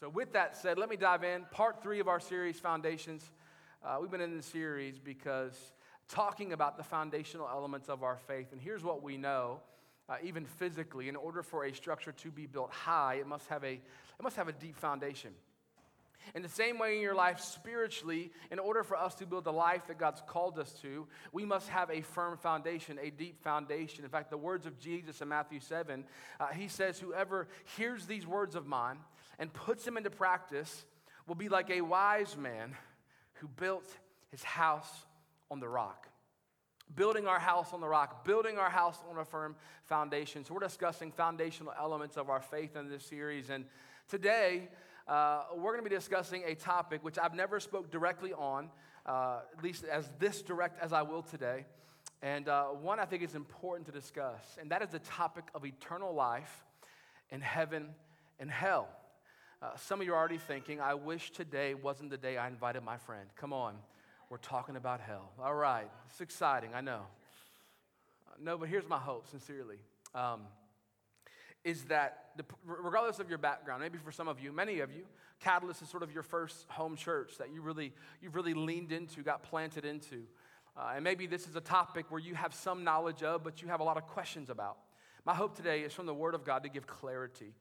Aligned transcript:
So, 0.00 0.08
with 0.08 0.32
that 0.32 0.56
said, 0.56 0.78
let 0.78 0.88
me 0.88 0.96
dive 0.96 1.24
in. 1.24 1.44
Part 1.50 1.82
three 1.82 2.00
of 2.00 2.08
our 2.08 2.20
series, 2.20 2.58
Foundations. 2.58 3.30
Uh, 3.84 3.98
we've 4.00 4.10
been 4.10 4.22
in 4.22 4.34
this 4.34 4.46
series 4.46 4.98
because 4.98 5.52
talking 6.08 6.54
about 6.54 6.78
the 6.78 6.82
foundational 6.82 7.46
elements 7.46 7.90
of 7.90 8.02
our 8.02 8.16
faith. 8.16 8.46
And 8.52 8.62
here's 8.62 8.82
what 8.82 9.02
we 9.02 9.18
know. 9.18 9.60
Uh, 10.08 10.14
even 10.22 10.46
physically, 10.46 11.10
in 11.10 11.16
order 11.16 11.42
for 11.42 11.66
a 11.66 11.74
structure 11.74 12.12
to 12.12 12.30
be 12.30 12.46
built 12.46 12.70
high, 12.70 13.16
it 13.16 13.26
must 13.26 13.46
have 13.48 13.62
a, 13.62 13.72
it 13.72 14.22
must 14.22 14.36
have 14.36 14.48
a 14.48 14.52
deep 14.52 14.74
foundation. 14.74 15.32
In 16.34 16.40
the 16.40 16.48
same 16.48 16.78
way 16.78 16.96
in 16.96 17.02
your 17.02 17.14
life, 17.14 17.38
spiritually, 17.38 18.32
in 18.50 18.58
order 18.58 18.82
for 18.82 18.96
us 18.96 19.14
to 19.16 19.26
build 19.26 19.44
the 19.44 19.52
life 19.52 19.86
that 19.88 19.98
God's 19.98 20.22
called 20.26 20.58
us 20.58 20.72
to, 20.80 21.08
we 21.30 21.44
must 21.44 21.68
have 21.68 21.90
a 21.90 22.00
firm 22.00 22.38
foundation, 22.38 22.98
a 23.02 23.10
deep 23.10 23.42
foundation. 23.42 24.04
In 24.04 24.10
fact, 24.10 24.30
the 24.30 24.38
words 24.38 24.64
of 24.64 24.78
Jesus 24.78 25.20
in 25.20 25.28
Matthew 25.28 25.60
7, 25.60 26.04
uh, 26.38 26.46
he 26.46 26.68
says, 26.68 26.98
Whoever 26.98 27.48
hears 27.76 28.06
these 28.06 28.26
words 28.26 28.54
of 28.54 28.66
mine 28.66 28.96
and 29.40 29.52
puts 29.52 29.84
them 29.84 29.96
into 29.96 30.10
practice 30.10 30.84
will 31.26 31.34
be 31.34 31.48
like 31.48 31.70
a 31.70 31.80
wise 31.80 32.36
man 32.36 32.76
who 33.34 33.48
built 33.48 33.86
his 34.30 34.44
house 34.44 35.06
on 35.50 35.58
the 35.58 35.68
rock. 35.68 36.06
Building 36.94 37.26
our 37.26 37.38
house 37.38 37.72
on 37.72 37.80
the 37.80 37.88
rock, 37.88 38.24
building 38.24 38.58
our 38.58 38.68
house 38.68 38.98
on 39.10 39.16
a 39.16 39.24
firm 39.24 39.56
foundation. 39.84 40.44
So, 40.44 40.54
we're 40.54 40.60
discussing 40.60 41.10
foundational 41.10 41.72
elements 41.78 42.16
of 42.16 42.28
our 42.28 42.40
faith 42.40 42.76
in 42.76 42.88
this 42.88 43.04
series. 43.04 43.48
And 43.48 43.64
today, 44.08 44.68
uh, 45.08 45.44
we're 45.56 45.72
going 45.72 45.84
to 45.84 45.88
be 45.88 45.94
discussing 45.94 46.42
a 46.46 46.54
topic 46.54 47.02
which 47.02 47.18
I've 47.18 47.34
never 47.34 47.60
spoke 47.60 47.90
directly 47.90 48.32
on, 48.32 48.70
uh, 49.06 49.40
at 49.56 49.64
least 49.64 49.84
as 49.84 50.10
this 50.18 50.42
direct 50.42 50.82
as 50.82 50.92
I 50.92 51.02
will 51.02 51.22
today. 51.22 51.64
And 52.22 52.48
uh, 52.48 52.64
one 52.66 53.00
I 53.00 53.06
think 53.06 53.22
is 53.22 53.34
important 53.34 53.86
to 53.86 53.92
discuss, 53.92 54.42
and 54.60 54.70
that 54.70 54.82
is 54.82 54.90
the 54.90 54.98
topic 54.98 55.44
of 55.54 55.64
eternal 55.64 56.12
life 56.12 56.64
in 57.30 57.40
heaven 57.40 57.90
and 58.38 58.50
hell. 58.50 58.88
Uh, 59.62 59.76
some 59.76 60.00
of 60.00 60.06
you 60.06 60.14
are 60.14 60.16
already 60.16 60.38
thinking, 60.38 60.80
I 60.80 60.94
wish 60.94 61.32
today 61.32 61.74
wasn't 61.74 62.08
the 62.08 62.16
day 62.16 62.38
I 62.38 62.48
invited 62.48 62.82
my 62.82 62.96
friend. 62.96 63.28
Come 63.36 63.52
on, 63.52 63.74
we're 64.30 64.38
talking 64.38 64.74
about 64.74 65.02
hell. 65.02 65.32
All 65.38 65.54
right, 65.54 65.90
it's 66.08 66.22
exciting, 66.22 66.70
I 66.74 66.80
know. 66.80 67.02
Uh, 68.26 68.36
no, 68.42 68.56
but 68.56 68.70
here's 68.70 68.88
my 68.88 68.96
hope, 68.96 69.28
sincerely. 69.28 69.76
Um, 70.14 70.40
is 71.62 71.84
that 71.84 72.30
the, 72.38 72.44
regardless 72.64 73.18
of 73.18 73.28
your 73.28 73.36
background, 73.36 73.82
maybe 73.82 73.98
for 73.98 74.10
some 74.10 74.28
of 74.28 74.40
you, 74.40 74.50
many 74.50 74.80
of 74.80 74.92
you, 74.92 75.02
Catalyst 75.40 75.82
is 75.82 75.90
sort 75.90 76.02
of 76.02 76.10
your 76.10 76.22
first 76.22 76.66
home 76.70 76.96
church 76.96 77.36
that 77.36 77.52
you 77.52 77.60
really, 77.60 77.92
you've 78.22 78.34
really 78.34 78.54
leaned 78.54 78.92
into, 78.92 79.22
got 79.22 79.42
planted 79.42 79.84
into. 79.84 80.22
Uh, 80.74 80.92
and 80.94 81.04
maybe 81.04 81.26
this 81.26 81.46
is 81.46 81.54
a 81.54 81.60
topic 81.60 82.06
where 82.08 82.20
you 82.20 82.34
have 82.34 82.54
some 82.54 82.82
knowledge 82.82 83.22
of, 83.22 83.44
but 83.44 83.60
you 83.60 83.68
have 83.68 83.80
a 83.80 83.84
lot 83.84 83.98
of 83.98 84.06
questions 84.06 84.48
about. 84.48 84.78
My 85.26 85.34
hope 85.34 85.54
today 85.54 85.80
is 85.80 85.92
from 85.92 86.06
the 86.06 86.14
Word 86.14 86.34
of 86.34 86.46
God 86.46 86.62
to 86.62 86.70
give 86.70 86.86
clarity 86.86 87.52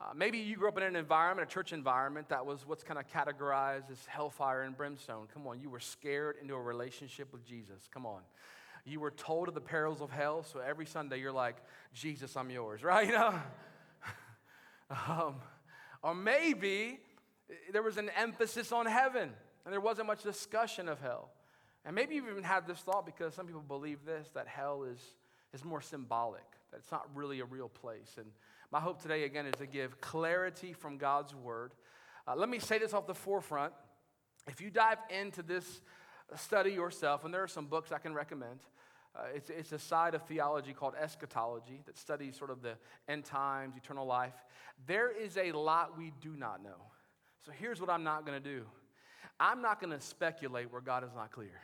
uh, 0.00 0.12
maybe 0.14 0.38
you 0.38 0.56
grew 0.56 0.68
up 0.68 0.76
in 0.76 0.84
an 0.84 0.94
environment, 0.94 1.48
a 1.48 1.52
church 1.52 1.72
environment, 1.72 2.28
that 2.28 2.46
was 2.46 2.66
what's 2.66 2.84
kind 2.84 3.00
of 3.00 3.06
categorized 3.08 3.90
as 3.90 4.04
hellfire 4.06 4.62
and 4.62 4.76
brimstone. 4.76 5.26
Come 5.34 5.46
on, 5.46 5.60
you 5.60 5.68
were 5.68 5.80
scared 5.80 6.36
into 6.40 6.54
a 6.54 6.60
relationship 6.60 7.32
with 7.32 7.44
Jesus. 7.44 7.88
Come 7.92 8.06
on. 8.06 8.20
You 8.84 9.00
were 9.00 9.10
told 9.10 9.48
of 9.48 9.54
the 9.54 9.60
perils 9.60 10.00
of 10.00 10.10
hell, 10.10 10.44
so 10.44 10.60
every 10.60 10.86
Sunday 10.86 11.18
you're 11.20 11.32
like, 11.32 11.56
Jesus, 11.92 12.36
I'm 12.36 12.48
yours, 12.48 12.82
right? 12.84 13.08
You 13.08 13.12
know? 13.12 13.34
um, 15.08 15.34
or 16.02 16.14
maybe 16.14 17.00
there 17.72 17.82
was 17.82 17.96
an 17.96 18.10
emphasis 18.16 18.70
on 18.70 18.86
heaven 18.86 19.30
and 19.64 19.72
there 19.72 19.80
wasn't 19.80 20.06
much 20.06 20.22
discussion 20.22 20.88
of 20.88 21.00
hell. 21.00 21.30
And 21.84 21.94
maybe 21.94 22.14
you've 22.14 22.28
even 22.28 22.44
had 22.44 22.66
this 22.66 22.78
thought 22.78 23.04
because 23.04 23.34
some 23.34 23.46
people 23.46 23.62
believe 23.66 24.04
this 24.04 24.28
that 24.34 24.46
hell 24.46 24.84
is, 24.84 25.00
is 25.52 25.64
more 25.64 25.80
symbolic, 25.80 26.44
that 26.70 26.78
it's 26.78 26.92
not 26.92 27.08
really 27.14 27.40
a 27.40 27.44
real 27.44 27.68
place. 27.68 28.14
And 28.16 28.26
my 28.70 28.80
hope 28.80 29.00
today, 29.00 29.24
again, 29.24 29.46
is 29.46 29.54
to 29.56 29.66
give 29.66 30.00
clarity 30.00 30.72
from 30.72 30.98
God's 30.98 31.34
word. 31.34 31.72
Uh, 32.26 32.34
let 32.36 32.48
me 32.48 32.58
say 32.58 32.78
this 32.78 32.92
off 32.92 33.06
the 33.06 33.14
forefront. 33.14 33.72
If 34.46 34.60
you 34.60 34.70
dive 34.70 34.98
into 35.10 35.42
this 35.42 35.80
study 36.36 36.72
yourself, 36.72 37.24
and 37.24 37.32
there 37.32 37.42
are 37.42 37.48
some 37.48 37.66
books 37.66 37.92
I 37.92 37.98
can 37.98 38.12
recommend, 38.12 38.60
uh, 39.16 39.22
it's, 39.34 39.50
it's 39.50 39.72
a 39.72 39.78
side 39.78 40.14
of 40.14 40.22
theology 40.22 40.72
called 40.72 40.94
eschatology 41.00 41.82
that 41.86 41.96
studies 41.96 42.36
sort 42.36 42.50
of 42.50 42.62
the 42.62 42.74
end 43.08 43.24
times, 43.24 43.76
eternal 43.76 44.06
life. 44.06 44.34
There 44.86 45.10
is 45.10 45.36
a 45.38 45.52
lot 45.52 45.98
we 45.98 46.12
do 46.20 46.36
not 46.36 46.62
know. 46.62 46.92
So 47.44 47.52
here's 47.52 47.80
what 47.80 47.88
I'm 47.88 48.04
not 48.04 48.26
going 48.26 48.40
to 48.40 48.48
do 48.48 48.66
I'm 49.40 49.62
not 49.62 49.80
going 49.80 49.92
to 49.92 50.00
speculate 50.00 50.70
where 50.70 50.80
God 50.80 51.04
is 51.04 51.10
not 51.14 51.30
clear. 51.30 51.60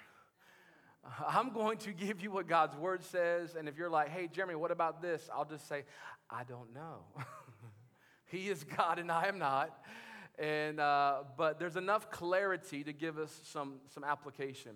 I'm 1.27 1.53
going 1.53 1.79
to 1.79 1.93
give 1.93 2.21
you 2.21 2.31
what 2.31 2.49
God's 2.49 2.77
word 2.77 3.03
says. 3.05 3.55
And 3.55 3.69
if 3.69 3.77
you're 3.77 3.91
like, 3.91 4.11
hey, 4.11 4.29
Jeremy, 4.33 4.55
what 4.55 4.71
about 4.71 5.03
this? 5.03 5.29
I'll 5.35 5.45
just 5.45 5.69
say, 5.69 5.85
I 6.31 6.45
don't 6.45 6.73
know. 6.75 7.05
he 8.27 8.49
is 8.49 8.65
God 8.65 8.99
and 8.99 9.11
I 9.11 9.29
am 9.29 9.39
not. 9.39 9.85
And, 10.39 10.81
uh, 10.81 11.23
but 11.37 11.59
there's 11.59 11.77
enough 11.77 12.11
clarity 12.11 12.83
to 12.85 12.93
give 12.93 13.19
us 13.19 13.41
some, 13.45 13.77
some 13.93 14.03
application. 14.03 14.73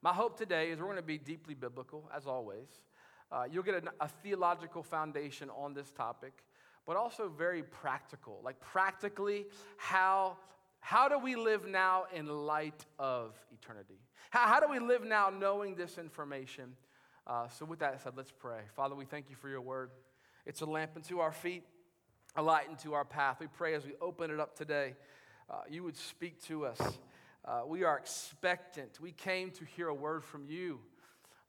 My 0.00 0.12
hope 0.12 0.38
today 0.38 0.70
is 0.70 0.78
we're 0.78 0.86
going 0.86 0.96
to 0.96 1.02
be 1.02 1.18
deeply 1.18 1.54
biblical, 1.54 2.08
as 2.14 2.26
always. 2.26 2.68
Uh, 3.30 3.44
you'll 3.50 3.62
get 3.62 3.74
a, 3.74 4.04
a 4.04 4.08
theological 4.08 4.82
foundation 4.82 5.50
on 5.56 5.74
this 5.74 5.90
topic, 5.90 6.44
but 6.86 6.96
also 6.96 7.28
very 7.28 7.62
practical. 7.62 8.40
Like, 8.44 8.60
practically, 8.60 9.46
how, 9.76 10.36
how 10.80 11.08
do 11.08 11.18
we 11.18 11.34
live 11.34 11.66
now 11.66 12.04
in 12.14 12.26
light 12.26 12.84
of 12.98 13.34
eternity? 13.52 13.98
How, 14.32 14.46
how 14.46 14.60
do 14.60 14.66
we 14.66 14.78
live 14.78 15.04
now 15.04 15.28
knowing 15.28 15.74
this 15.74 15.98
information? 15.98 16.74
Uh, 17.26 17.48
so, 17.48 17.66
with 17.66 17.80
that 17.80 18.00
said, 18.02 18.14
let's 18.16 18.32
pray. 18.32 18.60
Father, 18.74 18.94
we 18.94 19.04
thank 19.04 19.28
you 19.28 19.36
for 19.36 19.50
your 19.50 19.60
word. 19.60 19.90
It's 20.46 20.62
a 20.62 20.64
lamp 20.64 20.92
unto 20.96 21.18
our 21.18 21.32
feet, 21.32 21.64
a 22.34 22.40
light 22.40 22.64
unto 22.70 22.94
our 22.94 23.04
path. 23.04 23.40
We 23.40 23.46
pray 23.46 23.74
as 23.74 23.84
we 23.84 23.92
open 24.00 24.30
it 24.30 24.40
up 24.40 24.56
today, 24.56 24.94
uh, 25.50 25.56
you 25.68 25.84
would 25.84 25.98
speak 25.98 26.42
to 26.44 26.64
us. 26.64 26.80
Uh, 27.44 27.60
we 27.66 27.84
are 27.84 27.98
expectant. 27.98 28.98
We 29.02 29.12
came 29.12 29.50
to 29.50 29.66
hear 29.66 29.88
a 29.88 29.94
word 29.94 30.24
from 30.24 30.46
you. 30.46 30.80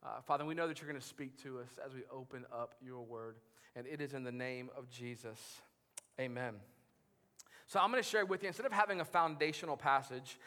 Uh, 0.06 0.20
Father, 0.28 0.44
we 0.44 0.54
know 0.54 0.68
that 0.68 0.82
you're 0.82 0.90
going 0.90 1.00
to 1.00 1.08
speak 1.08 1.42
to 1.44 1.60
us 1.60 1.80
as 1.86 1.94
we 1.94 2.02
open 2.12 2.44
up 2.52 2.76
your 2.86 3.02
word. 3.02 3.38
And 3.78 3.88
it 3.88 4.02
is 4.02 4.14
in 4.14 4.26
the 4.26 4.32
name 4.34 4.70
of 4.78 4.90
Jesus. 4.90 5.40
Amen. 6.20 6.56
So 7.68 7.80
I'm 7.80 7.92
going 7.92 8.04
to 8.04 8.10
share 8.10 8.26
with 8.26 8.44
you, 8.44 8.48
instead 8.48 8.66
of 8.66 8.74
having 8.74 9.00
a 9.00 9.06
foundational 9.06 9.78
passage, 9.78 10.38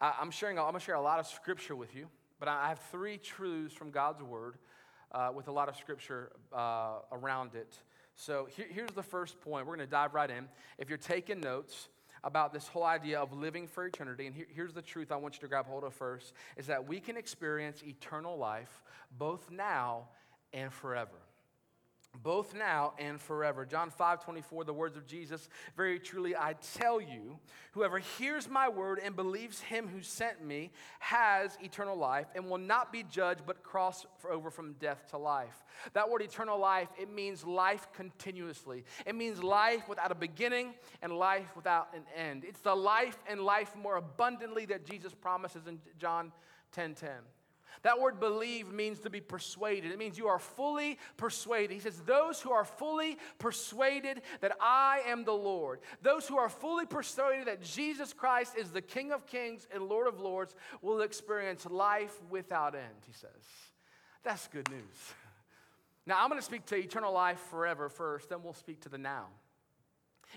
I'm 0.00 0.30
sharing, 0.30 0.58
I'm 0.58 0.64
going 0.64 0.74
to 0.74 0.80
share 0.80 0.94
a 0.94 1.00
lot 1.00 1.18
of 1.18 1.26
scripture 1.26 1.74
with 1.74 1.94
you, 1.94 2.08
but 2.38 2.48
I 2.48 2.68
have 2.68 2.80
three 2.90 3.16
truths 3.16 3.74
from 3.74 3.90
God's 3.90 4.22
word 4.22 4.56
uh, 5.12 5.30
with 5.34 5.48
a 5.48 5.52
lot 5.52 5.68
of 5.68 5.76
scripture 5.76 6.32
uh, 6.52 6.98
around 7.12 7.54
it. 7.54 7.78
So 8.14 8.46
here, 8.50 8.66
here's 8.68 8.90
the 8.90 9.02
first 9.02 9.40
point. 9.40 9.66
We're 9.66 9.76
going 9.76 9.86
to 9.86 9.90
dive 9.90 10.14
right 10.14 10.30
in. 10.30 10.48
If 10.78 10.88
you're 10.88 10.98
taking 10.98 11.40
notes 11.40 11.88
about 12.24 12.52
this 12.52 12.66
whole 12.68 12.84
idea 12.84 13.20
of 13.20 13.32
living 13.32 13.66
for 13.66 13.86
eternity, 13.86 14.26
and 14.26 14.34
here, 14.34 14.46
here's 14.54 14.74
the 14.74 14.82
truth 14.82 15.12
I 15.12 15.16
want 15.16 15.34
you 15.34 15.40
to 15.40 15.48
grab 15.48 15.66
hold 15.66 15.84
of 15.84 15.94
first, 15.94 16.34
is 16.56 16.66
that 16.66 16.86
we 16.86 17.00
can 17.00 17.16
experience 17.16 17.82
eternal 17.82 18.36
life 18.36 18.82
both 19.18 19.50
now 19.50 20.08
and 20.52 20.72
forever 20.72 21.25
both 22.22 22.54
now 22.54 22.94
and 22.98 23.20
forever. 23.20 23.64
John 23.64 23.90
5 23.90 24.24
24, 24.24 24.64
the 24.64 24.72
words 24.72 24.96
of 24.96 25.06
Jesus, 25.06 25.48
very 25.76 25.98
truly 25.98 26.34
I 26.36 26.54
tell 26.74 27.00
you, 27.00 27.38
whoever 27.72 27.98
hears 27.98 28.48
my 28.48 28.68
word 28.68 29.00
and 29.02 29.14
believes 29.14 29.60
him 29.60 29.88
who 29.88 30.02
sent 30.02 30.44
me 30.44 30.70
has 30.98 31.56
eternal 31.62 31.96
life 31.96 32.26
and 32.34 32.48
will 32.48 32.58
not 32.58 32.92
be 32.92 33.02
judged 33.02 33.42
but 33.46 33.62
cross 33.62 34.06
over 34.28 34.50
from 34.50 34.74
death 34.74 35.08
to 35.10 35.18
life. 35.18 35.64
That 35.92 36.10
word 36.10 36.22
eternal 36.22 36.58
life, 36.58 36.88
it 37.00 37.12
means 37.12 37.44
life 37.44 37.88
continuously. 37.92 38.84
It 39.04 39.14
means 39.14 39.42
life 39.42 39.88
without 39.88 40.10
a 40.10 40.16
beginning 40.16 40.74
and 41.02 41.12
life 41.12 41.54
without 41.54 41.88
an 41.94 42.02
end. 42.16 42.44
It's 42.44 42.60
the 42.60 42.74
life 42.74 43.18
and 43.28 43.40
life 43.40 43.74
more 43.76 43.96
abundantly 43.96 44.66
that 44.66 44.86
Jesus 44.86 45.14
promises 45.14 45.66
in 45.66 45.80
John 45.98 46.32
10 46.72 46.94
10. 46.94 47.10
That 47.82 48.00
word 48.00 48.20
believe 48.20 48.72
means 48.72 49.00
to 49.00 49.10
be 49.10 49.20
persuaded. 49.20 49.92
It 49.92 49.98
means 49.98 50.18
you 50.18 50.28
are 50.28 50.38
fully 50.38 50.98
persuaded. 51.16 51.74
He 51.74 51.80
says, 51.80 52.00
Those 52.00 52.40
who 52.40 52.50
are 52.50 52.64
fully 52.64 53.18
persuaded 53.38 54.22
that 54.40 54.56
I 54.60 55.02
am 55.06 55.24
the 55.24 55.32
Lord, 55.32 55.80
those 56.02 56.26
who 56.26 56.36
are 56.36 56.48
fully 56.48 56.86
persuaded 56.86 57.46
that 57.46 57.62
Jesus 57.62 58.12
Christ 58.12 58.56
is 58.56 58.70
the 58.70 58.82
King 58.82 59.12
of 59.12 59.26
kings 59.26 59.66
and 59.72 59.84
Lord 59.84 60.06
of 60.06 60.20
lords, 60.20 60.54
will 60.82 61.00
experience 61.02 61.66
life 61.66 62.16
without 62.30 62.74
end, 62.74 63.04
he 63.06 63.12
says. 63.12 63.30
That's 64.24 64.48
good 64.48 64.68
news. 64.70 65.14
Now, 66.06 66.22
I'm 66.22 66.28
going 66.28 66.40
to 66.40 66.44
speak 66.44 66.66
to 66.66 66.76
eternal 66.76 67.12
life 67.12 67.40
forever 67.50 67.88
first, 67.88 68.28
then 68.28 68.42
we'll 68.42 68.54
speak 68.54 68.80
to 68.82 68.88
the 68.88 68.98
now. 68.98 69.26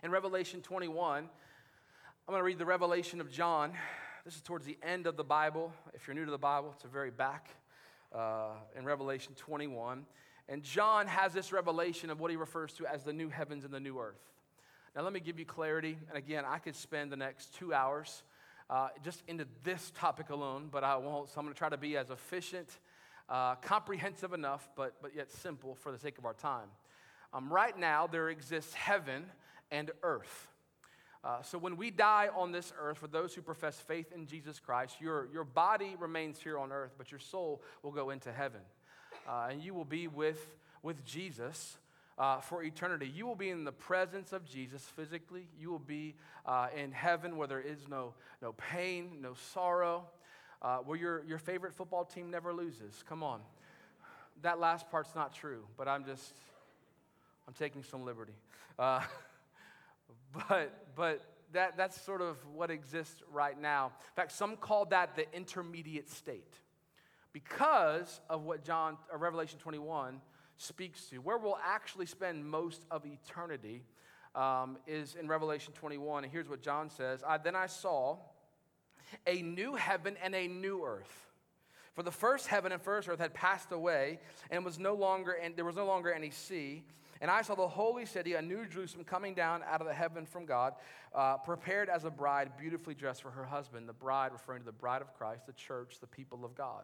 In 0.03 0.11
Revelation 0.11 0.61
21, 0.61 1.23
I'm 1.23 1.27
going 2.27 2.39
to 2.39 2.43
read 2.43 2.57
the 2.57 2.65
revelation 2.65 3.21
of 3.21 3.31
John. 3.31 3.73
This 4.25 4.35
is 4.35 4.41
towards 4.41 4.65
the 4.65 4.77
end 4.83 5.07
of 5.07 5.15
the 5.15 5.23
Bible. 5.23 5.71
If 5.93 6.05
you're 6.05 6.13
new 6.13 6.25
to 6.25 6.31
the 6.31 6.37
Bible, 6.37 6.73
it's 6.75 6.83
a 6.83 6.89
very 6.89 7.09
back 7.09 7.47
uh, 8.13 8.49
in 8.77 8.83
Revelation 8.83 9.33
21. 9.35 10.05
And 10.49 10.61
John 10.61 11.07
has 11.07 11.31
this 11.31 11.53
revelation 11.53 12.09
of 12.09 12.19
what 12.19 12.29
he 12.29 12.35
refers 12.35 12.73
to 12.73 12.85
as 12.85 13.03
the 13.03 13.13
new 13.13 13.29
heavens 13.29 13.63
and 13.63 13.73
the 13.73 13.79
new 13.79 13.97
earth. 13.97 14.19
Now, 14.93 15.03
let 15.03 15.13
me 15.13 15.21
give 15.21 15.39
you 15.39 15.45
clarity. 15.45 15.97
And 16.09 16.17
again, 16.17 16.43
I 16.45 16.57
could 16.57 16.75
spend 16.75 17.13
the 17.13 17.15
next 17.15 17.55
two 17.55 17.73
hours 17.73 18.23
uh, 18.69 18.89
just 19.05 19.23
into 19.29 19.47
this 19.63 19.89
topic 19.95 20.31
alone, 20.31 20.67
but 20.69 20.83
I 20.83 20.97
won't. 20.97 21.29
So 21.29 21.35
I'm 21.37 21.45
going 21.45 21.53
to 21.53 21.57
try 21.57 21.69
to 21.69 21.77
be 21.77 21.95
as 21.95 22.09
efficient, 22.09 22.67
uh, 23.29 23.55
comprehensive 23.55 24.33
enough, 24.33 24.67
but, 24.75 24.95
but 25.01 25.15
yet 25.15 25.31
simple 25.31 25.75
for 25.75 25.93
the 25.93 25.97
sake 25.97 26.17
of 26.17 26.25
our 26.25 26.33
time. 26.33 26.67
Um, 27.33 27.51
right 27.51 27.77
now, 27.79 28.05
there 28.05 28.27
exists 28.27 28.73
heaven 28.73 29.27
and 29.71 29.91
earth. 30.03 30.48
Uh, 31.21 31.41
so 31.41 31.57
when 31.57 31.75
we 31.75 31.91
die 31.91 32.29
on 32.33 32.51
this 32.51 32.71
earth, 32.79 32.97
for 32.97 33.07
those 33.07 33.33
who 33.33 33.41
profess 33.41 33.77
faith 33.77 34.11
in 34.13 34.25
Jesus 34.25 34.59
Christ, 34.59 34.95
your, 35.01 35.27
your 35.33 35.43
body 35.43 35.95
remains 35.99 36.39
here 36.39 36.57
on 36.57 36.71
earth, 36.71 36.93
but 36.97 37.11
your 37.11 37.19
soul 37.19 37.61
will 37.83 37.91
go 37.91 38.09
into 38.09 38.31
heaven. 38.31 38.61
Uh, 39.27 39.49
and 39.51 39.61
you 39.61 39.73
will 39.73 39.85
be 39.85 40.07
with, 40.07 40.47
with 40.81 41.03
Jesus 41.03 41.77
uh, 42.17 42.39
for 42.39 42.63
eternity. 42.63 43.11
You 43.13 43.27
will 43.27 43.35
be 43.35 43.49
in 43.49 43.65
the 43.65 43.71
presence 43.71 44.31
of 44.31 44.45
Jesus 44.45 44.81
physically. 44.95 45.47
You 45.59 45.71
will 45.71 45.79
be 45.79 46.15
uh, 46.45 46.67
in 46.75 46.93
heaven 46.93 47.35
where 47.35 47.47
there 47.47 47.61
is 47.61 47.87
no, 47.89 48.13
no 48.41 48.53
pain, 48.53 49.17
no 49.21 49.33
sorrow, 49.53 50.05
uh, 50.61 50.77
where 50.77 50.97
your, 50.97 51.23
your 51.25 51.37
favorite 51.37 51.73
football 51.73 52.05
team 52.05 52.31
never 52.31 52.53
loses. 52.53 53.03
Come 53.09 53.23
on. 53.23 53.41
That 54.41 54.57
last 54.57 54.89
part's 54.89 55.15
not 55.15 55.33
true, 55.33 55.65
but 55.75 55.89
I'm 55.89 56.05
just, 56.05 56.33
I'm 57.45 57.53
taking 57.53 57.83
some 57.83 58.05
liberty. 58.05 58.33
But, 60.33 60.71
but 60.95 61.25
that, 61.53 61.77
that's 61.77 61.99
sort 62.01 62.21
of 62.21 62.37
what 62.53 62.69
exists 62.69 63.23
right 63.31 63.59
now. 63.59 63.87
In 63.87 64.15
fact, 64.15 64.31
some 64.31 64.55
call 64.57 64.85
that 64.85 65.15
the 65.15 65.25
intermediate 65.35 66.09
state 66.09 66.53
because 67.33 68.21
of 68.29 68.43
what 68.43 68.63
John, 68.63 68.97
uh, 69.13 69.17
Revelation 69.17 69.59
21 69.59 70.21
speaks 70.57 71.05
to. 71.05 71.17
Where 71.17 71.37
we'll 71.37 71.59
actually 71.63 72.05
spend 72.05 72.45
most 72.45 72.85
of 72.91 73.05
eternity 73.05 73.83
um, 74.35 74.77
is 74.87 75.15
in 75.15 75.27
Revelation 75.27 75.73
21. 75.73 76.23
And 76.23 76.31
here's 76.31 76.49
what 76.49 76.61
John 76.61 76.89
says 76.89 77.23
I, 77.27 77.37
Then 77.37 77.55
I 77.55 77.67
saw 77.67 78.17
a 79.25 79.41
new 79.41 79.75
heaven 79.75 80.15
and 80.23 80.35
a 80.35 80.47
new 80.47 80.85
earth. 80.85 81.27
For 81.93 82.03
the 82.03 82.11
first 82.11 82.47
heaven 82.47 82.71
and 82.71 82.81
first 82.81 83.09
earth 83.09 83.19
had 83.19 83.33
passed 83.33 83.71
away, 83.71 84.19
and 84.51 84.63
was 84.63 84.79
no 84.79 84.93
longer, 84.93 85.31
and 85.31 85.55
there 85.55 85.65
was 85.65 85.75
no 85.75 85.85
longer 85.85 86.13
any 86.13 86.29
sea. 86.29 86.83
And 87.21 87.29
I 87.29 87.41
saw 87.41 87.55
the 87.55 87.67
holy 87.67 88.05
city, 88.05 88.33
a 88.35 88.41
new 88.41 88.65
Jerusalem, 88.65 89.03
coming 89.03 89.33
down 89.33 89.61
out 89.69 89.81
of 89.81 89.87
the 89.87 89.93
heaven 89.93 90.25
from 90.25 90.45
God, 90.45 90.73
uh, 91.13 91.37
prepared 91.37 91.89
as 91.89 92.05
a 92.05 92.09
bride, 92.09 92.51
beautifully 92.57 92.93
dressed 92.93 93.21
for 93.21 93.31
her 93.31 93.43
husband. 93.43 93.89
The 93.89 93.93
bride, 93.93 94.31
referring 94.31 94.61
to 94.61 94.65
the 94.65 94.71
bride 94.71 95.01
of 95.01 95.13
Christ, 95.17 95.45
the 95.45 95.53
church, 95.53 95.97
the 95.99 96.07
people 96.07 96.45
of 96.45 96.55
God. 96.55 96.83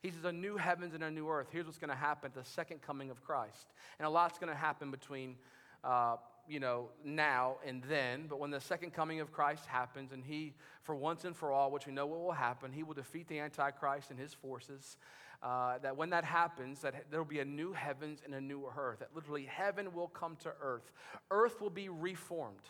He 0.00 0.10
says, 0.10 0.24
a 0.24 0.32
new 0.32 0.56
heavens 0.56 0.94
and 0.94 1.04
a 1.04 1.10
new 1.10 1.28
earth. 1.28 1.48
Here's 1.50 1.66
what's 1.66 1.78
going 1.78 1.90
to 1.90 1.96
happen 1.96 2.30
at 2.34 2.34
the 2.34 2.48
second 2.48 2.80
coming 2.82 3.10
of 3.10 3.22
Christ. 3.22 3.72
And 3.98 4.06
a 4.06 4.10
lot's 4.10 4.38
going 4.38 4.52
to 4.52 4.58
happen 4.58 4.90
between, 4.90 5.36
uh, 5.82 6.16
you 6.48 6.60
know, 6.60 6.88
now 7.04 7.56
and 7.66 7.82
then. 7.84 8.26
But 8.28 8.38
when 8.40 8.50
the 8.50 8.60
second 8.60 8.92
coming 8.92 9.20
of 9.20 9.32
Christ 9.32 9.66
happens, 9.66 10.12
and 10.12 10.24
he, 10.24 10.54
for 10.82 10.94
once 10.94 11.24
and 11.24 11.36
for 11.36 11.52
all, 11.52 11.70
which 11.70 11.86
we 11.86 11.92
know 11.92 12.06
what 12.06 12.20
will 12.20 12.32
happen, 12.32 12.72
he 12.72 12.82
will 12.82 12.94
defeat 12.94 13.28
the 13.28 13.38
Antichrist 13.38 14.10
and 14.10 14.18
his 14.18 14.32
forces. 14.32 14.96
Uh, 15.44 15.76
that 15.82 15.94
when 15.94 16.08
that 16.08 16.24
happens, 16.24 16.80
that 16.80 17.10
there 17.10 17.20
will 17.20 17.28
be 17.28 17.40
a 17.40 17.44
new 17.44 17.74
heavens 17.74 18.20
and 18.24 18.34
a 18.34 18.40
new 18.40 18.66
earth. 18.78 19.00
That 19.00 19.14
literally 19.14 19.44
heaven 19.44 19.92
will 19.92 20.08
come 20.08 20.36
to 20.36 20.52
earth. 20.62 20.90
Earth 21.30 21.60
will 21.60 21.68
be 21.68 21.90
reformed. 21.90 22.62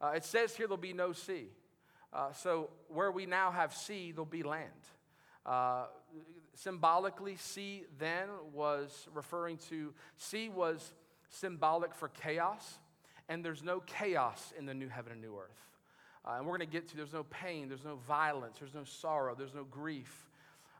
Uh, 0.00 0.12
it 0.14 0.24
says 0.24 0.54
here 0.54 0.68
there'll 0.68 0.76
be 0.76 0.92
no 0.92 1.12
sea. 1.12 1.48
Uh, 2.12 2.32
so 2.32 2.70
where 2.86 3.10
we 3.10 3.26
now 3.26 3.50
have 3.50 3.74
sea, 3.74 4.12
there'll 4.12 4.26
be 4.26 4.44
land. 4.44 4.70
Uh, 5.44 5.86
symbolically, 6.54 7.34
sea 7.34 7.82
then 7.98 8.28
was 8.52 9.08
referring 9.12 9.56
to, 9.56 9.92
sea 10.16 10.48
was 10.48 10.94
symbolic 11.30 11.92
for 11.92 12.08
chaos, 12.10 12.78
and 13.28 13.44
there's 13.44 13.64
no 13.64 13.80
chaos 13.80 14.52
in 14.56 14.66
the 14.66 14.74
new 14.74 14.88
heaven 14.88 15.10
and 15.10 15.20
new 15.20 15.36
earth. 15.36 15.50
Uh, 16.24 16.36
and 16.36 16.46
we're 16.46 16.56
going 16.56 16.60
to 16.60 16.72
get 16.72 16.86
to 16.88 16.96
there's 16.96 17.12
no 17.12 17.24
pain, 17.24 17.68
there's 17.68 17.84
no 17.84 17.96
violence, 18.06 18.58
there's 18.60 18.74
no 18.74 18.84
sorrow, 18.84 19.34
there's 19.34 19.54
no 19.54 19.64
grief. 19.64 20.28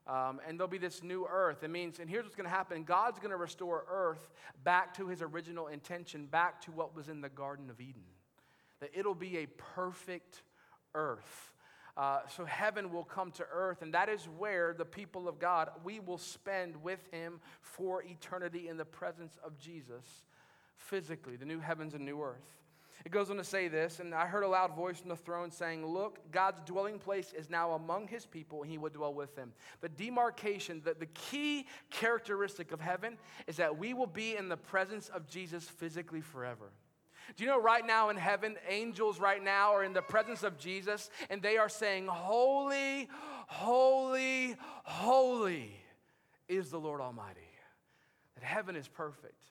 Um, 0.06 0.40
and 0.46 0.58
there'll 0.58 0.70
be 0.70 0.78
this 0.78 1.02
new 1.02 1.26
earth. 1.30 1.62
It 1.62 1.70
means, 1.70 1.98
and 1.98 2.10
here's 2.10 2.24
what's 2.24 2.36
going 2.36 2.48
to 2.48 2.54
happen 2.54 2.84
God's 2.84 3.18
going 3.18 3.30
to 3.30 3.36
restore 3.36 3.84
earth 3.90 4.28
back 4.62 4.94
to 4.96 5.08
his 5.08 5.22
original 5.22 5.68
intention, 5.68 6.26
back 6.26 6.60
to 6.62 6.72
what 6.72 6.94
was 6.94 7.08
in 7.08 7.20
the 7.20 7.28
Garden 7.30 7.70
of 7.70 7.80
Eden. 7.80 8.04
That 8.80 8.90
it'll 8.94 9.14
be 9.14 9.38
a 9.38 9.46
perfect 9.46 10.42
earth. 10.94 11.52
Uh, 11.96 12.20
so 12.36 12.44
heaven 12.44 12.92
will 12.92 13.04
come 13.04 13.30
to 13.30 13.46
earth, 13.52 13.80
and 13.80 13.94
that 13.94 14.08
is 14.08 14.28
where 14.36 14.74
the 14.74 14.84
people 14.84 15.28
of 15.28 15.38
God, 15.38 15.70
we 15.84 16.00
will 16.00 16.18
spend 16.18 16.82
with 16.82 16.98
him 17.12 17.40
for 17.60 18.02
eternity 18.02 18.68
in 18.68 18.76
the 18.76 18.84
presence 18.84 19.38
of 19.44 19.58
Jesus 19.58 20.24
physically, 20.76 21.36
the 21.36 21.44
new 21.44 21.60
heavens 21.60 21.94
and 21.94 22.04
new 22.04 22.20
earth. 22.20 22.63
It 23.04 23.12
goes 23.12 23.30
on 23.30 23.36
to 23.36 23.44
say 23.44 23.68
this, 23.68 24.00
and 24.00 24.14
I 24.14 24.26
heard 24.26 24.44
a 24.44 24.48
loud 24.48 24.74
voice 24.74 24.98
from 24.98 25.10
the 25.10 25.16
throne 25.16 25.50
saying, 25.50 25.84
Look, 25.84 26.30
God's 26.32 26.62
dwelling 26.64 26.98
place 26.98 27.34
is 27.36 27.50
now 27.50 27.72
among 27.72 28.08
his 28.08 28.24
people, 28.24 28.62
and 28.62 28.70
he 28.70 28.78
will 28.78 28.88
dwell 28.88 29.12
with 29.12 29.36
them. 29.36 29.52
The 29.82 29.90
demarcation, 29.90 30.80
the, 30.82 30.94
the 30.94 31.06
key 31.06 31.66
characteristic 31.90 32.72
of 32.72 32.80
heaven 32.80 33.18
is 33.46 33.56
that 33.56 33.76
we 33.76 33.92
will 33.92 34.06
be 34.06 34.36
in 34.36 34.48
the 34.48 34.56
presence 34.56 35.10
of 35.10 35.28
Jesus 35.28 35.64
physically 35.64 36.22
forever. 36.22 36.70
Do 37.36 37.44
you 37.44 37.50
know 37.50 37.60
right 37.60 37.86
now 37.86 38.10
in 38.10 38.16
heaven, 38.16 38.56
angels 38.68 39.18
right 39.18 39.42
now 39.42 39.74
are 39.74 39.84
in 39.84 39.92
the 39.92 40.02
presence 40.02 40.42
of 40.42 40.58
Jesus 40.58 41.10
and 41.30 41.42
they 41.42 41.56
are 41.56 41.68
saying, 41.68 42.06
Holy, 42.06 43.08
holy, 43.46 44.56
holy 44.84 45.74
is 46.48 46.70
the 46.70 46.78
Lord 46.78 47.00
Almighty. 47.00 47.40
That 48.34 48.44
heaven 48.44 48.76
is 48.76 48.88
perfect. 48.88 49.42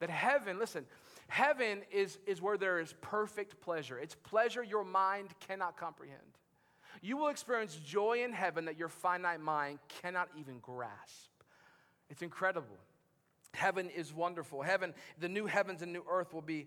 That 0.00 0.10
heaven, 0.10 0.58
listen, 0.58 0.84
heaven 1.32 1.80
is, 1.90 2.18
is 2.26 2.42
where 2.42 2.58
there 2.58 2.78
is 2.78 2.94
perfect 3.00 3.58
pleasure. 3.62 3.98
It's 3.98 4.14
pleasure 4.14 4.62
your 4.62 4.84
mind 4.84 5.30
cannot 5.48 5.78
comprehend. 5.78 6.20
You 7.00 7.16
will 7.16 7.28
experience 7.28 7.74
joy 7.76 8.22
in 8.22 8.34
heaven 8.34 8.66
that 8.66 8.78
your 8.78 8.88
finite 8.88 9.40
mind 9.40 9.78
cannot 10.02 10.28
even 10.38 10.58
grasp. 10.58 11.30
It's 12.10 12.20
incredible. 12.20 12.76
Heaven 13.54 13.88
is 13.88 14.12
wonderful. 14.12 14.60
Heaven, 14.60 14.92
the 15.20 15.28
new 15.28 15.46
heavens 15.46 15.80
and 15.80 15.90
new 15.90 16.04
earth 16.06 16.34
will 16.34 16.42
be 16.42 16.66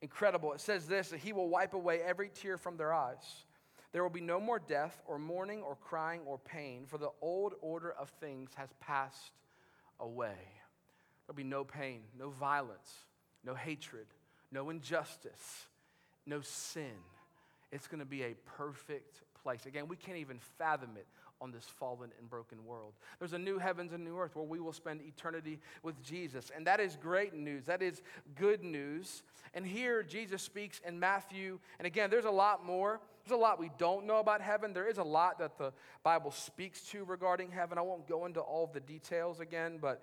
incredible. 0.00 0.54
It 0.54 0.62
says 0.62 0.86
this 0.86 1.10
that 1.10 1.20
he 1.20 1.34
will 1.34 1.50
wipe 1.50 1.74
away 1.74 2.00
every 2.00 2.30
tear 2.30 2.56
from 2.56 2.78
their 2.78 2.94
eyes. 2.94 3.44
There 3.92 4.02
will 4.02 4.08
be 4.08 4.22
no 4.22 4.40
more 4.40 4.58
death 4.58 4.98
or 5.04 5.18
mourning 5.18 5.60
or 5.60 5.76
crying 5.76 6.22
or 6.24 6.38
pain, 6.38 6.86
for 6.86 6.96
the 6.96 7.10
old 7.20 7.52
order 7.60 7.92
of 7.92 8.08
things 8.18 8.48
has 8.54 8.70
passed 8.80 9.32
away. 9.98 10.38
There'll 11.26 11.36
be 11.36 11.44
no 11.44 11.64
pain, 11.64 12.00
no 12.18 12.30
violence, 12.30 13.04
no 13.44 13.54
hatred, 13.54 14.06
no 14.52 14.70
injustice, 14.70 15.66
no 16.26 16.40
sin. 16.40 16.96
It's 17.72 17.86
going 17.86 18.00
to 18.00 18.06
be 18.06 18.22
a 18.22 18.34
perfect 18.56 19.22
place. 19.42 19.66
Again, 19.66 19.88
we 19.88 19.96
can't 19.96 20.18
even 20.18 20.38
fathom 20.58 20.90
it 20.96 21.06
on 21.40 21.50
this 21.50 21.64
fallen 21.64 22.10
and 22.18 22.28
broken 22.28 22.58
world. 22.66 22.92
There's 23.18 23.32
a 23.32 23.38
new 23.38 23.58
heavens 23.58 23.92
and 23.92 24.04
new 24.04 24.18
earth 24.18 24.36
where 24.36 24.44
we 24.44 24.60
will 24.60 24.72
spend 24.72 25.00
eternity 25.00 25.58
with 25.82 26.02
Jesus. 26.02 26.50
And 26.54 26.66
that 26.66 26.80
is 26.80 26.96
great 26.96 27.34
news. 27.34 27.64
That 27.64 27.80
is 27.80 28.02
good 28.36 28.62
news. 28.62 29.22
And 29.54 29.66
here 29.66 30.02
Jesus 30.02 30.42
speaks 30.42 30.80
in 30.86 31.00
Matthew. 31.00 31.58
And 31.78 31.86
again, 31.86 32.10
there's 32.10 32.26
a 32.26 32.30
lot 32.30 32.66
more. 32.66 33.00
There's 33.24 33.38
a 33.38 33.40
lot 33.40 33.58
we 33.58 33.70
don't 33.78 34.06
know 34.06 34.18
about 34.18 34.42
heaven. 34.42 34.72
There 34.72 34.88
is 34.88 34.98
a 34.98 35.04
lot 35.04 35.38
that 35.38 35.56
the 35.56 35.72
Bible 36.02 36.30
speaks 36.30 36.82
to 36.88 37.04
regarding 37.04 37.50
heaven. 37.50 37.78
I 37.78 37.82
won't 37.82 38.06
go 38.06 38.26
into 38.26 38.40
all 38.40 38.66
the 38.66 38.80
details 38.80 39.40
again, 39.40 39.78
but 39.80 40.02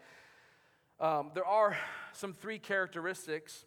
um, 1.00 1.32
there 1.34 1.46
are 1.46 1.78
some 2.14 2.34
three 2.34 2.60
characteristics 2.60 3.66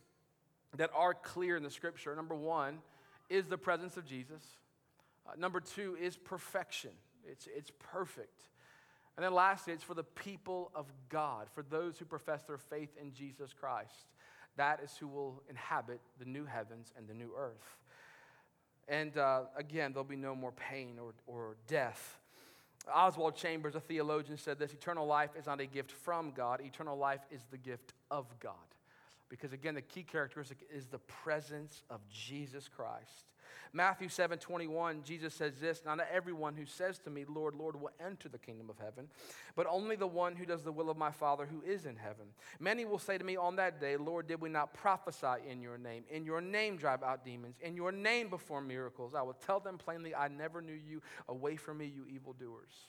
that 0.77 0.91
are 0.95 1.15
clear 1.15 1.57
in 1.57 1.63
the 1.63 1.71
scripture. 1.71 2.15
Number 2.15 2.35
one 2.35 2.79
is 3.29 3.47
the 3.47 3.59
presence 3.59 3.97
of 3.97 4.05
Jesus, 4.05 4.43
uh, 5.27 5.33
number 5.39 5.61
two 5.61 5.97
is 6.01 6.17
perfection. 6.17 6.91
It's, 7.25 7.49
it's 7.55 7.71
perfect. 7.79 8.43
And 9.17 9.25
then 9.25 9.35
lastly, 9.35 9.73
it's 9.73 9.85
for 9.85 9.95
the 9.95 10.05
people 10.05 10.71
of 10.75 10.87
God, 11.09 11.49
for 11.55 11.63
those 11.63 11.99
who 11.99 12.05
profess 12.05 12.43
their 12.45 12.59
faith 12.59 12.91
in 13.01 13.13
Jesus 13.13 13.53
Christ. 13.53 14.07
That 14.57 14.81
is 14.83 14.97
who 14.97 15.07
will 15.07 15.43
inhabit 15.49 16.01
the 16.19 16.25
new 16.25 16.45
heavens 16.45 16.93
and 16.97 17.09
the 17.09 17.15
new 17.15 17.33
earth. 17.37 17.79
And 18.89 19.17
uh, 19.17 19.43
again, 19.57 19.93
there'll 19.93 20.05
be 20.05 20.17
no 20.17 20.35
more 20.35 20.53
pain 20.53 20.99
or, 21.01 21.13
or 21.27 21.57
death. 21.69 22.19
Oswald 22.89 23.37
Chambers, 23.37 23.75
a 23.75 23.81
theologian, 23.81 24.39
said 24.39 24.59
this 24.59 24.73
Eternal 24.73 25.07
life 25.07 25.31
is 25.39 25.47
not 25.47 25.61
a 25.61 25.67
gift 25.67 25.93
from 25.93 26.33
God, 26.33 26.61
eternal 26.61 26.97
life 26.97 27.21
is 27.31 27.43
the 27.51 27.59
gift 27.59 27.93
of 28.11 28.27
God. 28.41 28.55
Because 29.29 29.53
again, 29.53 29.75
the 29.75 29.83
key 29.83 30.03
characteristic 30.03 30.59
is 30.75 30.87
the 30.87 30.99
presence 30.99 31.83
of 31.89 32.01
Jesus 32.09 32.69
Christ. 32.69 33.27
Matthew 33.73 34.09
7 34.09 34.39
21, 34.39 35.03
Jesus 35.05 35.35
says 35.35 35.55
this 35.61 35.83
Not 35.85 36.01
everyone 36.13 36.55
who 36.55 36.67
says 36.67 36.99
to 37.01 37.11
me, 37.11 37.25
Lord, 37.29 37.55
Lord, 37.55 37.81
will 37.81 37.91
enter 38.05 38.29
the 38.29 38.39
kingdom 38.39 38.71
of 38.71 38.79
heaven, 38.79 39.09
but 39.57 39.67
only 39.69 39.97
the 39.97 40.07
one 40.07 40.37
who 40.37 40.45
does 40.45 40.63
the 40.63 40.73
will 40.73 40.91
of 40.91 40.97
my 40.97 41.11
Father 41.11 41.47
who 41.47 41.63
is 41.63 41.87
in 41.87 41.97
heaven. 41.97 42.27
Many 42.59 42.85
will 42.85 42.99
say 42.99 43.19
to 43.19 43.25
me 43.25 43.37
on 43.37 43.57
that 43.57 43.81
day, 43.81 43.97
Lord, 43.97 44.27
did 44.27 44.41
we 44.41 44.49
not 44.49 44.75
prophesy 44.75 45.49
in 45.49 45.61
your 45.61 45.79
name? 45.79 46.05
In 46.11 46.25
your 46.25 46.41
name 46.41 46.77
drive 46.77 47.03
out 47.03 47.25
demons, 47.25 47.57
in 47.61 47.75
your 47.75 47.93
name 47.93 48.29
perform 48.29 48.69
miracles. 48.69 49.15
I 49.15 49.23
will 49.23 49.35
tell 49.47 49.61
them 49.61 49.79
plainly, 49.79 50.15
I 50.15 50.29
never 50.29 50.61
knew 50.61 50.73
you. 50.73 51.03
Away 51.29 51.57
from 51.57 51.79
me, 51.79 51.87
you 51.87 52.07
evildoers 52.07 52.89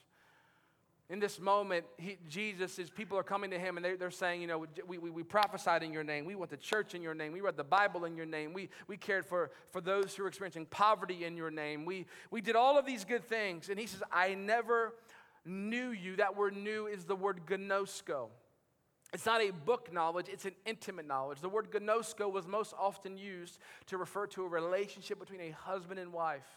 in 1.11 1.19
this 1.19 1.41
moment, 1.41 1.85
he, 1.97 2.17
Jesus, 2.29 2.77
his 2.77 2.89
people 2.89 3.17
are 3.17 3.23
coming 3.23 3.51
to 3.51 3.59
him 3.59 3.75
and 3.75 3.85
they, 3.85 3.95
they're 3.95 4.09
saying, 4.09 4.39
you 4.39 4.47
know, 4.47 4.65
we, 4.87 4.97
we, 4.97 5.09
we, 5.09 5.23
prophesied 5.23 5.83
in 5.83 5.91
your 5.91 6.05
name. 6.05 6.23
We 6.23 6.35
went 6.35 6.51
to 6.51 6.57
church 6.57 6.95
in 6.95 7.01
your 7.01 7.13
name. 7.13 7.33
We 7.33 7.41
read 7.41 7.57
the 7.57 7.65
Bible 7.65 8.05
in 8.05 8.15
your 8.15 8.25
name. 8.25 8.53
We, 8.53 8.69
we 8.87 8.95
cared 8.95 9.25
for, 9.25 9.51
for 9.71 9.81
those 9.81 10.15
who 10.15 10.23
are 10.23 10.29
experiencing 10.29 10.67
poverty 10.67 11.25
in 11.25 11.35
your 11.35 11.51
name. 11.51 11.83
We, 11.83 12.05
we 12.31 12.39
did 12.39 12.55
all 12.55 12.79
of 12.79 12.85
these 12.85 13.03
good 13.03 13.25
things. 13.25 13.67
And 13.67 13.77
he 13.77 13.87
says, 13.87 14.01
I 14.09 14.35
never 14.35 14.93
knew 15.43 15.89
you. 15.89 16.15
That 16.15 16.37
word 16.37 16.55
new 16.55 16.87
is 16.87 17.03
the 17.03 17.17
word 17.17 17.41
gnosko. 17.45 18.29
It's 19.11 19.25
not 19.25 19.41
a 19.41 19.51
book 19.51 19.91
knowledge, 19.91 20.27
it's 20.29 20.45
an 20.45 20.55
intimate 20.65 21.05
knowledge. 21.05 21.41
The 21.41 21.49
word 21.49 21.71
gnosko 21.71 22.31
was 22.31 22.47
most 22.47 22.73
often 22.79 23.17
used 23.17 23.59
to 23.87 23.97
refer 23.97 24.27
to 24.27 24.45
a 24.45 24.47
relationship 24.47 25.19
between 25.19 25.41
a 25.41 25.49
husband 25.49 25.99
and 25.99 26.13
wife, 26.13 26.47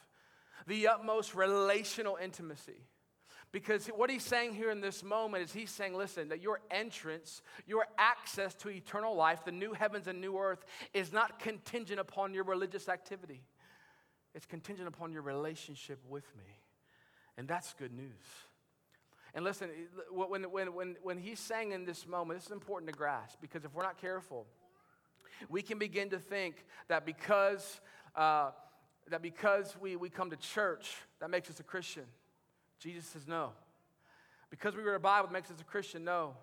the 0.69 0.87
utmost 0.87 1.35
relational 1.35 2.17
intimacy. 2.23 2.87
Because 3.55 3.87
what 3.87 4.11
he's 4.11 4.25
saying 4.25 4.55
here 4.55 4.73
in 4.73 4.81
this 4.81 5.05
moment 5.05 5.45
is 5.45 5.53
he's 5.53 5.71
saying, 5.71 5.95
listen, 5.95 6.31
that 6.31 6.43
your 6.43 6.59
entrance, 6.73 7.41
your 7.69 7.87
access 7.97 8.53
to 8.57 8.69
eternal 8.69 9.15
life, 9.15 9.45
the 9.45 9.53
new 9.53 9.73
heavens 9.73 10.09
and 10.09 10.21
new 10.21 10.37
earth, 10.37 10.65
is 10.93 11.13
not 11.13 11.39
contingent 11.39 12.01
upon 12.01 12.35
your 12.35 12.43
religious 12.43 12.89
activity. 12.89 13.45
It's 14.35 14.45
contingent 14.45 14.89
upon 14.89 15.13
your 15.13 15.23
relationship 15.23 16.01
with 16.09 16.25
me. 16.37 16.43
And 17.37 17.47
that's 17.47 17.75
good 17.75 17.93
news. 17.93 18.11
And 19.35 19.45
listen, 19.45 19.71
when, 20.11 20.51
when, 20.51 20.75
when, 20.75 20.97
when 21.05 21.19
he's 21.19 21.39
saying 21.39 21.71
in 21.71 21.85
this 21.85 22.09
moment, 22.09 22.41
this 22.41 22.47
is 22.47 22.53
important 22.53 22.91
to 22.91 22.99
grasp 22.99 23.39
because 23.41 23.65
if 23.65 23.73
we're 23.73 23.85
not 23.85 24.01
careful, 24.01 24.47
we 25.49 25.63
can 25.63 25.79
begin 25.79 26.11
to 26.11 26.19
think 26.19 26.57
that 26.89 27.07
because, 27.07 27.81
uh, 28.17 28.51
that 29.11 29.23
because 29.23 29.77
we, 29.81 29.95
we 29.95 30.09
come 30.09 30.31
to 30.31 30.37
church, 30.37 30.97
that 31.21 31.31
makes 31.31 31.49
us 31.49 31.61
a 31.61 31.63
Christian. 31.65 32.03
Jesus 32.85 33.07
says, 33.07 33.27
no. 33.27 33.53
Because 34.51 34.77
we 34.77 34.83
read 34.83 34.95
a 34.95 34.99
Bible 34.99 35.31
makes 35.33 35.51
us 35.51 35.59
a 35.59 35.65
Christian, 35.65 36.05
no. 36.05 36.35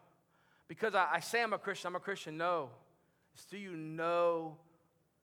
Because 0.67 0.95
I, 0.95 1.07
I 1.13 1.19
say 1.19 1.43
I'm 1.43 1.53
a 1.53 1.59
Christian, 1.59 1.89
I'm 1.89 1.95
a 1.95 1.99
Christian, 1.99 2.35
no. 2.35 2.69
It's 3.35 3.45
do 3.45 3.57
you 3.57 3.75
know 3.75 4.57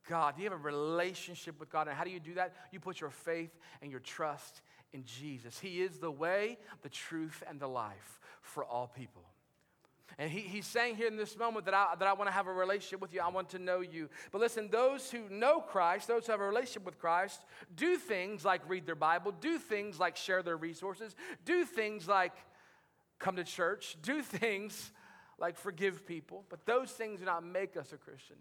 God? 0.09 0.37
Do 0.37 0.43
you 0.43 0.49
have 0.49 0.59
a 0.59 0.63
relationship 0.63 1.59
with 1.59 1.71
God? 1.71 1.89
And 1.89 1.97
how 1.97 2.05
do 2.05 2.11
you 2.11 2.21
do 2.21 2.35
that? 2.35 2.55
You 2.71 2.79
put 2.79 3.01
your 3.01 3.11
faith 3.11 3.51
and 3.83 3.91
your 3.91 4.01
trust 4.01 4.63
in 4.93 5.05
Jesus. 5.05 5.59
He 5.59 5.83
is 5.83 5.99
the 5.99 6.11
way, 6.11 6.57
the 6.83 6.89
truth, 6.89 7.43
and 7.49 7.59
the 7.59 7.67
life 7.67 8.21
for 8.41 8.65
all 8.65 8.87
people. 8.87 9.25
And 10.17 10.31
he, 10.31 10.41
he's 10.41 10.67
saying 10.67 10.97
here 10.97 11.07
in 11.07 11.17
this 11.17 11.37
moment 11.37 11.67
that 11.67 11.75
I, 11.75 11.95
that 11.99 12.09
I 12.09 12.13
want 12.13 12.29
to 12.29 12.33
have 12.33 12.47
a 12.47 12.53
relationship 12.53 13.01
with 13.01 13.13
you. 13.13 13.21
I 13.21 13.29
want 13.29 13.51
to 13.51 13.59
know 13.59 13.81
you. 13.81 14.09
But 14.33 14.41
listen, 14.41 14.69
those 14.71 15.11
who 15.11 15.29
know 15.29 15.61
Christ, 15.61 16.09
those 16.09 16.27
who 16.27 16.33
have 16.33 16.41
a 16.41 16.47
relationship 16.47 16.85
with 16.85 16.99
Christ, 16.99 17.45
do 17.77 17.97
things 17.97 18.45
like 18.45 18.63
read 18.69 18.87
their 18.87 18.95
Bible, 18.95 19.33
do 19.33 19.59
things 19.59 20.01
like 20.01 20.17
share 20.17 20.43
their 20.43 20.57
resources, 20.57 21.15
do 21.45 21.65
things 21.65 22.09
like 22.09 22.33
come 23.19 23.37
to 23.37 23.45
church, 23.45 23.97
do 24.03 24.23
things 24.23 24.93
like 25.39 25.57
forgive 25.57 26.07
people. 26.07 26.45
But 26.49 26.67
those 26.67 26.91
things 26.91 27.21
do 27.21 27.27
not 27.27 27.45
make 27.45 27.77
us 27.77 27.93
a 27.93 27.97
Christian. 27.97 28.37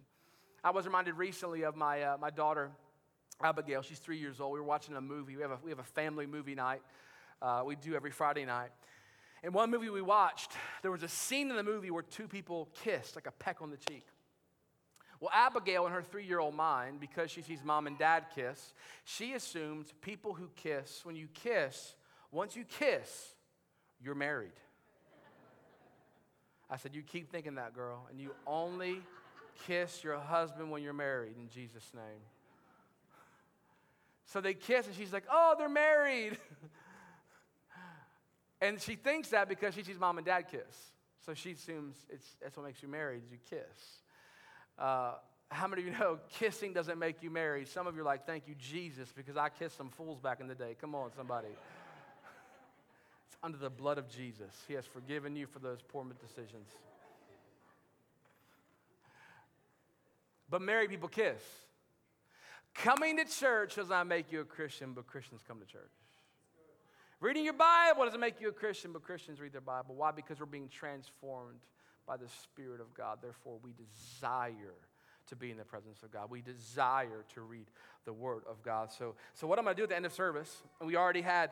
I 0.63 0.71
was 0.71 0.85
reminded 0.85 1.15
recently 1.15 1.63
of 1.63 1.75
my, 1.75 2.01
uh, 2.01 2.17
my 2.19 2.29
daughter, 2.29 2.71
Abigail. 3.41 3.83
She's 3.83 3.99
three 3.99 4.17
years 4.17 4.39
old. 4.39 4.53
We 4.53 4.59
were 4.59 4.65
watching 4.65 4.95
a 4.95 5.01
movie. 5.01 5.35
We 5.35 5.43
have 5.43 5.51
a, 5.51 5.59
we 5.63 5.69
have 5.69 5.79
a 5.79 5.83
family 5.83 6.25
movie 6.25 6.55
night. 6.55 6.81
Uh, 7.41 7.61
we 7.65 7.75
do 7.75 7.93
every 7.93 8.09
Friday 8.09 8.45
night. 8.45 8.69
In 9.43 9.53
one 9.53 9.69
movie 9.69 9.89
we 9.89 10.01
watched, 10.01 10.51
there 10.81 10.91
was 10.91 11.03
a 11.03 11.07
scene 11.07 11.49
in 11.49 11.55
the 11.55 11.63
movie 11.63 11.91
where 11.91 12.03
two 12.03 12.27
people 12.27 12.69
kissed, 12.83 13.15
like 13.15 13.27
a 13.27 13.31
peck 13.31 13.61
on 13.61 13.69
the 13.69 13.77
cheek. 13.77 14.05
Well, 15.19 15.31
Abigail, 15.33 15.85
in 15.87 15.93
her 15.93 16.03
three 16.03 16.25
year 16.25 16.39
old 16.39 16.55
mind, 16.55 16.99
because 16.99 17.31
she 17.31 17.41
sees 17.41 17.63
mom 17.63 17.87
and 17.87 17.97
dad 17.97 18.25
kiss, 18.35 18.73
she 19.03 19.33
assumed 19.33 19.85
people 20.01 20.33
who 20.33 20.49
kiss, 20.55 21.01
when 21.03 21.15
you 21.15 21.27
kiss, 21.33 21.95
once 22.31 22.55
you 22.55 22.63
kiss, 22.65 23.35
you're 23.99 24.15
married. 24.15 24.51
I 26.69 26.77
said, 26.77 26.93
You 26.93 27.01
keep 27.01 27.31
thinking 27.31 27.55
that, 27.55 27.73
girl, 27.73 28.07
and 28.11 28.19
you 28.19 28.31
only 28.45 29.01
kiss 29.65 30.03
your 30.03 30.17
husband 30.17 30.69
when 30.69 30.83
you're 30.83 30.93
married 30.93 31.35
in 31.37 31.49
Jesus' 31.49 31.89
name. 31.95 32.21
So 34.25 34.41
they 34.41 34.53
kiss, 34.53 34.85
and 34.85 34.95
she's 34.95 35.13
like, 35.13 35.23
Oh, 35.31 35.55
they're 35.57 35.69
married. 35.69 36.37
And 38.61 38.81
she 38.81 38.95
thinks 38.95 39.29
that 39.29 39.47
because 39.47 39.75
she 39.75 39.83
sees 39.83 39.99
mom 39.99 40.17
and 40.17 40.25
dad 40.25 40.45
kiss. 40.49 40.91
So 41.25 41.33
she 41.33 41.51
assumes 41.51 41.95
it's, 42.09 42.25
that's 42.41 42.57
what 42.57 42.65
makes 42.65 42.81
you 42.81 42.89
married, 42.89 43.23
you 43.31 43.37
kiss. 43.49 44.01
Uh, 44.79 45.13
how 45.49 45.67
many 45.67 45.81
of 45.83 45.87
you 45.87 45.93
know 45.93 46.19
kissing 46.39 46.73
doesn't 46.73 46.97
make 46.97 47.21
you 47.21 47.29
married? 47.29 47.67
Some 47.67 47.87
of 47.87 47.95
you 47.95 48.01
are 48.01 48.05
like, 48.05 48.25
thank 48.25 48.47
you, 48.47 48.55
Jesus, 48.55 49.11
because 49.15 49.37
I 49.37 49.49
kissed 49.49 49.77
some 49.77 49.89
fools 49.89 50.19
back 50.19 50.39
in 50.39 50.47
the 50.47 50.55
day. 50.55 50.75
Come 50.79 50.95
on, 50.95 51.11
somebody. 51.15 51.47
it's 53.27 53.37
under 53.43 53.57
the 53.57 53.69
blood 53.69 53.97
of 53.97 54.09
Jesus. 54.09 54.53
He 54.67 54.73
has 54.73 54.85
forgiven 54.85 55.35
you 55.35 55.47
for 55.47 55.59
those 55.59 55.79
poor 55.87 56.05
decisions. 56.21 56.67
But 60.49 60.61
married 60.61 60.89
people 60.89 61.09
kiss. 61.09 61.41
Coming 62.73 63.17
to 63.17 63.25
church 63.25 63.75
does 63.75 63.89
not 63.89 64.07
make 64.07 64.31
you 64.31 64.41
a 64.41 64.45
Christian, 64.45 64.93
but 64.93 65.07
Christians 65.07 65.41
come 65.45 65.59
to 65.59 65.65
church. 65.65 65.91
Reading 67.19 67.45
your 67.45 67.53
Bible 67.53 68.05
doesn't 68.05 68.19
make 68.19 68.39
you 68.39 68.49
a 68.49 68.51
Christian, 68.51 68.93
but 68.93 69.03
Christians 69.03 69.39
read 69.39 69.51
their 69.51 69.61
Bible. 69.61 69.95
Why? 69.95 70.11
Because 70.11 70.39
we're 70.39 70.45
being 70.45 70.69
transformed 70.69 71.61
by 72.05 72.15
the 72.15 72.27
Spirit 72.43 72.79
of 72.79 72.93
God. 72.93 73.19
Therefore, 73.21 73.57
we 73.63 73.71
desire 73.73 74.75
to 75.27 75.35
be 75.35 75.49
in 75.49 75.57
the 75.57 75.65
presence 75.65 76.03
of 76.03 76.11
God. 76.11 76.29
We 76.29 76.41
desire 76.41 77.25
to 77.33 77.41
read 77.41 77.65
the 78.05 78.13
Word 78.13 78.43
of 78.47 78.61
God. 78.61 78.91
So, 78.91 79.15
so 79.33 79.47
what 79.47 79.57
I'm 79.57 79.65
going 79.65 79.75
to 79.75 79.79
do 79.79 79.83
at 79.83 79.89
the 79.89 79.95
end 79.95 80.05
of 80.05 80.13
service, 80.13 80.63
and 80.79 80.87
we 80.87 80.95
already 80.95 81.21
had 81.21 81.49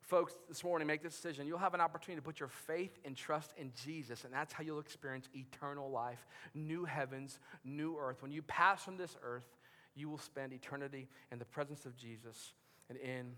folks 0.00 0.34
this 0.48 0.64
morning 0.64 0.88
make 0.88 1.02
this 1.02 1.14
decision, 1.14 1.46
you'll 1.46 1.58
have 1.58 1.74
an 1.74 1.80
opportunity 1.80 2.20
to 2.20 2.24
put 2.24 2.40
your 2.40 2.48
faith 2.48 2.98
and 3.04 3.14
trust 3.14 3.52
in 3.58 3.72
Jesus, 3.84 4.24
and 4.24 4.32
that's 4.32 4.52
how 4.52 4.62
you'll 4.64 4.80
experience 4.80 5.28
eternal 5.34 5.90
life, 5.90 6.26
new 6.54 6.86
heavens, 6.86 7.38
new 7.64 7.98
earth. 7.98 8.22
When 8.22 8.32
you 8.32 8.40
pass 8.42 8.82
from 8.82 8.96
this 8.96 9.14
earth, 9.22 9.46
you 9.94 10.08
will 10.08 10.18
spend 10.18 10.54
eternity 10.54 11.06
in 11.30 11.38
the 11.38 11.44
presence 11.44 11.84
of 11.84 11.96
Jesus 11.96 12.54
and 12.88 12.98
in 12.98 13.32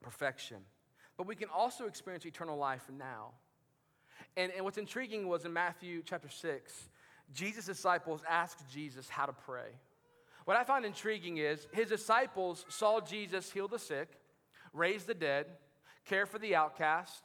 perfection 0.00 0.58
but 1.16 1.26
we 1.26 1.34
can 1.34 1.48
also 1.48 1.86
experience 1.86 2.26
eternal 2.26 2.56
life 2.56 2.84
now. 2.96 3.32
And, 4.36 4.52
and 4.52 4.64
what's 4.64 4.78
intriguing 4.78 5.28
was 5.28 5.44
in 5.44 5.52
Matthew 5.52 6.02
chapter 6.04 6.28
6, 6.28 6.88
Jesus' 7.32 7.66
disciples 7.66 8.22
asked 8.28 8.62
Jesus 8.70 9.08
how 9.08 9.26
to 9.26 9.32
pray. 9.32 9.70
What 10.44 10.56
I 10.56 10.64
find 10.64 10.84
intriguing 10.84 11.38
is 11.38 11.66
his 11.72 11.88
disciples 11.88 12.64
saw 12.68 13.00
Jesus 13.00 13.50
heal 13.50 13.66
the 13.66 13.78
sick, 13.78 14.08
raise 14.72 15.04
the 15.04 15.14
dead, 15.14 15.46
care 16.04 16.26
for 16.26 16.38
the 16.38 16.54
outcast. 16.54 17.24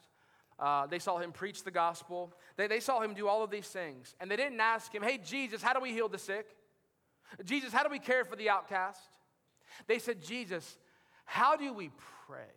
Uh, 0.60 0.88
they 0.88 1.00
saw 1.00 1.20
him 1.20 1.32
preach 1.32 1.64
the 1.64 1.72
gospel. 1.72 2.34
They, 2.56 2.68
they 2.68 2.80
saw 2.80 3.02
him 3.02 3.14
do 3.14 3.28
all 3.28 3.44
of 3.44 3.52
these 3.52 3.68
things. 3.68 4.16
And 4.20 4.30
they 4.30 4.36
didn't 4.36 4.60
ask 4.60 4.94
him, 4.94 5.04
hey, 5.04 5.20
Jesus, 5.20 5.62
how 5.62 5.74
do 5.74 5.82
we 5.82 5.92
heal 5.92 6.10
the 6.10 6.18
sick? 6.18 6.48
Jesus, 7.46 7.72
how 7.72 7.84
do 7.84 7.90
we 7.90 8.00
care 8.00 8.26
for 8.26 8.36
the 8.36 8.50
outcast? 8.50 9.00
They 9.88 10.00
said, 10.00 10.22
Jesus, 10.22 10.78
how 11.26 11.56
do 11.56 11.74
we 11.74 11.92
pray? 12.28 12.50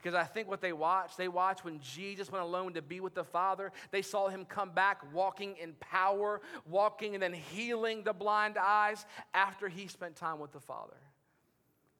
Because 0.00 0.14
I 0.14 0.24
think 0.24 0.48
what 0.48 0.60
they 0.60 0.72
watched, 0.72 1.18
they 1.18 1.28
watched 1.28 1.64
when 1.64 1.78
Jesus 1.80 2.32
went 2.32 2.42
alone 2.42 2.72
to 2.74 2.82
be 2.82 3.00
with 3.00 3.14
the 3.14 3.24
Father. 3.24 3.70
They 3.90 4.02
saw 4.02 4.28
him 4.28 4.44
come 4.44 4.70
back 4.70 5.02
walking 5.12 5.56
in 5.60 5.74
power, 5.78 6.40
walking 6.66 7.14
and 7.14 7.22
then 7.22 7.34
healing 7.34 8.02
the 8.02 8.14
blind 8.14 8.56
eyes 8.56 9.04
after 9.34 9.68
he 9.68 9.88
spent 9.88 10.16
time 10.16 10.38
with 10.38 10.52
the 10.52 10.60
Father. 10.60 10.96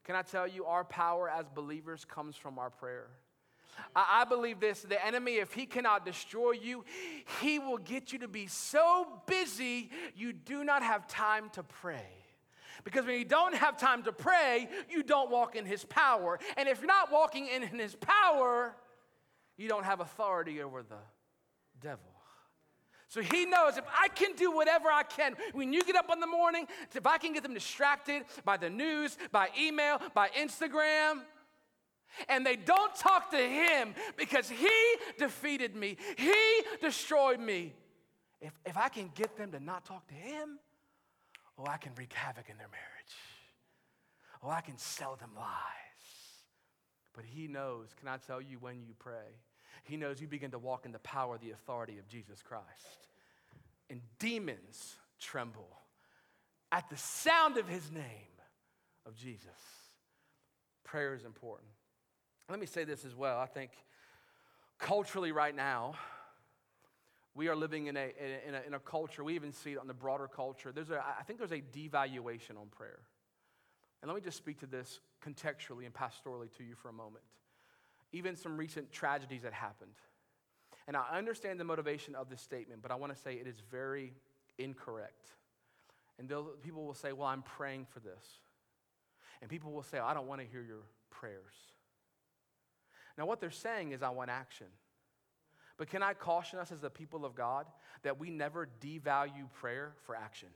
Can 0.04 0.16
I 0.16 0.22
tell 0.22 0.48
you, 0.48 0.64
our 0.64 0.84
power 0.84 1.28
as 1.28 1.46
believers 1.54 2.04
comes 2.04 2.36
from 2.36 2.58
our 2.58 2.70
prayer. 2.70 3.08
I 3.94 4.24
believe 4.24 4.60
this 4.60 4.82
the 4.82 5.04
enemy, 5.04 5.36
if 5.36 5.52
he 5.52 5.66
cannot 5.66 6.04
destroy 6.04 6.52
you, 6.52 6.84
he 7.40 7.58
will 7.58 7.78
get 7.78 8.12
you 8.12 8.18
to 8.20 8.28
be 8.28 8.46
so 8.46 9.06
busy 9.26 9.90
you 10.14 10.32
do 10.32 10.64
not 10.64 10.82
have 10.82 11.06
time 11.06 11.50
to 11.50 11.62
pray. 11.62 12.19
Because 12.84 13.06
when 13.06 13.18
you 13.18 13.24
don't 13.24 13.54
have 13.54 13.78
time 13.78 14.02
to 14.04 14.12
pray, 14.12 14.68
you 14.88 15.02
don't 15.02 15.30
walk 15.30 15.56
in 15.56 15.66
His 15.66 15.84
power. 15.84 16.38
And 16.56 16.68
if 16.68 16.78
you're 16.78 16.86
not 16.86 17.12
walking 17.12 17.48
in 17.48 17.62
His 17.62 17.94
power, 17.96 18.74
you 19.56 19.68
don't 19.68 19.84
have 19.84 20.00
authority 20.00 20.62
over 20.62 20.82
the 20.82 20.96
devil. 21.80 22.10
So 23.08 23.20
he 23.20 23.44
knows 23.44 23.76
if 23.76 23.84
I 24.00 24.06
can 24.06 24.36
do 24.36 24.52
whatever 24.52 24.88
I 24.88 25.02
can, 25.02 25.34
when 25.52 25.72
you 25.72 25.82
get 25.82 25.96
up 25.96 26.10
in 26.12 26.20
the 26.20 26.28
morning, 26.28 26.66
if 26.94 27.08
I 27.08 27.18
can 27.18 27.32
get 27.32 27.42
them 27.42 27.54
distracted 27.54 28.22
by 28.44 28.56
the 28.56 28.70
news, 28.70 29.18
by 29.32 29.48
email, 29.60 30.00
by 30.14 30.28
Instagram, 30.28 31.22
and 32.28 32.46
they 32.46 32.54
don't 32.54 32.94
talk 32.94 33.32
to 33.32 33.36
him 33.36 33.94
because 34.16 34.48
he 34.48 34.94
defeated 35.18 35.74
me, 35.74 35.96
he 36.16 36.62
destroyed 36.80 37.40
me. 37.40 37.74
If, 38.40 38.52
if 38.64 38.76
I 38.76 38.88
can 38.88 39.10
get 39.14 39.36
them 39.36 39.50
to 39.52 39.60
not 39.60 39.84
talk 39.84 40.06
to 40.06 40.14
him, 40.14 40.60
Oh, 41.60 41.68
I 41.68 41.76
can 41.76 41.92
wreak 41.96 42.12
havoc 42.12 42.48
in 42.48 42.56
their 42.56 42.68
marriage. 42.68 43.14
Oh, 44.42 44.48
I 44.48 44.62
can 44.62 44.78
sell 44.78 45.16
them 45.16 45.30
lies. 45.36 45.46
But 47.14 47.24
He 47.24 47.48
knows, 47.48 47.88
can 47.98 48.08
I 48.08 48.16
tell 48.16 48.40
you, 48.40 48.58
when 48.58 48.82
you 48.86 48.94
pray, 48.98 49.38
He 49.84 49.96
knows 49.96 50.20
you 50.20 50.26
begin 50.26 50.52
to 50.52 50.58
walk 50.58 50.86
in 50.86 50.92
the 50.92 50.98
power, 51.00 51.36
the 51.36 51.50
authority 51.50 51.98
of 51.98 52.08
Jesus 52.08 52.40
Christ. 52.42 52.64
And 53.90 54.00
demons 54.18 54.96
tremble 55.20 55.76
at 56.72 56.88
the 56.88 56.96
sound 56.96 57.58
of 57.58 57.68
His 57.68 57.90
name, 57.90 58.04
of 59.04 59.14
Jesus. 59.16 59.48
Prayer 60.84 61.14
is 61.14 61.24
important. 61.24 61.68
Let 62.48 62.58
me 62.58 62.66
say 62.66 62.84
this 62.84 63.04
as 63.04 63.14
well. 63.14 63.38
I 63.38 63.46
think 63.46 63.70
culturally, 64.78 65.32
right 65.32 65.54
now, 65.54 65.94
we 67.34 67.48
are 67.48 67.56
living 67.56 67.86
in 67.86 67.96
a, 67.96 68.12
in 68.46 68.54
a, 68.54 68.60
in 68.66 68.74
a 68.74 68.78
culture, 68.78 69.22
we 69.22 69.34
even 69.34 69.52
see 69.52 69.72
it 69.72 69.78
on 69.78 69.86
the 69.86 69.94
broader 69.94 70.28
culture. 70.28 70.72
There's 70.72 70.90
a, 70.90 71.02
I 71.18 71.22
think 71.22 71.38
there's 71.38 71.52
a 71.52 71.60
devaluation 71.60 72.58
on 72.60 72.68
prayer. 72.70 73.00
And 74.02 74.08
let 74.08 74.14
me 74.14 74.20
just 74.22 74.36
speak 74.36 74.58
to 74.60 74.66
this 74.66 75.00
contextually 75.24 75.84
and 75.84 75.94
pastorally 75.94 76.50
to 76.56 76.64
you 76.64 76.74
for 76.74 76.88
a 76.88 76.92
moment. 76.92 77.24
Even 78.12 78.34
some 78.34 78.56
recent 78.56 78.90
tragedies 78.90 79.42
that 79.42 79.52
happened. 79.52 79.92
And 80.88 80.96
I 80.96 81.16
understand 81.16 81.60
the 81.60 81.64
motivation 81.64 82.14
of 82.14 82.28
this 82.28 82.40
statement, 82.40 82.82
but 82.82 82.90
I 82.90 82.96
want 82.96 83.14
to 83.14 83.20
say 83.20 83.34
it 83.34 83.46
is 83.46 83.62
very 83.70 84.14
incorrect. 84.58 85.28
And 86.18 86.28
people 86.62 86.84
will 86.84 86.94
say, 86.94 87.12
Well, 87.12 87.28
I'm 87.28 87.42
praying 87.42 87.86
for 87.90 88.00
this. 88.00 88.24
And 89.40 89.48
people 89.48 89.72
will 89.72 89.82
say, 89.82 89.98
I 89.98 90.12
don't 90.14 90.26
want 90.26 90.40
to 90.40 90.46
hear 90.46 90.62
your 90.62 90.82
prayers. 91.10 91.54
Now, 93.16 93.26
what 93.26 93.40
they're 93.40 93.50
saying 93.50 93.92
is, 93.92 94.02
I 94.02 94.10
want 94.10 94.30
action. 94.30 94.66
But 95.80 95.88
can 95.88 96.02
I 96.02 96.12
caution 96.12 96.58
us 96.58 96.70
as 96.72 96.82
the 96.82 96.90
people 96.90 97.24
of 97.24 97.34
God 97.34 97.64
that 98.02 98.20
we 98.20 98.28
never 98.28 98.68
devalue 98.82 99.50
prayer 99.54 99.94
for 100.04 100.14
action? 100.14 100.50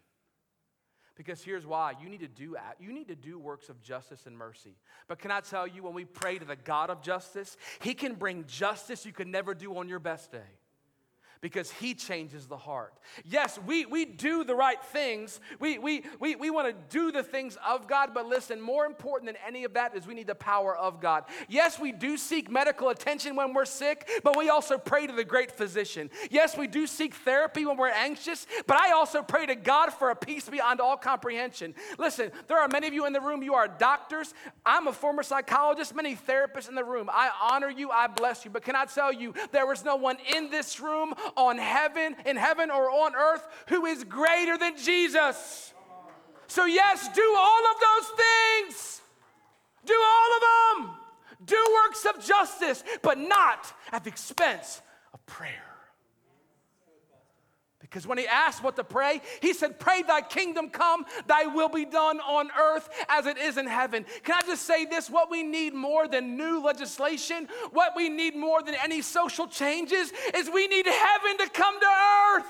Because 1.16 1.42
here's 1.42 1.64
why 1.64 1.94
you 1.98 2.10
need 2.10 2.20
to 2.20 2.28
do 2.28 2.58
you 2.78 2.92
need 2.92 3.08
to 3.08 3.14
do 3.14 3.38
works 3.38 3.70
of 3.70 3.80
justice 3.80 4.26
and 4.26 4.36
mercy. 4.36 4.76
But 5.08 5.18
can 5.18 5.30
I 5.30 5.40
tell 5.40 5.66
you 5.66 5.82
when 5.82 5.94
we 5.94 6.04
pray 6.04 6.38
to 6.38 6.44
the 6.44 6.56
God 6.56 6.90
of 6.90 7.00
justice, 7.00 7.56
he 7.80 7.94
can 7.94 8.16
bring 8.16 8.44
justice 8.46 9.06
you 9.06 9.12
could 9.12 9.26
never 9.26 9.54
do 9.54 9.74
on 9.78 9.88
your 9.88 9.98
best 9.98 10.30
day 10.30 10.58
because 11.40 11.70
he 11.70 11.94
changes 11.94 12.46
the 12.46 12.56
heart. 12.56 12.94
Yes, 13.24 13.58
we, 13.66 13.86
we 13.86 14.04
do 14.04 14.44
the 14.44 14.54
right 14.54 14.82
things. 14.82 15.40
We, 15.60 15.78
we, 15.78 16.04
we, 16.20 16.36
we 16.36 16.50
want 16.50 16.68
to 16.68 16.96
do 16.96 17.12
the 17.12 17.22
things 17.22 17.58
of 17.66 17.86
God, 17.86 18.12
but 18.14 18.26
listen, 18.26 18.60
more 18.60 18.86
important 18.86 19.26
than 19.26 19.36
any 19.46 19.64
of 19.64 19.74
that 19.74 19.94
is 19.96 20.06
we 20.06 20.14
need 20.14 20.26
the 20.26 20.34
power 20.34 20.76
of 20.76 21.00
God. 21.00 21.24
Yes, 21.48 21.78
we 21.78 21.92
do 21.92 22.16
seek 22.16 22.50
medical 22.50 22.88
attention 22.88 23.36
when 23.36 23.52
we're 23.52 23.64
sick, 23.64 24.08
but 24.22 24.36
we 24.36 24.48
also 24.48 24.78
pray 24.78 25.06
to 25.06 25.12
the 25.12 25.24
great 25.24 25.52
physician. 25.52 26.10
Yes, 26.30 26.56
we 26.56 26.66
do 26.66 26.86
seek 26.86 27.14
therapy 27.14 27.66
when 27.66 27.76
we're 27.76 27.88
anxious, 27.88 28.46
but 28.66 28.76
I 28.76 28.92
also 28.92 29.22
pray 29.22 29.46
to 29.46 29.54
God 29.54 29.92
for 29.92 30.10
a 30.10 30.16
peace 30.16 30.48
beyond 30.48 30.80
all 30.80 30.96
comprehension. 30.96 31.74
Listen, 31.98 32.30
there 32.48 32.58
are 32.58 32.68
many 32.68 32.86
of 32.86 32.94
you 32.94 33.06
in 33.06 33.12
the 33.12 33.20
room, 33.20 33.42
you 33.42 33.54
are 33.54 33.68
doctors. 33.68 34.34
I'm 34.64 34.86
a 34.86 34.92
former 34.92 35.22
psychologist, 35.22 35.94
many 35.94 36.16
therapists 36.16 36.68
in 36.68 36.74
the 36.74 36.84
room. 36.84 37.10
I 37.12 37.30
honor 37.50 37.70
you, 37.70 37.90
I 37.90 38.06
bless 38.06 38.44
you, 38.44 38.50
but 38.50 38.62
can 38.62 38.76
I 38.76 38.86
tell 38.86 39.12
you, 39.12 39.34
there 39.52 39.70
is 39.72 39.84
no 39.84 39.96
one 39.96 40.16
in 40.34 40.50
this 40.50 40.80
room 40.80 41.14
on 41.36 41.58
heaven, 41.58 42.16
in 42.24 42.36
heaven 42.36 42.70
or 42.70 42.90
on 42.90 43.14
earth, 43.14 43.46
who 43.68 43.86
is 43.86 44.04
greater 44.04 44.56
than 44.58 44.76
Jesus. 44.76 45.72
So, 46.46 46.64
yes, 46.66 47.08
do 47.14 47.34
all 47.36 47.62
of 47.66 47.80
those 47.80 48.10
things. 48.16 49.02
Do 49.84 49.94
all 49.94 50.36
of 50.36 50.88
them. 50.88 50.96
Do 51.44 51.78
works 51.84 52.06
of 52.06 52.24
justice, 52.24 52.84
but 53.02 53.18
not 53.18 53.72
at 53.92 54.04
the 54.04 54.10
expense 54.10 54.80
of 55.12 55.24
prayer. 55.26 55.73
Because 57.94 58.08
when 58.08 58.18
he 58.18 58.26
asked 58.26 58.60
what 58.60 58.74
to 58.74 58.82
pray, 58.82 59.20
he 59.40 59.54
said, 59.54 59.78
Pray 59.78 60.02
thy 60.02 60.20
kingdom 60.20 60.68
come, 60.68 61.06
thy 61.28 61.46
will 61.46 61.68
be 61.68 61.84
done 61.84 62.18
on 62.18 62.50
earth 62.60 62.88
as 63.08 63.26
it 63.26 63.38
is 63.38 63.56
in 63.56 63.68
heaven. 63.68 64.04
Can 64.24 64.34
I 64.34 64.44
just 64.44 64.62
say 64.62 64.84
this? 64.84 65.08
What 65.08 65.30
we 65.30 65.44
need 65.44 65.74
more 65.74 66.08
than 66.08 66.36
new 66.36 66.60
legislation, 66.60 67.46
what 67.70 67.92
we 67.94 68.08
need 68.08 68.34
more 68.34 68.64
than 68.64 68.74
any 68.82 69.00
social 69.00 69.46
changes, 69.46 70.12
is 70.34 70.50
we 70.52 70.66
need 70.66 70.86
heaven 70.86 71.38
to 71.38 71.48
come 71.50 71.78
to 71.78 71.86
earth. 72.34 72.46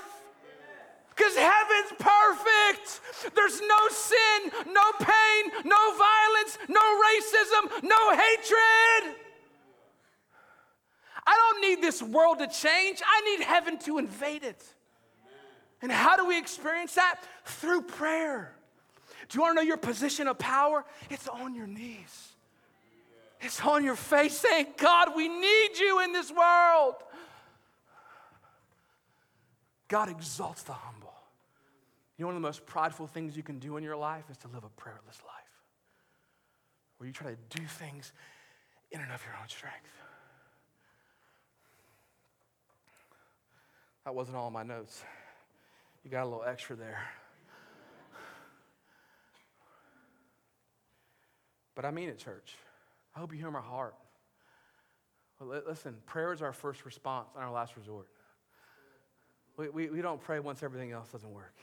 Because 1.15 1.35
heaven's 1.35 1.91
perfect. 1.99 3.35
There's 3.35 3.61
no 3.61 3.87
sin, 3.91 4.51
no 4.73 4.91
pain, 4.99 5.51
no 5.63 5.95
violence, 5.95 6.57
no 6.67 6.81
racism, 6.81 7.83
no 7.83 8.09
hatred. 8.15 9.15
I 11.27 11.37
don't 11.37 11.61
need 11.61 11.83
this 11.83 12.01
world 12.01 12.39
to 12.39 12.47
change. 12.47 12.99
I 13.05 13.37
need 13.37 13.45
heaven 13.45 13.77
to 13.81 13.99
invade 13.99 14.43
it. 14.43 14.65
And 15.81 15.91
how 15.91 16.15
do 16.17 16.25
we 16.25 16.37
experience 16.37 16.95
that? 16.95 17.21
Through 17.45 17.83
prayer. 17.83 18.55
Do 19.29 19.37
you 19.37 19.41
want 19.41 19.57
to 19.57 19.63
know 19.63 19.67
your 19.67 19.77
position 19.77 20.27
of 20.27 20.37
power? 20.37 20.85
It's 21.09 21.27
on 21.27 21.55
your 21.55 21.67
knees. 21.67 22.29
It's 23.41 23.61
on 23.61 23.83
your 23.83 23.95
face 23.95 24.37
saying, 24.37 24.67
God, 24.77 25.15
we 25.15 25.27
need 25.27 25.69
you 25.77 26.01
in 26.03 26.13
this 26.13 26.31
world. 26.31 26.95
God 29.87 30.09
exalts 30.09 30.63
the 30.63 30.73
humble. 30.73 31.13
You 32.17 32.23
know, 32.23 32.27
one 32.27 32.35
of 32.35 32.41
the 32.41 32.47
most 32.47 32.65
prideful 32.65 33.07
things 33.07 33.35
you 33.35 33.43
can 33.43 33.59
do 33.59 33.77
in 33.77 33.83
your 33.83 33.97
life 33.97 34.23
is 34.31 34.37
to 34.37 34.47
live 34.47 34.63
a 34.63 34.69
prayerless 34.69 35.21
life, 35.25 35.61
where 36.97 37.07
you 37.07 37.13
try 37.13 37.29
to 37.29 37.37
do 37.57 37.63
things 37.65 38.13
in 38.91 39.01
and 39.01 39.11
of 39.11 39.21
your 39.23 39.35
own 39.39 39.49
strength. 39.49 39.75
That 44.05 44.15
wasn't 44.15 44.37
all 44.37 44.49
my 44.49 44.63
notes. 44.63 45.03
You 46.05 46.11
got 46.11 46.21
a 46.21 46.29
little 46.29 46.43
extra 46.47 46.75
there. 46.75 46.99
But 51.73 51.83
I 51.83 51.89
mean 51.89 52.09
it, 52.09 52.19
church. 52.19 52.53
I 53.15 53.19
hope 53.19 53.33
you 53.33 53.39
hear 53.39 53.49
my 53.49 53.59
heart. 53.59 53.95
Well, 55.39 55.61
listen, 55.67 55.95
prayer 56.05 56.31
is 56.31 56.43
our 56.43 56.53
first 56.53 56.85
response 56.85 57.29
and 57.35 57.43
our 57.43 57.51
last 57.51 57.75
resort. 57.75 58.07
We, 59.57 59.69
we, 59.69 59.89
we 59.89 60.01
don't 60.03 60.21
pray 60.21 60.39
once 60.39 60.61
everything 60.61 60.91
else 60.91 61.09
doesn't 61.09 61.33
work. 61.33 61.55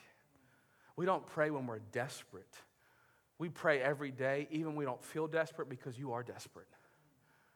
We 0.97 1.07
don't 1.07 1.25
pray 1.25 1.51
when 1.51 1.69
we're 1.69 1.79
desperate. 1.93 2.57
We 3.39 3.49
pray 3.49 3.81
every 3.81 4.11
day, 4.11 4.49
even 4.51 4.69
when 4.69 4.77
we 4.77 4.85
don't 4.85 5.03
feel 5.03 5.29
desperate, 5.29 5.69
because 5.69 5.97
you 5.97 6.13
are 6.13 6.25
desperate. 6.25 6.67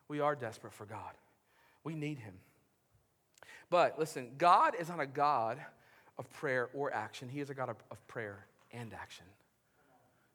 We 0.09 0.21
are 0.21 0.37
desperate 0.37 0.73
for 0.73 0.87
God. 0.87 1.13
We 1.83 1.97
need 1.97 2.21
Him. 2.21 2.35
But 3.71 3.99
listen, 3.99 4.31
God 4.39 4.77
is 4.79 4.89
not 4.89 5.01
a 5.01 5.07
God 5.07 5.59
of 6.19 6.31
prayer 6.33 6.69
or 6.75 6.93
action. 6.93 7.29
He 7.29 7.41
is 7.41 7.51
a 7.51 7.55
God 7.55 7.69
of, 7.69 7.77
of 7.91 8.07
prayer 8.07 8.47
and 8.73 8.93
action. 8.95 9.27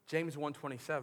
James 0.06 0.36
1:27. 0.36 1.02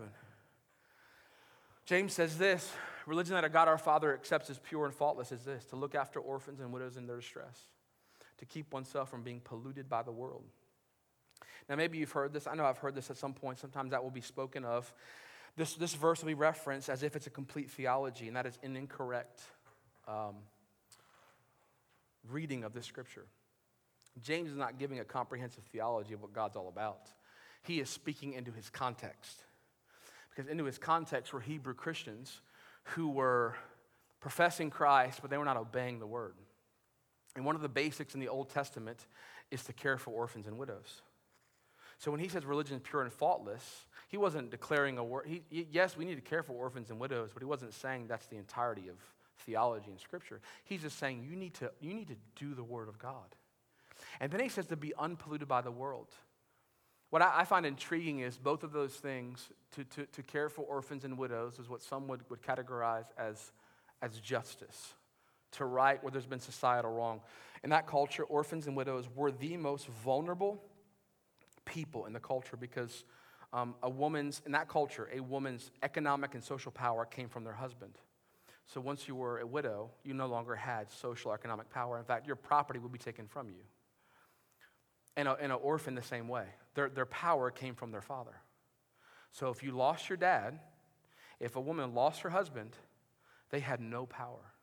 James 1.86 2.14
says 2.14 2.38
this, 2.38 2.72
religion 3.08 3.34
that 3.34 3.44
our 3.44 3.50
God 3.50 3.68
our 3.68 3.80
Father 3.80 4.14
accepts 4.14 4.50
as 4.52 4.60
pure 4.60 4.86
and 4.86 4.94
faultless 4.94 5.32
is 5.32 5.44
this, 5.44 5.66
to 5.66 5.76
look 5.76 5.96
after 5.96 6.20
orphans 6.20 6.60
and 6.60 6.72
widows 6.72 6.98
in 6.98 7.08
their 7.08 7.16
distress, 7.16 7.64
to 8.38 8.46
keep 8.46 8.72
oneself 8.72 9.10
from 9.10 9.24
being 9.24 9.40
polluted 9.40 9.90
by 9.90 10.04
the 10.04 10.12
world. 10.12 10.44
Now, 11.68 11.76
maybe 11.76 11.98
you've 11.98 12.12
heard 12.12 12.32
this. 12.32 12.48
I 12.48 12.54
know 12.54 12.66
I've 12.66 12.78
heard 12.78 12.94
this 12.94 13.10
at 13.10 13.18
some 13.18 13.34
point. 13.34 13.60
Sometimes 13.60 13.92
that 13.92 14.04
will 14.04 14.12
be 14.12 14.22
spoken 14.22 14.66
of. 14.66 14.92
This, 15.56 15.74
this 15.76 15.94
verse 15.96 16.22
will 16.22 16.28
be 16.28 16.36
referenced 16.36 16.90
as 16.90 17.04
if 17.04 17.16
it's 17.16 17.28
a 17.28 17.32
complete 17.32 17.72
theology, 17.72 18.28
and 18.28 18.36
that 18.36 18.46
is 18.46 18.58
an 18.64 18.76
incorrect 18.76 19.42
um, 20.08 20.36
reading 22.30 22.64
of 22.64 22.74
this 22.74 22.86
scripture. 22.86 23.26
James 24.22 24.52
is 24.52 24.58
not 24.58 24.78
giving 24.78 25.00
a 25.00 25.06
comprehensive 25.06 25.64
theology 25.66 26.14
of 26.14 26.22
what 26.22 26.34
God's 26.34 26.56
all 26.56 26.68
about. 26.68 27.12
He 27.64 27.80
is 27.80 27.90
speaking 27.90 28.34
into 28.34 28.52
his 28.52 28.70
context. 28.70 29.44
Because 30.30 30.50
into 30.50 30.66
his 30.66 30.78
context 30.78 31.34
were 31.34 31.40
Hebrew 31.40 31.74
Christians 31.74 32.42
who 32.84 33.10
were 33.10 33.56
professing 34.20 34.70
Christ, 34.70 35.20
but 35.22 35.30
they 35.30 35.38
were 35.38 35.46
not 35.46 35.58
obeying 35.58 36.00
the 36.00 36.08
word. 36.08 36.36
And 37.36 37.46
one 37.46 37.56
of 37.56 37.62
the 37.62 37.70
basics 37.70 38.14
in 38.14 38.20
the 38.20 38.28
Old 38.28 38.50
Testament 38.50 39.06
is 39.52 39.64
to 39.66 39.74
care 39.74 39.98
for 39.98 40.12
orphans 40.12 40.48
and 40.48 40.58
widows. 40.58 41.02
So 41.98 42.12
when 42.12 42.20
he 42.20 42.30
says 42.30 42.46
religion 42.46 42.78
is 42.78 42.82
pure 42.82 43.02
and 43.02 43.12
faultless, 43.12 43.86
he 44.08 44.18
wasn't 44.18 44.52
declaring 44.52 44.98
a 44.98 45.04
word. 45.04 45.26
He, 45.28 45.44
yes, 45.72 45.98
we 45.98 46.06
need 46.06 46.16
to 46.16 46.22
care 46.22 46.44
for 46.44 46.54
orphans 46.54 46.90
and 46.90 47.00
widows, 47.00 47.32
but 47.34 47.42
he 47.42 47.46
wasn't 47.46 47.74
saying 47.74 48.08
that's 48.08 48.26
the 48.28 48.38
entirety 48.38 48.88
of 48.88 48.96
theology 49.46 49.92
and 49.92 50.00
scripture. 50.00 50.40
He's 50.64 50.82
just 50.82 50.98
saying 50.98 51.26
you 51.30 51.36
need 51.36 51.54
to, 51.56 51.72
you 51.82 51.94
need 51.94 52.08
to 52.08 52.16
do 52.36 52.56
the 52.56 52.64
word 52.64 52.88
of 52.88 52.98
God. 53.00 53.36
And 54.20 54.32
then 54.32 54.42
he 54.42 54.50
says 54.50 54.68
to 54.68 54.76
be 54.76 54.94
unpolluted 54.98 55.48
by 55.48 55.62
the 55.62 55.72
world. 55.72 56.08
What 57.10 57.24
I, 57.24 57.44
find 57.44 57.66
intriguing 57.66 58.20
is 58.20 58.38
both 58.38 58.64
of 58.64 58.72
those 58.72 58.94
things 58.94 59.50
to, 59.72 59.84
to, 59.84 60.06
to 60.06 60.24
care 60.24 60.48
for 60.48 60.62
orphans 60.62 61.06
and 61.06 61.18
widows 61.18 61.58
is 61.58 61.68
what 61.68 61.82
some 61.82 62.08
would, 62.08 62.22
would 62.30 62.44
categorize 62.44 63.06
as, 63.18 63.52
as 64.02 64.20
justice, 64.20 64.94
to 65.54 65.66
right 65.66 66.02
where 66.04 66.12
there's 66.12 66.28
been 66.28 66.40
societal 66.40 66.92
wrong. 66.92 67.22
In 67.64 67.72
that 67.72 67.88
culture, 67.88 68.24
orphans 68.24 68.68
and 68.68 68.78
widows 68.78 69.06
were 69.16 69.32
the 69.32 69.58
most 69.58 69.88
vulnerable 69.88 70.62
people 71.66 72.06
in 72.06 72.14
the 72.14 72.20
culture 72.20 72.56
because 72.56 73.06
um, 73.54 73.74
a 73.82 73.90
woman's, 73.90 74.44
in 74.46 74.52
that 74.52 74.70
culture, 74.70 75.10
a 75.12 75.20
woman's 75.20 75.72
economic 75.82 76.36
and 76.36 76.44
social 76.44 76.72
power 76.72 77.06
came 77.06 77.28
from 77.28 77.44
their 77.44 77.54
husband. 77.54 77.98
So 78.68 78.80
once 78.80 79.08
you 79.08 79.16
were 79.16 79.40
a 79.40 79.48
widow, 79.48 79.90
you 80.04 80.14
no 80.14 80.28
longer 80.28 80.56
had 80.56 80.92
social 80.92 81.34
economic 81.34 81.72
power. 81.72 81.98
In 81.98 82.06
fact, 82.06 82.28
your 82.28 82.36
property 82.36 82.78
would 82.78 82.92
be 82.92 83.00
taken 83.00 83.26
from 83.26 83.50
you 83.50 83.64
and, 85.20 85.28
a, 85.28 85.34
and 85.34 85.52
an 85.52 85.60
orphan 85.62 85.96
the 85.96 86.02
same 86.02 86.30
way. 86.30 86.46
Their, 86.76 86.90
their 86.90 87.06
power 87.06 87.52
came 87.52 87.76
from 87.76 87.92
their 87.92 88.02
father. 88.02 88.36
So 89.34 89.50
if 89.50 89.62
you 89.62 89.72
lost 89.72 90.08
your 90.08 90.18
dad, 90.18 90.60
if 91.40 91.58
a 91.58 91.62
woman 91.62 91.94
lost 91.94 92.22
her 92.22 92.30
husband, 92.30 92.72
they 93.50 93.60
had 93.60 93.82
no 93.82 94.06
power. 94.06 94.54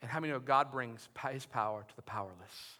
And 0.00 0.08
how 0.10 0.20
many 0.20 0.32
know 0.32 0.38
God 0.38 0.70
brings 0.70 1.08
his 1.32 1.44
power 1.44 1.84
to 1.86 1.96
the 1.96 2.02
powerless? 2.02 2.78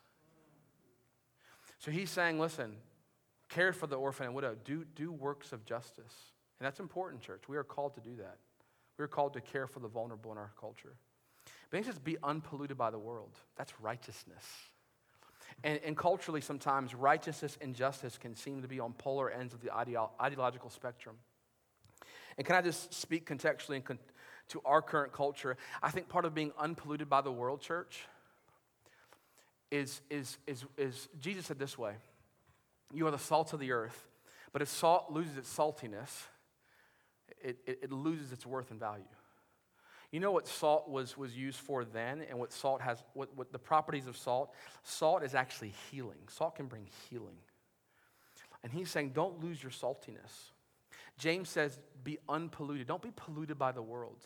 So 1.81 1.91
he's 1.91 2.11
saying, 2.11 2.39
listen, 2.39 2.77
care 3.49 3.73
for 3.73 3.89
the 3.89 3.97
orphan 3.97 4.27
and 4.27 4.35
widow, 4.35 4.57
do, 4.65 4.85
do 4.95 5.11
works 5.11 5.53
of 5.53 5.65
justice. 5.65 6.15
And 6.61 6.67
that's 6.67 6.79
important, 6.79 7.23
church. 7.23 7.43
We 7.49 7.57
are 7.57 7.65
called 7.65 7.95
to 7.95 8.01
do 8.01 8.15
that. 8.19 8.39
We 8.99 9.05
are 9.05 9.09
called 9.09 9.33
to 9.35 9.41
care 9.41 9.67
for 9.67 9.81
the 9.81 9.89
vulnerable 9.89 10.31
in 10.31 10.39
our 10.39 10.53
culture. 10.61 10.95
But 11.71 11.79
he 11.79 11.83
says, 11.83 11.99
be 11.99 12.17
unpolluted 12.23 12.79
by 12.79 12.91
the 12.91 12.99
world. 12.99 13.37
That's 13.57 13.73
righteousness. 13.81 14.45
And, 15.65 15.81
and, 15.85 15.97
culturally, 15.97 16.41
sometimes 16.41 16.95
righteousness 16.95 17.59
and 17.61 17.75
justice 17.75 18.17
can 18.17 18.37
seem 18.37 18.63
to 18.63 18.69
be 18.69 18.79
on 18.79 18.93
polar 18.93 19.29
ends 19.29 19.55
of 19.55 19.61
the 19.61 19.71
ideo- 19.71 20.11
ideological 20.21 20.71
spectrum. 20.71 21.17
And 22.37 22.47
can 22.47 22.55
I 22.55 22.63
just 22.63 22.95
speak 22.95 23.29
contextually 23.29 23.83
con- 23.83 23.99
to 24.51 24.61
our 24.65 24.81
current 24.81 25.13
culture? 25.13 25.57
I 25.83 25.91
think 25.91 26.09
part 26.09 26.25
of 26.25 26.35
being 26.35 26.53
unpolluted 26.57 27.11
by 27.11 27.23
the 27.23 27.33
world, 27.33 27.61
church, 27.61 28.07
is, 29.71 30.01
is, 30.09 30.39
is, 30.47 30.65
is 30.77 31.09
Jesus 31.21 31.47
said 31.47 31.59
this 31.59 31.77
way 31.77 31.95
You 32.95 33.07
are 33.09 33.11
the 33.11 33.19
salt 33.19 33.53
of 33.53 33.61
the 33.61 33.73
earth, 33.73 34.07
but 34.53 34.63
if 34.63 34.69
salt 34.69 35.11
loses 35.11 35.37
its 35.37 35.55
saltiness, 35.55 36.27
it, 37.43 37.59
it, 37.67 37.79
it 37.83 37.93
loses 37.93 38.33
its 38.33 38.47
worth 38.47 38.71
and 38.71 38.81
value. 38.81 39.05
You 40.11 40.21
know 40.21 40.33
what 40.33 40.49
salt 40.49 40.89
was, 40.89 41.19
was 41.19 41.37
used 41.37 41.59
for 41.59 41.85
then 41.85 42.23
and 42.29 42.39
what 42.39 42.53
salt 42.53 42.81
has, 42.81 43.03
what, 43.13 43.29
what 43.37 43.53
the 43.53 43.59
properties 43.59 44.07
of 44.07 44.17
salt? 44.17 44.55
Salt 44.83 45.23
is 45.23 45.35
actually 45.35 45.75
healing. 45.91 46.19
Salt 46.29 46.57
can 46.57 46.67
bring 46.67 46.87
healing. 47.11 47.37
And 48.63 48.73
he's 48.73 48.91
saying, 48.91 49.11
don't 49.11 49.43
lose 49.43 49.63
your 49.63 49.71
saltiness. 49.71 50.53
James 51.19 51.49
says, 51.49 51.79
be 52.05 52.19
unpolluted. 52.29 52.87
Don't 52.87 53.03
be 53.03 53.13
polluted 53.15 53.59
by 53.59 53.73
the 53.73 53.83
world. 53.83 54.25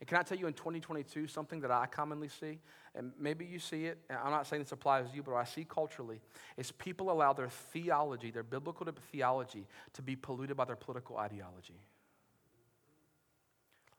And 0.00 0.08
can 0.08 0.16
I 0.16 0.22
tell 0.22 0.38
you 0.38 0.46
in 0.46 0.52
2022 0.52 1.26
something 1.26 1.60
that 1.60 1.70
I 1.70 1.86
commonly 1.86 2.28
see? 2.28 2.60
And 2.94 3.12
maybe 3.18 3.44
you 3.44 3.58
see 3.58 3.86
it, 3.86 3.98
I'm 4.08 4.30
not 4.30 4.46
saying 4.46 4.62
this 4.62 4.72
applies 4.72 5.10
to 5.10 5.16
you, 5.16 5.22
but 5.22 5.34
I 5.34 5.44
see 5.44 5.64
culturally, 5.64 6.20
is 6.56 6.70
people 6.70 7.10
allow 7.10 7.32
their 7.32 7.48
theology, 7.48 8.30
their 8.30 8.44
biblical 8.44 8.86
theology, 9.12 9.66
to 9.94 10.02
be 10.02 10.16
polluted 10.16 10.56
by 10.56 10.64
their 10.64 10.76
political 10.76 11.18
ideology. 11.18 11.80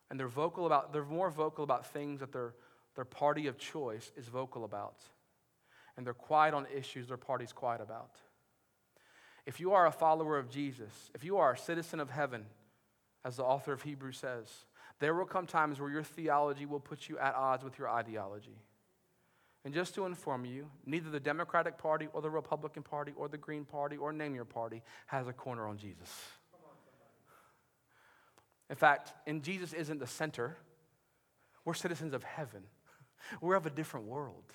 And 0.09 0.19
they're 0.19 0.27
vocal 0.27 0.65
about, 0.65 0.91
they're 0.91 1.03
more 1.03 1.29
vocal 1.29 1.63
about 1.63 1.85
things 1.87 2.19
that 2.19 2.31
their, 2.31 2.53
their 2.95 3.05
party 3.05 3.47
of 3.47 3.57
choice 3.57 4.11
is 4.17 4.27
vocal 4.27 4.63
about. 4.63 5.03
And 5.97 6.05
they're 6.05 6.13
quiet 6.13 6.53
on 6.53 6.65
issues 6.75 7.07
their 7.07 7.17
party's 7.17 7.51
quiet 7.51 7.81
about. 7.81 8.11
If 9.45 9.59
you 9.59 9.73
are 9.73 9.85
a 9.85 9.91
follower 9.91 10.37
of 10.37 10.49
Jesus, 10.49 11.11
if 11.13 11.23
you 11.23 11.37
are 11.37 11.53
a 11.53 11.57
citizen 11.57 11.99
of 11.99 12.09
heaven, 12.09 12.45
as 13.25 13.37
the 13.37 13.43
author 13.43 13.73
of 13.73 13.81
Hebrews 13.81 14.17
says, 14.17 14.47
there 14.99 15.13
will 15.13 15.25
come 15.25 15.45
times 15.45 15.79
where 15.79 15.89
your 15.89 16.03
theology 16.03 16.65
will 16.65 16.79
put 16.79 17.09
you 17.09 17.17
at 17.17 17.35
odds 17.35 17.63
with 17.63 17.77
your 17.77 17.89
ideology. 17.89 18.57
And 19.65 19.73
just 19.73 19.93
to 19.95 20.05
inform 20.05 20.45
you, 20.45 20.69
neither 20.85 21.09
the 21.09 21.19
Democratic 21.19 21.77
Party 21.77 22.07
or 22.13 22.21
the 22.21 22.29
Republican 22.29 22.83
Party 22.83 23.13
or 23.17 23.27
the 23.27 23.37
Green 23.37 23.65
Party 23.65 23.97
or 23.97 24.13
name 24.13 24.35
your 24.35 24.45
party 24.45 24.81
has 25.07 25.27
a 25.27 25.33
corner 25.33 25.67
on 25.67 25.77
Jesus. 25.77 26.09
In 28.69 28.75
fact, 28.75 29.13
and 29.25 29.41
Jesus 29.43 29.73
isn't 29.73 29.99
the 29.99 30.07
center. 30.07 30.57
We're 31.65 31.73
citizens 31.73 32.13
of 32.13 32.23
heaven. 32.23 32.63
We're 33.41 33.55
of 33.55 33.65
a 33.65 33.69
different 33.69 34.05
world. 34.05 34.45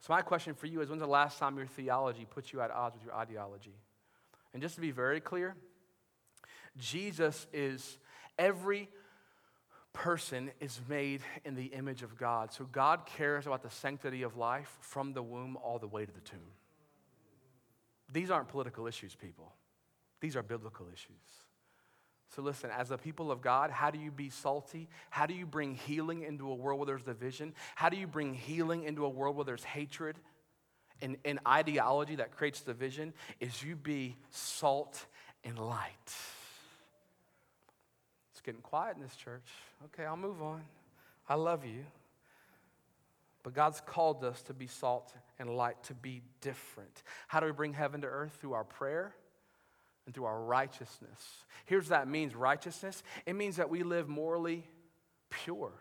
So, 0.00 0.12
my 0.12 0.22
question 0.22 0.54
for 0.54 0.66
you 0.66 0.80
is 0.80 0.88
when's 0.88 1.00
the 1.00 1.06
last 1.06 1.38
time 1.38 1.56
your 1.56 1.66
theology 1.66 2.26
put 2.28 2.52
you 2.52 2.60
at 2.60 2.70
odds 2.70 2.96
with 2.96 3.04
your 3.04 3.14
ideology? 3.14 3.74
And 4.52 4.60
just 4.60 4.74
to 4.74 4.80
be 4.80 4.90
very 4.90 5.20
clear, 5.20 5.54
Jesus 6.76 7.46
is 7.52 7.98
every 8.38 8.88
person 9.92 10.50
is 10.60 10.80
made 10.88 11.20
in 11.44 11.54
the 11.54 11.66
image 11.66 12.02
of 12.02 12.18
God. 12.18 12.52
So, 12.52 12.64
God 12.64 13.06
cares 13.06 13.46
about 13.46 13.62
the 13.62 13.70
sanctity 13.70 14.22
of 14.22 14.36
life 14.36 14.76
from 14.80 15.12
the 15.12 15.22
womb 15.22 15.56
all 15.56 15.78
the 15.78 15.88
way 15.88 16.04
to 16.04 16.12
the 16.12 16.20
tomb. 16.20 16.40
These 18.12 18.30
aren't 18.30 18.48
political 18.48 18.86
issues, 18.86 19.14
people, 19.14 19.52
these 20.20 20.36
are 20.36 20.42
biblical 20.42 20.86
issues. 20.92 21.16
So, 22.34 22.40
listen, 22.40 22.70
as 22.70 22.90
a 22.90 22.96
people 22.96 23.30
of 23.30 23.42
God, 23.42 23.70
how 23.70 23.90
do 23.90 23.98
you 23.98 24.10
be 24.10 24.30
salty? 24.30 24.88
How 25.10 25.26
do 25.26 25.34
you 25.34 25.44
bring 25.44 25.74
healing 25.74 26.22
into 26.22 26.50
a 26.50 26.54
world 26.54 26.78
where 26.78 26.86
there's 26.86 27.02
division? 27.02 27.52
How 27.74 27.90
do 27.90 27.96
you 27.98 28.06
bring 28.06 28.32
healing 28.32 28.84
into 28.84 29.04
a 29.04 29.08
world 29.08 29.36
where 29.36 29.44
there's 29.44 29.64
hatred 29.64 30.16
and, 31.02 31.18
and 31.26 31.40
ideology 31.46 32.16
that 32.16 32.34
creates 32.34 32.62
division? 32.62 33.12
Is 33.38 33.62
you 33.62 33.76
be 33.76 34.16
salt 34.30 35.04
and 35.44 35.58
light. 35.58 36.14
It's 38.32 38.40
getting 38.42 38.60
quiet 38.62 38.96
in 38.96 39.02
this 39.02 39.16
church. 39.16 39.48
Okay, 39.86 40.04
I'll 40.04 40.16
move 40.16 40.42
on. 40.42 40.62
I 41.28 41.34
love 41.34 41.64
you. 41.64 41.84
But 43.42 43.54
God's 43.54 43.82
called 43.84 44.24
us 44.24 44.40
to 44.42 44.54
be 44.54 44.68
salt 44.68 45.12
and 45.38 45.50
light, 45.50 45.82
to 45.84 45.94
be 45.94 46.22
different. 46.40 47.02
How 47.26 47.40
do 47.40 47.46
we 47.46 47.52
bring 47.52 47.72
heaven 47.72 48.00
to 48.02 48.06
earth? 48.06 48.36
Through 48.40 48.52
our 48.52 48.64
prayer 48.64 49.14
and 50.06 50.14
through 50.14 50.24
our 50.24 50.40
righteousness. 50.42 51.44
Here's 51.64 51.84
what 51.84 52.00
that 52.00 52.08
means 52.08 52.34
righteousness 52.34 53.02
it 53.26 53.34
means 53.34 53.56
that 53.56 53.70
we 53.70 53.82
live 53.82 54.08
morally 54.08 54.64
pure. 55.30 55.72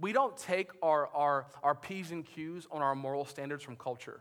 We 0.00 0.12
don't 0.12 0.36
take 0.36 0.70
our, 0.82 1.08
our, 1.08 1.46
our 1.62 1.74
P's 1.74 2.12
and 2.12 2.24
Q's 2.24 2.66
on 2.70 2.82
our 2.82 2.94
moral 2.94 3.24
standards 3.24 3.64
from 3.64 3.76
culture. 3.76 4.20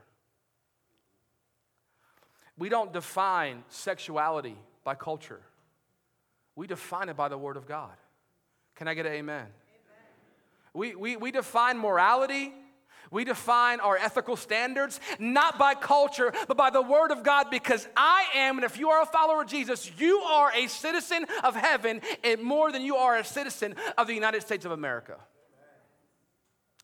We 2.58 2.70
don't 2.70 2.92
define 2.92 3.64
sexuality 3.70 4.58
by 4.84 4.96
culture. 4.96 5.42
We 6.56 6.66
define 6.66 7.10
it 7.10 7.16
by 7.16 7.28
the 7.28 7.38
Word 7.38 7.56
of 7.56 7.68
God. 7.68 7.96
Can 8.76 8.88
I 8.88 8.96
get 8.96 9.06
an 9.06 9.12
amen? 9.12 9.42
amen. 9.42 9.52
We, 10.74 10.96
we, 10.96 11.16
we 11.18 11.32
define 11.32 11.78
morality 11.78 12.54
we 13.12 13.24
define 13.24 13.80
our 13.80 13.98
ethical 13.98 14.36
standards 14.36 15.00
not 15.20 15.58
by 15.58 15.74
culture, 15.74 16.34
but 16.48 16.58
by 16.58 16.70
the 16.70 16.82
Word 16.82 17.12
of 17.12 17.24
God 17.24 17.50
because 17.50 17.88
I 17.96 18.26
am, 18.36 18.58
and 18.58 18.66
if 18.66 18.78
you 18.78 18.90
are 18.90 19.02
a 19.02 19.06
follower 19.06 19.42
of 19.42 19.48
Jesus, 19.48 19.92
you 19.98 20.20
are 20.20 20.52
a 20.54 20.68
citizen 20.68 21.26
of 21.44 21.56
heaven 21.56 22.02
and 22.24 22.42
more 22.42 22.72
than 22.72 22.82
you 22.82 22.96
are 22.96 23.18
a 23.18 23.24
citizen 23.24 23.76
of 23.98 24.08
the 24.08 24.14
United 24.14 24.42
States 24.42 24.66
of 24.66 24.72
America. 24.72 25.18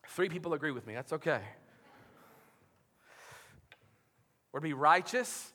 Three 0.08 0.28
people 0.28 0.54
agree 0.54 0.70
with 0.70 0.86
me. 0.86 0.94
That's 0.94 1.12
okay. 1.12 1.40
We're 4.52 4.60
to 4.60 4.64
be 4.64 4.72
righteous 4.72 5.52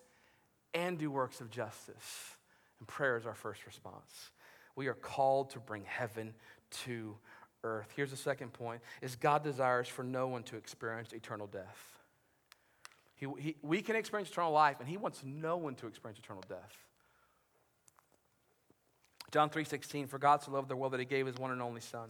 and 0.73 0.97
do 0.97 1.09
works 1.09 1.39
of 1.39 1.49
justice. 1.49 2.35
And 2.79 2.87
prayer 2.87 3.15
is 3.15 3.25
our 3.25 3.33
first 3.33 3.65
response. 3.65 4.31
We 4.75 4.87
are 4.87 4.93
called 4.93 5.51
to 5.51 5.59
bring 5.59 5.83
heaven 5.85 6.33
to 6.85 7.15
earth. 7.63 7.89
Here's 7.95 8.11
the 8.11 8.17
second 8.17 8.53
point 8.53 8.81
is 9.01 9.15
God 9.15 9.43
desires 9.43 9.87
for 9.87 10.03
no 10.03 10.27
one 10.27 10.43
to 10.43 10.55
experience 10.55 11.13
eternal 11.13 11.47
death. 11.47 11.99
He, 13.15 13.27
he, 13.37 13.55
we 13.61 13.81
can 13.81 13.95
experience 13.95 14.29
eternal 14.29 14.51
life, 14.51 14.77
and 14.79 14.87
he 14.87 14.97
wants 14.97 15.21
no 15.25 15.57
one 15.57 15.75
to 15.75 15.87
experience 15.87 16.19
eternal 16.19 16.43
death. 16.47 16.77
John 19.31 19.49
3:16, 19.49 20.07
for 20.09 20.17
God 20.17 20.41
so 20.41 20.51
loved 20.51 20.69
the 20.69 20.75
world 20.75 20.93
that 20.93 20.99
he 20.99 21.05
gave 21.05 21.25
his 21.25 21.35
one 21.35 21.51
and 21.51 21.61
only 21.61 21.81
son, 21.81 22.09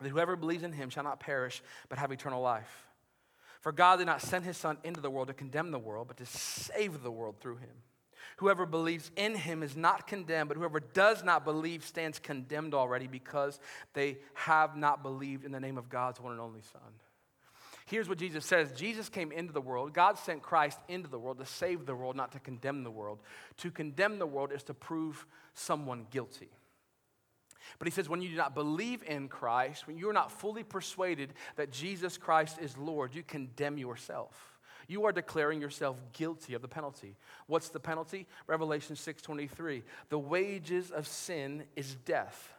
that 0.00 0.08
whoever 0.08 0.34
believes 0.36 0.62
in 0.62 0.72
him 0.72 0.90
shall 0.90 1.04
not 1.04 1.20
perish, 1.20 1.62
but 1.88 1.98
have 1.98 2.10
eternal 2.10 2.42
life. 2.42 2.86
For 3.60 3.70
God 3.70 3.98
did 3.98 4.06
not 4.06 4.20
send 4.20 4.44
his 4.44 4.56
son 4.56 4.78
into 4.82 5.00
the 5.00 5.10
world 5.10 5.28
to 5.28 5.34
condemn 5.34 5.70
the 5.70 5.78
world, 5.78 6.08
but 6.08 6.16
to 6.16 6.26
save 6.26 7.02
the 7.02 7.12
world 7.12 7.36
through 7.40 7.58
him. 7.58 7.82
Whoever 8.38 8.66
believes 8.66 9.10
in 9.16 9.34
him 9.34 9.62
is 9.62 9.76
not 9.76 10.06
condemned, 10.06 10.48
but 10.48 10.56
whoever 10.56 10.80
does 10.80 11.22
not 11.22 11.44
believe 11.44 11.84
stands 11.84 12.18
condemned 12.18 12.74
already 12.74 13.06
because 13.06 13.60
they 13.94 14.18
have 14.34 14.76
not 14.76 15.02
believed 15.02 15.44
in 15.44 15.52
the 15.52 15.60
name 15.60 15.78
of 15.78 15.88
God's 15.88 16.20
one 16.20 16.32
and 16.32 16.40
only 16.40 16.62
Son. 16.72 16.80
Here's 17.86 18.08
what 18.08 18.18
Jesus 18.18 18.46
says 18.46 18.72
Jesus 18.72 19.08
came 19.08 19.32
into 19.32 19.52
the 19.52 19.60
world. 19.60 19.92
God 19.92 20.18
sent 20.18 20.42
Christ 20.42 20.78
into 20.88 21.08
the 21.08 21.18
world 21.18 21.38
to 21.38 21.46
save 21.46 21.84
the 21.84 21.94
world, 21.94 22.16
not 22.16 22.32
to 22.32 22.40
condemn 22.40 22.84
the 22.84 22.90
world. 22.90 23.18
To 23.58 23.70
condemn 23.70 24.18
the 24.18 24.26
world 24.26 24.52
is 24.52 24.62
to 24.64 24.74
prove 24.74 25.26
someone 25.54 26.06
guilty. 26.10 26.48
But 27.78 27.86
he 27.86 27.92
says, 27.92 28.08
when 28.08 28.22
you 28.22 28.28
do 28.28 28.36
not 28.36 28.54
believe 28.54 29.02
in 29.04 29.28
Christ, 29.28 29.86
when 29.86 29.96
you're 29.96 30.12
not 30.12 30.32
fully 30.32 30.62
persuaded 30.62 31.32
that 31.56 31.70
Jesus 31.70 32.16
Christ 32.16 32.58
is 32.60 32.76
Lord, 32.76 33.14
you 33.14 33.22
condemn 33.22 33.78
yourself 33.78 34.51
you 34.88 35.04
are 35.04 35.12
declaring 35.12 35.60
yourself 35.60 36.00
guilty 36.12 36.54
of 36.54 36.62
the 36.62 36.68
penalty. 36.68 37.16
What's 37.46 37.68
the 37.68 37.80
penalty? 37.80 38.26
Revelation 38.46 38.96
6:23. 38.96 39.82
The 40.08 40.18
wages 40.18 40.90
of 40.90 41.06
sin 41.06 41.64
is 41.76 41.94
death. 41.94 42.52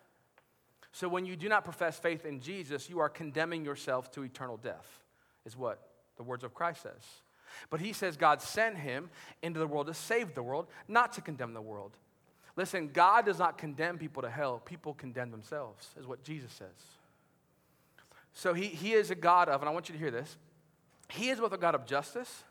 So 0.92 1.08
when 1.08 1.26
you 1.26 1.36
do 1.36 1.50
not 1.50 1.64
profess 1.64 1.98
faith 1.98 2.26
in 2.26 2.40
Jesus, 2.40 2.90
you 2.90 3.00
are 3.00 3.10
condemning 3.10 3.66
yourself 3.66 4.12
to 4.12 4.24
eternal 4.24 4.58
death. 4.58 5.02
Is 5.46 5.58
what 5.58 5.90
the 6.18 6.24
words 6.24 6.44
of 6.44 6.54
Christ 6.54 6.84
says. 6.84 7.22
But 7.70 7.82
he 7.82 7.94
says 7.94 8.18
God 8.18 8.42
sent 8.42 8.78
him 8.78 9.10
into 9.42 9.60
the 9.60 9.68
world 9.68 9.88
to 9.88 9.94
save 9.94 10.34
the 10.34 10.44
world, 10.44 10.68
not 10.88 11.14
to 11.14 11.22
condemn 11.22 11.54
the 11.54 11.62
world. 11.62 11.98
Listen, 12.56 12.90
God 12.94 13.26
does 13.26 13.40
not 13.40 13.58
condemn 13.58 13.98
people 13.98 14.22
to 14.22 14.30
hell. 14.30 14.62
People 14.64 14.94
condemn 14.94 15.32
themselves, 15.32 15.90
is 16.00 16.06
what 16.06 16.24
Jesus 16.24 16.52
says. 16.52 16.68
So 18.34 18.54
he, 18.54 18.68
he 18.68 18.94
is 18.94 19.12
a 19.12 19.16
God 19.16 19.50
of, 19.50 19.62
and 19.62 19.70
I 19.70 19.74
want 19.74 19.90
you 19.90 19.94
to 19.94 20.00
hear 20.00 20.12
this, 20.12 20.38
he 21.10 21.30
is 21.30 21.40
both 21.40 21.54
a 21.54 21.58
God 21.58 21.76
of 21.76 21.86
justice 21.86 22.44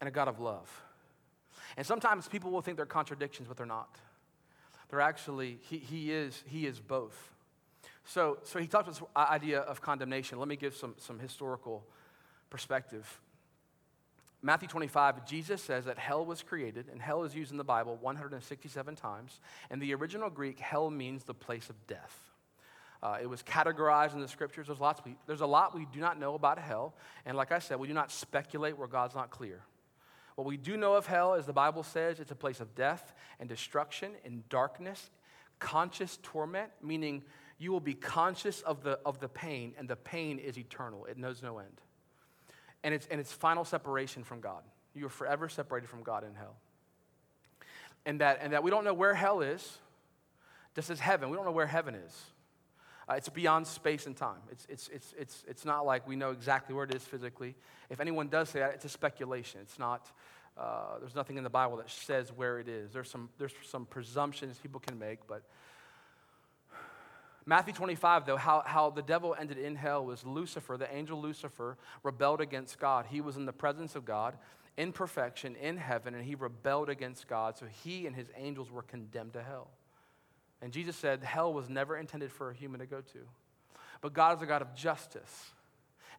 and 0.00 0.08
a 0.08 0.10
God 0.10 0.28
of 0.28 0.40
love. 0.40 0.68
And 1.76 1.86
sometimes 1.86 2.28
people 2.28 2.50
will 2.50 2.62
think 2.62 2.76
they're 2.76 2.86
contradictions, 2.86 3.48
but 3.48 3.56
they're 3.56 3.66
not. 3.66 3.96
They're 4.90 5.00
actually, 5.00 5.58
he, 5.62 5.78
he, 5.78 6.12
is, 6.12 6.42
he 6.46 6.66
is 6.66 6.78
both. 6.80 7.30
So, 8.04 8.38
so 8.42 8.58
he 8.58 8.66
talks 8.66 8.88
about 8.88 8.94
this 8.98 9.08
idea 9.16 9.60
of 9.60 9.80
condemnation. 9.80 10.38
Let 10.38 10.48
me 10.48 10.56
give 10.56 10.74
some, 10.74 10.94
some 10.98 11.18
historical 11.18 11.84
perspective. 12.50 13.20
Matthew 14.42 14.68
25, 14.68 15.24
Jesus 15.24 15.62
says 15.62 15.84
that 15.84 15.98
hell 15.98 16.26
was 16.26 16.42
created, 16.42 16.86
and 16.90 17.00
hell 17.00 17.22
is 17.22 17.34
used 17.34 17.52
in 17.52 17.58
the 17.58 17.64
Bible 17.64 17.96
167 18.00 18.96
times. 18.96 19.40
In 19.70 19.78
the 19.78 19.94
original 19.94 20.28
Greek, 20.28 20.58
hell 20.58 20.90
means 20.90 21.24
the 21.24 21.34
place 21.34 21.70
of 21.70 21.86
death. 21.86 22.31
Uh, 23.02 23.18
it 23.20 23.28
was 23.28 23.42
categorized 23.42 24.14
in 24.14 24.20
the 24.20 24.28
scriptures. 24.28 24.68
There's, 24.68 24.78
lots 24.78 25.02
we, 25.04 25.16
there's 25.26 25.40
a 25.40 25.46
lot 25.46 25.74
we 25.74 25.86
do 25.92 25.98
not 25.98 26.20
know 26.20 26.34
about 26.34 26.58
hell. 26.58 26.94
And 27.26 27.36
like 27.36 27.50
I 27.50 27.58
said, 27.58 27.80
we 27.80 27.88
do 27.88 27.94
not 27.94 28.12
speculate 28.12 28.78
where 28.78 28.86
God's 28.86 29.14
not 29.14 29.30
clear. 29.30 29.60
What 30.36 30.46
we 30.46 30.56
do 30.56 30.76
know 30.76 30.94
of 30.94 31.06
hell 31.06 31.34
is 31.34 31.44
the 31.44 31.52
Bible 31.52 31.82
says 31.82 32.20
it's 32.20 32.30
a 32.30 32.36
place 32.36 32.60
of 32.60 32.74
death 32.74 33.12
and 33.40 33.48
destruction 33.48 34.12
and 34.24 34.48
darkness, 34.48 35.10
conscious 35.58 36.18
torment, 36.22 36.70
meaning 36.80 37.22
you 37.58 37.72
will 37.72 37.80
be 37.80 37.94
conscious 37.94 38.60
of 38.62 38.82
the, 38.82 38.98
of 39.04 39.18
the 39.20 39.28
pain, 39.28 39.74
and 39.78 39.88
the 39.88 39.96
pain 39.96 40.38
is 40.38 40.56
eternal, 40.56 41.04
it 41.04 41.18
knows 41.18 41.42
no 41.42 41.58
end. 41.58 41.80
and 42.84 42.94
it's, 42.94 43.06
and 43.10 43.20
it's 43.20 43.32
final 43.32 43.64
separation 43.64 44.24
from 44.24 44.40
God. 44.40 44.62
You 44.94 45.06
are 45.06 45.10
forever 45.10 45.48
separated 45.48 45.88
from 45.88 46.02
God 46.02 46.24
in 46.24 46.34
hell. 46.34 46.56
And 48.04 48.20
that, 48.20 48.38
and 48.42 48.52
that 48.52 48.62
we 48.62 48.70
don't 48.70 48.84
know 48.84 48.94
where 48.94 49.14
hell 49.14 49.40
is, 49.40 49.78
just 50.74 50.90
as 50.90 50.98
heaven. 50.98 51.30
We 51.30 51.36
don't 51.36 51.44
know 51.44 51.52
where 51.52 51.66
heaven 51.66 51.94
is. 51.94 52.24
Uh, 53.08 53.14
it's 53.14 53.28
beyond 53.28 53.66
space 53.66 54.06
and 54.06 54.16
time. 54.16 54.40
It's, 54.50 54.66
it's, 54.68 54.88
it's, 54.88 55.14
it's, 55.18 55.44
it's 55.48 55.64
not 55.64 55.84
like 55.84 56.06
we 56.06 56.16
know 56.16 56.30
exactly 56.30 56.74
where 56.74 56.84
it 56.84 56.94
is 56.94 57.02
physically. 57.02 57.54
If 57.90 58.00
anyone 58.00 58.28
does 58.28 58.48
say 58.48 58.60
that, 58.60 58.74
it's 58.74 58.84
a 58.84 58.88
speculation. 58.88 59.60
It's 59.62 59.78
not, 59.78 60.10
uh, 60.56 60.98
there's 61.00 61.14
nothing 61.14 61.36
in 61.36 61.44
the 61.44 61.50
Bible 61.50 61.76
that 61.78 61.90
says 61.90 62.32
where 62.34 62.60
it 62.60 62.68
is. 62.68 62.92
There's 62.92 63.10
some, 63.10 63.28
there's 63.38 63.52
some 63.64 63.86
presumptions 63.86 64.58
people 64.58 64.80
can 64.80 64.98
make, 64.98 65.26
but 65.26 65.42
Matthew 67.44 67.74
25, 67.74 68.24
though, 68.24 68.36
how, 68.36 68.62
how 68.64 68.90
the 68.90 69.02
devil 69.02 69.34
ended 69.38 69.58
in 69.58 69.74
hell 69.74 70.04
was 70.04 70.24
Lucifer, 70.24 70.76
the 70.76 70.92
angel 70.94 71.20
Lucifer, 71.20 71.76
rebelled 72.04 72.40
against 72.40 72.78
God. 72.78 73.06
He 73.10 73.20
was 73.20 73.36
in 73.36 73.46
the 73.46 73.52
presence 73.52 73.96
of 73.96 74.04
God 74.04 74.36
in 74.76 74.92
perfection 74.92 75.56
in 75.56 75.76
heaven, 75.76 76.14
and 76.14 76.24
he 76.24 76.34
rebelled 76.34 76.88
against 76.88 77.26
God. 77.26 77.58
So 77.58 77.66
he 77.66 78.06
and 78.06 78.14
his 78.14 78.28
angels 78.36 78.70
were 78.70 78.82
condemned 78.82 79.32
to 79.32 79.42
hell. 79.42 79.68
And 80.62 80.72
Jesus 80.72 80.96
said, 80.96 81.22
Hell 81.22 81.52
was 81.52 81.68
never 81.68 81.96
intended 81.96 82.32
for 82.32 82.50
a 82.50 82.54
human 82.54 82.80
to 82.80 82.86
go 82.86 83.00
to. 83.00 83.18
But 84.00 84.14
God 84.14 84.36
is 84.36 84.42
a 84.42 84.46
God 84.46 84.62
of 84.62 84.74
justice, 84.74 85.50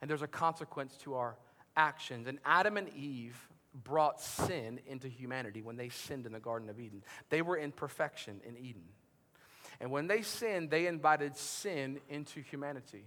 and 0.00 0.08
there's 0.08 0.22
a 0.22 0.28
consequence 0.28 0.96
to 0.98 1.14
our 1.14 1.36
actions. 1.76 2.26
And 2.28 2.38
Adam 2.44 2.76
and 2.76 2.88
Eve 2.94 3.36
brought 3.82 4.20
sin 4.20 4.78
into 4.86 5.08
humanity 5.08 5.60
when 5.60 5.76
they 5.76 5.88
sinned 5.88 6.26
in 6.26 6.32
the 6.32 6.40
Garden 6.40 6.70
of 6.70 6.78
Eden. 6.78 7.02
They 7.30 7.42
were 7.42 7.56
in 7.56 7.72
perfection 7.72 8.40
in 8.46 8.56
Eden. 8.56 8.84
And 9.80 9.90
when 9.90 10.06
they 10.06 10.22
sinned, 10.22 10.70
they 10.70 10.86
invited 10.86 11.36
sin 11.36 11.98
into 12.08 12.40
humanity. 12.40 13.04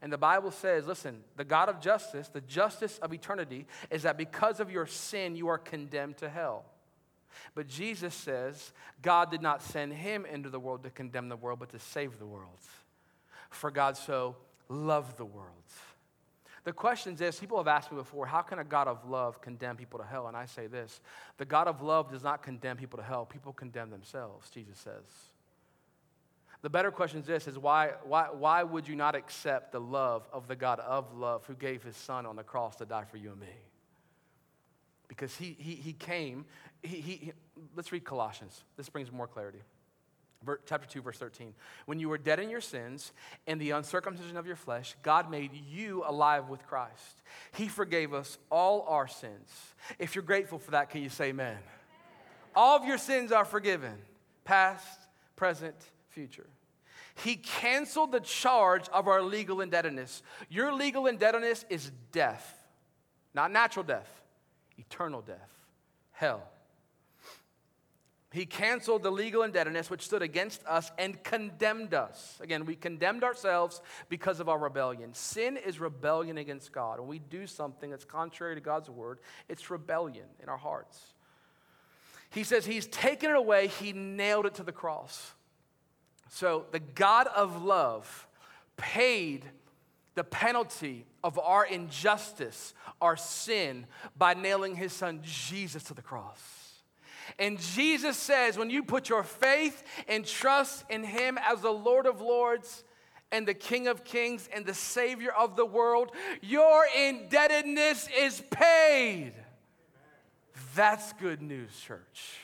And 0.00 0.12
the 0.12 0.18
Bible 0.18 0.50
says, 0.50 0.86
listen, 0.86 1.22
the 1.36 1.44
God 1.44 1.68
of 1.68 1.80
justice, 1.80 2.28
the 2.28 2.40
justice 2.40 2.98
of 2.98 3.12
eternity, 3.12 3.66
is 3.90 4.02
that 4.02 4.16
because 4.16 4.58
of 4.58 4.70
your 4.70 4.86
sin, 4.86 5.36
you 5.36 5.48
are 5.48 5.58
condemned 5.58 6.16
to 6.18 6.28
hell. 6.28 6.64
But 7.54 7.68
Jesus 7.68 8.14
says, 8.14 8.72
God 9.00 9.30
did 9.30 9.42
not 9.42 9.62
send 9.62 9.92
him 9.92 10.26
into 10.26 10.50
the 10.50 10.60
world 10.60 10.82
to 10.84 10.90
condemn 10.90 11.28
the 11.28 11.36
world, 11.36 11.58
but 11.58 11.70
to 11.70 11.78
save 11.78 12.18
the 12.18 12.26
world. 12.26 12.58
For 13.50 13.70
God 13.70 13.96
so 13.96 14.36
loved 14.68 15.18
the 15.18 15.24
world. 15.24 15.48
The 16.64 16.72
question 16.72 17.14
is 17.14 17.18
this 17.18 17.40
people 17.40 17.58
have 17.58 17.66
asked 17.66 17.90
me 17.90 17.98
before, 17.98 18.24
how 18.26 18.42
can 18.42 18.60
a 18.60 18.64
God 18.64 18.86
of 18.86 19.08
love 19.08 19.40
condemn 19.40 19.76
people 19.76 19.98
to 19.98 20.04
hell? 20.04 20.28
And 20.28 20.36
I 20.36 20.46
say 20.46 20.68
this 20.68 21.00
the 21.36 21.44
God 21.44 21.66
of 21.66 21.82
love 21.82 22.10
does 22.10 22.22
not 22.22 22.42
condemn 22.42 22.76
people 22.76 22.98
to 22.98 23.02
hell, 23.04 23.26
people 23.26 23.52
condemn 23.52 23.90
themselves, 23.90 24.48
Jesus 24.50 24.78
says. 24.78 25.02
The 26.62 26.70
better 26.70 26.92
question 26.92 27.18
is 27.18 27.26
this 27.26 27.48
is 27.48 27.58
why, 27.58 27.90
why, 28.04 28.28
why 28.30 28.62
would 28.62 28.86
you 28.86 28.94
not 28.94 29.16
accept 29.16 29.72
the 29.72 29.80
love 29.80 30.28
of 30.32 30.46
the 30.46 30.54
God 30.54 30.78
of 30.78 31.12
love 31.16 31.44
who 31.46 31.54
gave 31.54 31.82
his 31.82 31.96
son 31.96 32.24
on 32.24 32.36
the 32.36 32.44
cross 32.44 32.76
to 32.76 32.84
die 32.84 33.04
for 33.04 33.16
you 33.16 33.32
and 33.32 33.40
me? 33.40 33.48
Because 35.14 35.36
he, 35.36 35.54
he, 35.58 35.74
he 35.74 35.92
came, 35.92 36.46
he, 36.82 36.96
he, 36.96 37.32
let's 37.76 37.92
read 37.92 38.02
Colossians. 38.02 38.64
This 38.78 38.88
brings 38.88 39.12
more 39.12 39.26
clarity. 39.26 39.58
Chapter 40.64 40.88
2, 40.88 41.02
verse 41.02 41.18
13. 41.18 41.52
When 41.84 42.00
you 42.00 42.08
were 42.08 42.16
dead 42.16 42.40
in 42.40 42.48
your 42.48 42.62
sins 42.62 43.12
and 43.46 43.60
the 43.60 43.72
uncircumcision 43.72 44.38
of 44.38 44.46
your 44.46 44.56
flesh, 44.56 44.96
God 45.02 45.30
made 45.30 45.50
you 45.52 46.02
alive 46.06 46.48
with 46.48 46.66
Christ. 46.66 47.22
He 47.52 47.68
forgave 47.68 48.14
us 48.14 48.38
all 48.50 48.86
our 48.88 49.06
sins. 49.06 49.50
If 49.98 50.14
you're 50.14 50.24
grateful 50.24 50.58
for 50.58 50.70
that, 50.70 50.88
can 50.88 51.02
you 51.02 51.10
say 51.10 51.26
amen? 51.26 51.52
amen. 51.52 51.62
All 52.56 52.74
of 52.74 52.86
your 52.86 52.98
sins 52.98 53.32
are 53.32 53.44
forgiven, 53.44 53.98
past, 54.44 54.98
present, 55.36 55.76
future. 56.08 56.46
He 57.16 57.36
canceled 57.36 58.12
the 58.12 58.20
charge 58.20 58.88
of 58.88 59.08
our 59.08 59.20
legal 59.20 59.60
indebtedness. 59.60 60.22
Your 60.48 60.72
legal 60.72 61.06
indebtedness 61.06 61.66
is 61.68 61.92
death, 62.12 62.66
not 63.34 63.52
natural 63.52 63.84
death, 63.84 64.21
eternal 64.86 65.20
death, 65.20 65.50
hell. 66.12 66.42
He 68.32 68.46
canceled 68.46 69.02
the 69.02 69.10
legal 69.10 69.42
indebtedness 69.42 69.90
which 69.90 70.02
stood 70.02 70.22
against 70.22 70.64
us 70.66 70.90
and 70.96 71.22
condemned 71.22 71.92
us. 71.92 72.38
Again, 72.40 72.64
we 72.64 72.76
condemned 72.76 73.24
ourselves 73.24 73.82
because 74.08 74.40
of 74.40 74.48
our 74.48 74.58
rebellion. 74.58 75.12
Sin 75.12 75.58
is 75.58 75.78
rebellion 75.78 76.38
against 76.38 76.72
God. 76.72 76.98
When 76.98 77.08
we 77.08 77.18
do 77.18 77.46
something 77.46 77.90
that's 77.90 78.06
contrary 78.06 78.54
to 78.54 78.62
God's 78.62 78.88
word, 78.88 79.18
it's 79.50 79.70
rebellion 79.70 80.24
in 80.42 80.48
our 80.48 80.56
hearts. 80.56 80.98
He 82.30 82.42
says 82.42 82.64
He's 82.64 82.86
taken 82.86 83.30
it 83.30 83.36
away, 83.36 83.66
He 83.66 83.92
nailed 83.92 84.46
it 84.46 84.54
to 84.54 84.62
the 84.62 84.72
cross. 84.72 85.34
So 86.30 86.64
the 86.70 86.80
God 86.80 87.26
of 87.26 87.62
love 87.62 88.26
paid 88.78 89.44
the 90.14 90.24
penalty 90.24 91.06
of 91.24 91.38
our 91.38 91.64
injustice, 91.64 92.74
our 93.00 93.16
sin, 93.16 93.86
by 94.16 94.34
nailing 94.34 94.76
his 94.76 94.92
son 94.92 95.20
Jesus 95.22 95.82
to 95.84 95.94
the 95.94 96.02
cross. 96.02 96.40
And 97.38 97.58
Jesus 97.58 98.16
says, 98.16 98.58
when 98.58 98.68
you 98.68 98.82
put 98.82 99.08
your 99.08 99.22
faith 99.22 99.82
and 100.08 100.26
trust 100.26 100.84
in 100.90 101.02
him 101.04 101.38
as 101.38 101.60
the 101.60 101.70
Lord 101.70 102.06
of 102.06 102.20
Lords 102.20 102.84
and 103.30 103.48
the 103.48 103.54
King 103.54 103.86
of 103.88 104.04
Kings 104.04 104.48
and 104.52 104.66
the 104.66 104.74
Savior 104.74 105.30
of 105.30 105.56
the 105.56 105.64
world, 105.64 106.10
your 106.42 106.84
indebtedness 106.98 108.08
is 108.18 108.42
paid. 108.50 109.32
That's 110.74 111.12
good 111.14 111.40
news, 111.40 111.70
church. 111.80 112.41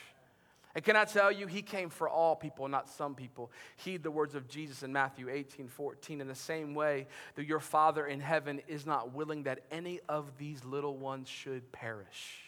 And 0.75 0.83
can 0.83 0.95
I 0.95 1.05
tell 1.05 1.31
you, 1.31 1.47
he 1.47 1.61
came 1.63 1.89
for 1.89 2.07
all 2.07 2.35
people, 2.35 2.67
not 2.67 2.89
some 2.89 3.15
people. 3.15 3.51
Heed 3.77 4.03
the 4.03 4.11
words 4.11 4.35
of 4.35 4.47
Jesus 4.47 4.83
in 4.83 4.93
Matthew 4.93 5.29
18 5.29 5.67
14. 5.67 6.21
In 6.21 6.27
the 6.27 6.35
same 6.35 6.75
way 6.75 7.07
that 7.35 7.45
your 7.45 7.59
Father 7.59 8.05
in 8.05 8.19
heaven 8.19 8.61
is 8.67 8.85
not 8.85 9.13
willing 9.13 9.43
that 9.43 9.61
any 9.71 9.99
of 10.07 10.37
these 10.37 10.63
little 10.63 10.95
ones 10.95 11.27
should 11.27 11.71
perish. 11.71 12.41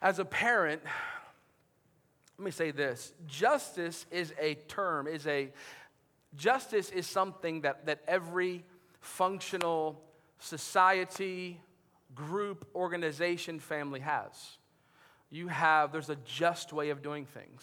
As 0.00 0.20
a 0.20 0.24
parent, 0.24 0.82
let 2.38 2.44
me 2.44 2.50
say 2.52 2.70
this 2.70 3.12
justice 3.26 4.06
is 4.12 4.32
a 4.40 4.54
term, 4.54 5.08
is 5.08 5.26
a 5.26 5.50
justice 6.36 6.90
is 6.90 7.06
something 7.08 7.62
that, 7.62 7.86
that 7.86 8.02
every 8.06 8.64
functional 9.00 10.00
society, 10.38 11.60
group, 12.14 12.68
organization, 12.74 13.58
family 13.58 14.00
has 14.00 14.58
you 15.30 15.48
have, 15.48 15.92
there's 15.92 16.10
a 16.10 16.16
just 16.24 16.72
way 16.72 16.90
of 16.90 17.02
doing 17.02 17.26
things. 17.26 17.62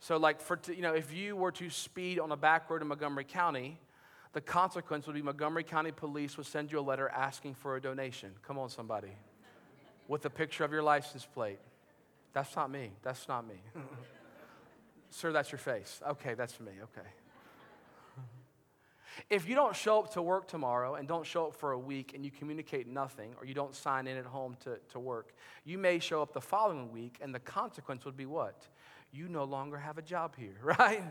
So, 0.00 0.16
like, 0.16 0.40
for, 0.40 0.58
you 0.68 0.82
know, 0.82 0.94
if 0.94 1.12
you 1.12 1.36
were 1.36 1.52
to 1.52 1.70
speed 1.70 2.18
on 2.20 2.30
a 2.30 2.36
back 2.36 2.70
road 2.70 2.82
in 2.82 2.88
Montgomery 2.88 3.24
County, 3.24 3.78
the 4.32 4.40
consequence 4.40 5.06
would 5.06 5.14
be 5.14 5.22
Montgomery 5.22 5.64
County 5.64 5.90
Police 5.90 6.36
would 6.36 6.46
send 6.46 6.70
you 6.70 6.78
a 6.78 6.80
letter 6.80 7.08
asking 7.08 7.54
for 7.54 7.76
a 7.76 7.80
donation. 7.80 8.30
Come 8.46 8.58
on, 8.58 8.68
somebody. 8.68 9.12
With 10.06 10.24
a 10.24 10.30
picture 10.30 10.64
of 10.64 10.72
your 10.72 10.82
license 10.82 11.26
plate. 11.26 11.58
That's 12.32 12.54
not 12.54 12.70
me. 12.70 12.92
That's 13.02 13.26
not 13.26 13.46
me. 13.46 13.56
Sir, 15.10 15.32
that's 15.32 15.50
your 15.50 15.58
face. 15.58 16.00
Okay, 16.08 16.34
that's 16.34 16.60
me. 16.60 16.72
Okay. 16.82 17.08
If 19.30 19.48
you 19.48 19.54
don't 19.54 19.74
show 19.74 20.00
up 20.00 20.12
to 20.12 20.22
work 20.22 20.48
tomorrow 20.48 20.94
and 20.94 21.08
don't 21.08 21.26
show 21.26 21.46
up 21.46 21.54
for 21.54 21.72
a 21.72 21.78
week 21.78 22.12
and 22.14 22.24
you 22.24 22.30
communicate 22.30 22.86
nothing 22.86 23.34
or 23.38 23.46
you 23.46 23.54
don't 23.54 23.74
sign 23.74 24.06
in 24.06 24.16
at 24.16 24.24
home 24.24 24.56
to, 24.64 24.78
to 24.92 25.00
work, 25.00 25.34
you 25.64 25.78
may 25.78 25.98
show 25.98 26.22
up 26.22 26.32
the 26.32 26.40
following 26.40 26.92
week 26.92 27.18
and 27.20 27.34
the 27.34 27.40
consequence 27.40 28.04
would 28.04 28.16
be 28.16 28.26
what? 28.26 28.66
You 29.12 29.28
no 29.28 29.44
longer 29.44 29.76
have 29.76 29.98
a 29.98 30.02
job 30.02 30.34
here, 30.36 30.56
right? 30.62 31.02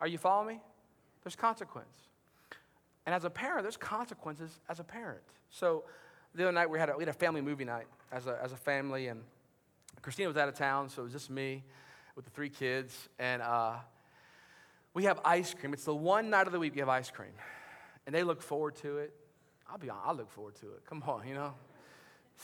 Are 0.00 0.06
you 0.06 0.18
following 0.18 0.56
me? 0.56 0.60
There's 1.22 1.36
consequence. 1.36 2.08
And 3.04 3.14
as 3.14 3.24
a 3.24 3.30
parent, 3.30 3.62
there's 3.62 3.76
consequences 3.76 4.60
as 4.68 4.80
a 4.80 4.84
parent. 4.84 5.22
So 5.50 5.84
the 6.34 6.44
other 6.44 6.52
night 6.52 6.68
we 6.68 6.78
had 6.78 6.90
a, 6.90 6.96
we 6.96 7.02
had 7.02 7.08
a 7.08 7.18
family 7.18 7.40
movie 7.40 7.64
night 7.64 7.86
as 8.12 8.26
a, 8.26 8.38
as 8.42 8.52
a 8.52 8.56
family, 8.56 9.08
and 9.08 9.22
Christina 10.02 10.28
was 10.28 10.36
out 10.36 10.48
of 10.48 10.54
town, 10.54 10.88
so 10.88 11.02
it 11.02 11.04
was 11.04 11.12
just 11.12 11.30
me 11.30 11.64
with 12.14 12.24
the 12.24 12.30
three 12.30 12.48
kids. 12.48 13.08
And 13.18 13.42
uh, 13.42 13.74
we 14.96 15.04
have 15.04 15.20
ice 15.26 15.52
cream. 15.52 15.74
It's 15.74 15.84
the 15.84 15.94
one 15.94 16.30
night 16.30 16.46
of 16.46 16.54
the 16.54 16.58
week 16.58 16.72
we 16.72 16.80
have 16.80 16.88
ice 16.88 17.10
cream. 17.10 17.32
And 18.06 18.14
they 18.14 18.22
look 18.22 18.40
forward 18.40 18.76
to 18.76 18.96
it. 18.96 19.12
I'll 19.70 19.76
be 19.76 19.90
honest, 19.90 20.06
I 20.06 20.12
look 20.12 20.30
forward 20.30 20.54
to 20.62 20.68
it. 20.68 20.86
Come 20.88 21.02
on, 21.06 21.28
you 21.28 21.34
know? 21.34 21.52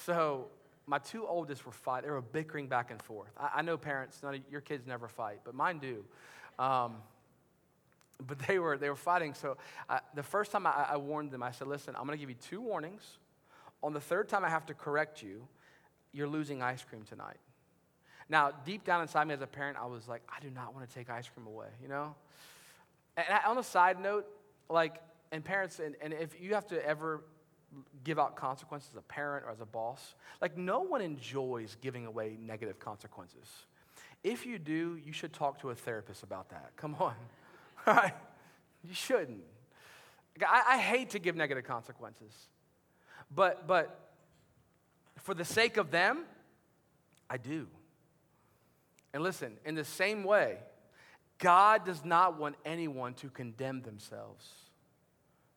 So 0.05 0.49
my 0.87 0.99
two 0.99 1.27
oldest 1.27 1.65
were 1.65 1.73
fighting. 1.73 2.09
They 2.09 2.12
were 2.12 2.21
bickering 2.21 2.67
back 2.69 2.91
and 2.91 3.01
forth. 3.01 3.31
I, 3.41 3.51
I 3.57 3.62
know 3.62 3.79
parents, 3.79 4.23
none 4.23 4.35
of, 4.35 4.41
your 4.51 4.61
kids 4.61 4.87
never 4.87 5.09
fight, 5.09 5.41
but 5.45 5.55
mine 5.55 5.79
do. 5.79 6.05
Um, 6.59 6.97
but 8.21 8.38
they 8.41 8.59
were, 8.59 8.77
they 8.77 8.91
were 8.91 8.97
fighting. 8.97 9.33
So 9.33 9.57
I, 9.88 10.01
the 10.15 10.23
first 10.23 10.53
time 10.53 10.67
I, 10.67 10.88
I 10.91 10.97
warned 10.99 11.31
them, 11.31 11.43
I 11.43 11.53
said, 11.53 11.69
listen, 11.69 11.95
I'm 11.97 12.05
going 12.07 12.19
to 12.19 12.21
give 12.21 12.29
you 12.29 12.37
two 12.37 12.61
warnings. 12.61 13.17
On 13.83 13.95
the 13.95 14.01
third 14.01 14.29
time 14.29 14.45
I 14.45 14.51
have 14.51 14.67
to 14.67 14.75
correct 14.75 15.23
you, 15.23 15.49
you're 16.12 16.29
losing 16.29 16.61
ice 16.61 16.85
cream 16.85 17.05
tonight. 17.05 17.38
Now, 18.33 18.51
deep 18.64 18.83
down 18.83 19.03
inside 19.03 19.29
me 19.29 19.35
as 19.35 19.42
a 19.42 19.47
parent, 19.47 19.77
I 19.79 19.85
was 19.85 20.09
like, 20.09 20.23
I 20.27 20.40
do 20.40 20.49
not 20.49 20.75
want 20.75 20.88
to 20.88 20.95
take 20.95 21.11
ice 21.11 21.29
cream 21.29 21.47
away, 21.47 21.66
you 21.83 21.88
know? 21.88 22.14
And 23.14 23.27
on 23.47 23.59
a 23.59 23.62
side 23.62 24.01
note, 24.01 24.27
like, 24.71 25.03
and 25.33 25.45
parents, 25.45 25.81
and, 25.81 25.97
and 26.01 26.14
if 26.14 26.40
you 26.40 26.55
have 26.55 26.66
to 26.68 26.83
ever 26.83 27.25
give 28.05 28.18
out 28.18 28.35
consequences 28.35 28.88
as 28.92 28.97
a 28.97 29.03
parent 29.03 29.45
or 29.45 29.51
as 29.51 29.61
a 29.61 29.66
boss, 29.66 30.14
like, 30.40 30.57
no 30.57 30.81
one 30.81 31.03
enjoys 31.03 31.77
giving 31.83 32.07
away 32.07 32.38
negative 32.40 32.81
consequences. 32.81 33.47
If 34.25 34.47
you 34.47 34.59
do, 34.59 34.99
you 35.05 35.12
should 35.12 35.35
talk 35.35 35.61
to 35.61 35.68
a 35.68 35.75
therapist 35.75 36.23
about 36.23 36.49
that. 36.49 36.71
Come 36.77 36.95
on. 37.01 37.14
All 37.87 37.95
right? 37.95 38.14
You 38.83 38.95
shouldn't. 38.95 39.42
I, 40.40 40.62
I 40.68 40.79
hate 40.79 41.11
to 41.11 41.18
give 41.18 41.37
negative 41.37 41.64
consequences. 41.64 42.33
But, 43.35 43.66
but 43.66 44.11
for 45.18 45.35
the 45.35 45.45
sake 45.45 45.77
of 45.77 45.90
them, 45.90 46.25
I 47.29 47.37
do. 47.37 47.68
And 49.12 49.22
listen, 49.22 49.59
in 49.64 49.75
the 49.75 49.85
same 49.85 50.25
way, 50.25 50.59
God 51.38 51.85
does 51.85 52.05
not 52.05 52.38
want 52.38 52.57
anyone 52.64 53.14
to 53.14 53.29
condemn 53.29 53.83
themselves, 53.83 54.48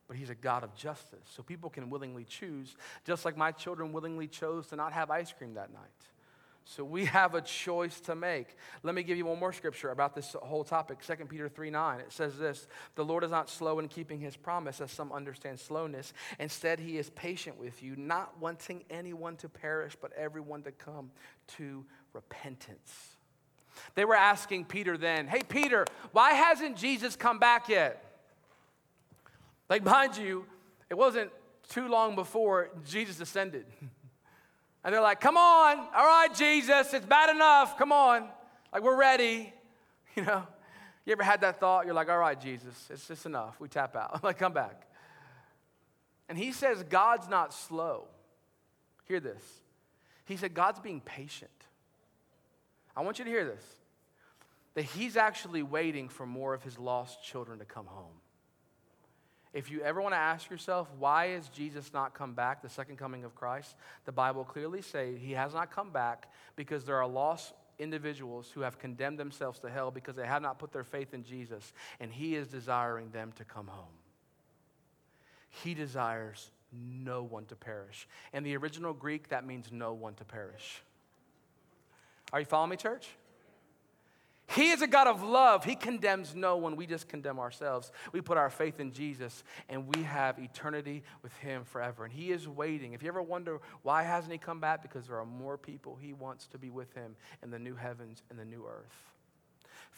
but 0.08 0.16
He's 0.16 0.30
a 0.30 0.34
God 0.34 0.64
of 0.64 0.74
justice. 0.74 1.28
So 1.34 1.42
people 1.42 1.70
can 1.70 1.90
willingly 1.90 2.24
choose, 2.24 2.76
just 3.04 3.24
like 3.24 3.36
my 3.36 3.52
children 3.52 3.92
willingly 3.92 4.26
chose 4.26 4.66
to 4.68 4.76
not 4.76 4.92
have 4.92 5.10
ice 5.10 5.32
cream 5.32 5.54
that 5.54 5.72
night. 5.72 5.80
So 6.64 6.82
we 6.82 7.04
have 7.06 7.34
a 7.34 7.40
choice 7.40 8.00
to 8.00 8.14
make. 8.14 8.56
Let 8.82 8.94
me 8.94 9.02
give 9.02 9.16
you 9.16 9.26
one 9.26 9.38
more 9.38 9.52
scripture 9.52 9.90
about 9.90 10.14
this 10.14 10.34
whole 10.42 10.64
topic. 10.64 10.98
2 11.00 11.24
Peter 11.26 11.48
3 11.48 11.70
9. 11.70 12.00
It 12.00 12.12
says 12.12 12.36
this 12.36 12.66
The 12.96 13.04
Lord 13.04 13.24
is 13.24 13.30
not 13.30 13.48
slow 13.48 13.78
in 13.78 13.88
keeping 13.88 14.20
his 14.20 14.36
promise, 14.36 14.80
as 14.80 14.90
some 14.90 15.12
understand 15.12 15.60
slowness. 15.60 16.12
Instead, 16.38 16.80
he 16.80 16.98
is 16.98 17.10
patient 17.10 17.58
with 17.58 17.82
you, 17.82 17.94
not 17.96 18.38
wanting 18.40 18.84
anyone 18.90 19.36
to 19.36 19.48
perish, 19.48 19.96
but 20.00 20.12
everyone 20.12 20.62
to 20.64 20.72
come 20.72 21.12
to 21.56 21.84
repentance. 22.12 23.15
They 23.94 24.04
were 24.04 24.14
asking 24.14 24.66
Peter 24.66 24.96
then, 24.96 25.26
Hey, 25.26 25.42
Peter, 25.48 25.84
why 26.12 26.32
hasn't 26.32 26.76
Jesus 26.76 27.16
come 27.16 27.38
back 27.38 27.68
yet? 27.68 28.02
Like, 29.68 29.84
mind 29.84 30.16
you, 30.16 30.46
it 30.90 30.94
wasn't 30.94 31.30
too 31.68 31.88
long 31.88 32.14
before 32.14 32.70
Jesus 32.88 33.20
ascended. 33.20 33.66
And 34.86 34.94
they're 34.94 35.02
like, 35.02 35.20
come 35.20 35.36
on, 35.36 35.78
all 35.78 36.06
right, 36.06 36.32
Jesus, 36.32 36.94
it's 36.94 37.04
bad 37.04 37.34
enough, 37.34 37.76
come 37.76 37.90
on. 37.90 38.28
Like, 38.72 38.82
we're 38.82 38.96
ready. 38.96 39.52
You 40.14 40.24
know, 40.24 40.46
you 41.04 41.12
ever 41.12 41.22
had 41.22 41.42
that 41.42 41.60
thought? 41.60 41.84
You're 41.84 41.92
like, 41.94 42.08
all 42.08 42.16
right, 42.16 42.40
Jesus, 42.40 42.88
it's 42.88 43.06
just 43.06 43.26
enough. 43.26 43.60
We 43.60 43.68
tap 43.68 43.94
out. 43.94 44.24
like, 44.24 44.38
come 44.38 44.54
back. 44.54 44.86
And 46.26 46.38
he 46.38 46.52
says, 46.52 46.82
God's 46.84 47.28
not 47.28 47.52
slow. 47.52 48.08
Hear 49.04 49.20
this. 49.20 49.42
He 50.24 50.38
said, 50.38 50.54
God's 50.54 50.80
being 50.80 51.02
patient. 51.02 51.50
I 52.96 53.02
want 53.02 53.18
you 53.18 53.24
to 53.24 53.30
hear 53.30 53.44
this 53.44 53.64
that 54.74 54.84
he's 54.84 55.16
actually 55.16 55.62
waiting 55.62 56.08
for 56.08 56.26
more 56.26 56.52
of 56.52 56.62
his 56.62 56.78
lost 56.78 57.24
children 57.24 57.58
to 57.60 57.64
come 57.64 57.86
home. 57.86 58.12
If 59.54 59.70
you 59.70 59.80
ever 59.80 60.02
want 60.02 60.12
to 60.12 60.18
ask 60.18 60.50
yourself, 60.50 60.86
why 60.98 61.30
is 61.30 61.48
Jesus 61.48 61.94
not 61.94 62.12
come 62.12 62.34
back, 62.34 62.60
the 62.60 62.68
second 62.68 62.98
coming 62.98 63.24
of 63.24 63.34
Christ? 63.34 63.74
The 64.04 64.12
Bible 64.12 64.44
clearly 64.44 64.82
says 64.82 65.16
he 65.18 65.32
has 65.32 65.54
not 65.54 65.70
come 65.70 65.90
back 65.92 66.30
because 66.56 66.84
there 66.84 66.96
are 66.96 67.08
lost 67.08 67.54
individuals 67.78 68.50
who 68.50 68.60
have 68.60 68.78
condemned 68.78 69.18
themselves 69.18 69.58
to 69.60 69.70
hell 69.70 69.90
because 69.90 70.14
they 70.14 70.26
have 70.26 70.42
not 70.42 70.58
put 70.58 70.72
their 70.72 70.84
faith 70.84 71.14
in 71.14 71.24
Jesus, 71.24 71.72
and 72.00 72.12
he 72.12 72.34
is 72.34 72.48
desiring 72.48 73.08
them 73.12 73.32
to 73.36 73.44
come 73.44 73.66
home. 73.66 73.94
He 75.48 75.72
desires 75.72 76.50
no 76.70 77.22
one 77.22 77.46
to 77.46 77.56
perish. 77.56 78.06
In 78.34 78.42
the 78.42 78.58
original 78.58 78.92
Greek, 78.92 79.28
that 79.30 79.46
means 79.46 79.72
no 79.72 79.94
one 79.94 80.12
to 80.14 80.24
perish. 80.24 80.82
Are 82.32 82.40
you 82.40 82.46
following 82.46 82.70
me, 82.70 82.76
church? 82.76 83.08
He 84.48 84.70
is 84.70 84.80
a 84.80 84.86
God 84.86 85.08
of 85.08 85.22
love. 85.22 85.64
He 85.64 85.74
condemns 85.74 86.34
no 86.34 86.56
one. 86.56 86.76
We 86.76 86.86
just 86.86 87.08
condemn 87.08 87.40
ourselves. 87.40 87.90
We 88.12 88.20
put 88.20 88.38
our 88.38 88.48
faith 88.48 88.78
in 88.78 88.92
Jesus 88.92 89.42
and 89.68 89.92
we 89.94 90.04
have 90.04 90.38
eternity 90.38 91.02
with 91.22 91.36
him 91.38 91.64
forever. 91.64 92.04
And 92.04 92.12
he 92.12 92.30
is 92.30 92.46
waiting. 92.46 92.92
If 92.92 93.02
you 93.02 93.08
ever 93.08 93.22
wonder 93.22 93.58
why 93.82 94.04
hasn't 94.04 94.32
he 94.32 94.38
come 94.38 94.60
back? 94.60 94.82
Because 94.82 95.08
there 95.08 95.18
are 95.18 95.26
more 95.26 95.58
people 95.58 95.98
he 96.00 96.12
wants 96.12 96.46
to 96.48 96.58
be 96.58 96.70
with 96.70 96.92
him 96.94 97.16
in 97.42 97.50
the 97.50 97.58
new 97.58 97.74
heavens 97.74 98.22
and 98.30 98.38
the 98.38 98.44
new 98.44 98.64
earth. 98.66 98.94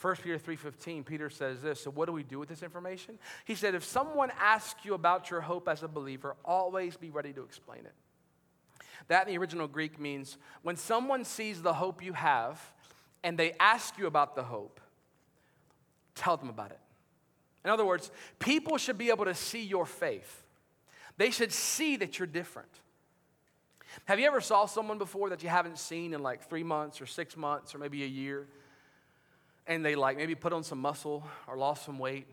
1 0.01 0.17
Peter 0.17 0.39
3:15 0.39 1.05
Peter 1.05 1.29
says 1.29 1.61
this, 1.61 1.83
so 1.83 1.91
what 1.91 2.07
do 2.07 2.13
we 2.13 2.23
do 2.23 2.39
with 2.39 2.49
this 2.49 2.63
information? 2.63 3.19
He 3.45 3.55
said 3.55 3.75
if 3.75 3.85
someone 3.85 4.31
asks 4.39 4.85
you 4.85 4.95
about 4.95 5.31
your 5.31 5.41
hope 5.41 5.69
as 5.69 5.83
a 5.83 5.89
believer, 5.89 6.37
always 6.45 6.97
be 6.97 7.11
ready 7.11 7.33
to 7.33 7.43
explain 7.43 7.81
it. 7.81 7.95
That 9.07 9.27
in 9.27 9.33
the 9.33 9.39
original 9.39 9.69
Greek 9.69 10.01
means 10.01 10.37
when 10.63 10.77
someone 10.77 11.25
sees 11.25 11.63
the 11.63 11.73
hope 11.73 12.03
you 12.03 12.13
have, 12.13 12.61
and 13.23 13.39
they 13.39 13.53
ask 13.61 13.97
you 13.97 14.07
about 14.07 14.35
the 14.35 14.43
hope, 14.43 14.81
tell 16.15 16.37
them 16.37 16.49
about 16.49 16.73
it. 16.73 16.81
In 17.65 17.71
other 17.71 17.85
words, 17.85 18.11
people 18.39 18.77
should 18.79 18.99
be 18.99 19.11
able 19.11 19.25
to 19.25 19.35
see 19.35 19.63
your 19.63 19.87
faith. 19.87 20.45
They 21.17 21.31
should 21.31 21.53
see 21.53 21.97
that 21.97 22.19
you're 22.19 22.27
different. 22.27 22.71
Have 24.05 24.21
you 24.21 24.27
ever 24.27 24.41
saw 24.41 24.67
someone 24.67 24.99
before 24.99 25.31
that 25.31 25.43
you 25.43 25.49
haven't 25.49 25.79
seen 25.79 26.15
in 26.15 26.23
like 26.23 26.49
3 26.49 26.63
months 26.63 27.01
or 27.01 27.07
6 27.07 27.37
months 27.37 27.75
or 27.75 27.79
maybe 27.79 28.05
a 28.05 28.07
year? 28.07 28.47
And 29.67 29.85
they 29.85 29.97
like 29.97 30.17
maybe 30.17 30.35
put 30.35 30.53
on 30.53 30.63
some 30.63 30.81
muscle 30.81 31.25
or 31.47 31.57
lost 31.57 31.85
some 31.85 31.99
weight. 31.99 32.27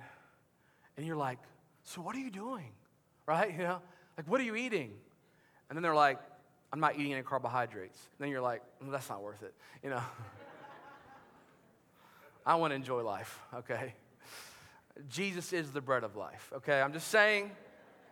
And 0.96 1.06
you're 1.06 1.18
like, 1.18 1.40
"So 1.84 2.02
what 2.02 2.16
are 2.16 2.20
you 2.20 2.32
doing?" 2.32 2.72
Right? 3.26 3.52
You 3.58 3.64
know? 3.64 3.82
Like 4.18 4.28
what 4.28 4.40
are 4.40 4.44
you 4.44 4.56
eating? 4.56 4.94
And 5.70 5.76
then 5.76 5.84
they're 5.84 5.96
like, 5.96 6.20
"I'm 6.72 6.80
not 6.80 6.96
eating 6.96 7.14
any 7.14 7.24
carbohydrates." 7.24 7.98
And 7.98 8.26
then 8.26 8.30
you're 8.30 8.42
like, 8.42 8.62
well, 8.82 8.92
"That's 8.92 9.10
not 9.10 9.22
worth 9.22 9.44
it." 9.44 9.54
You 9.84 9.92
know? 9.92 10.02
I 12.46 12.56
want 12.56 12.72
to 12.72 12.76
enjoy 12.76 13.02
life, 13.02 13.42
okay? 13.56 13.96
Jesus 15.10 15.52
is 15.52 15.72
the 15.72 15.82
bread 15.82 16.04
of 16.04 16.16
life, 16.16 16.52
okay? 16.58 16.80
I'm 16.80 16.94
just 16.94 17.08
saying, 17.08 17.52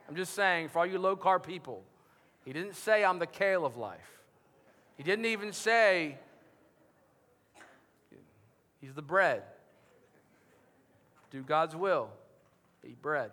I'm 0.09 0.15
just 0.15 0.33
saying, 0.33 0.69
for 0.69 0.79
all 0.79 0.85
you 0.85 0.97
low 0.97 1.15
carb 1.15 1.43
people, 1.43 1.83
he 2.43 2.51
didn't 2.51 2.75
say 2.75 3.05
I'm 3.05 3.19
the 3.19 3.27
kale 3.27 3.65
of 3.65 3.77
life. 3.77 4.19
He 4.97 5.03
didn't 5.03 5.25
even 5.25 5.53
say 5.53 6.17
he's 8.81 8.93
the 8.93 9.01
bread. 9.01 9.43
Do 11.31 11.41
God's 11.41 11.75
will, 11.75 12.09
eat 12.83 13.01
bread. 13.01 13.31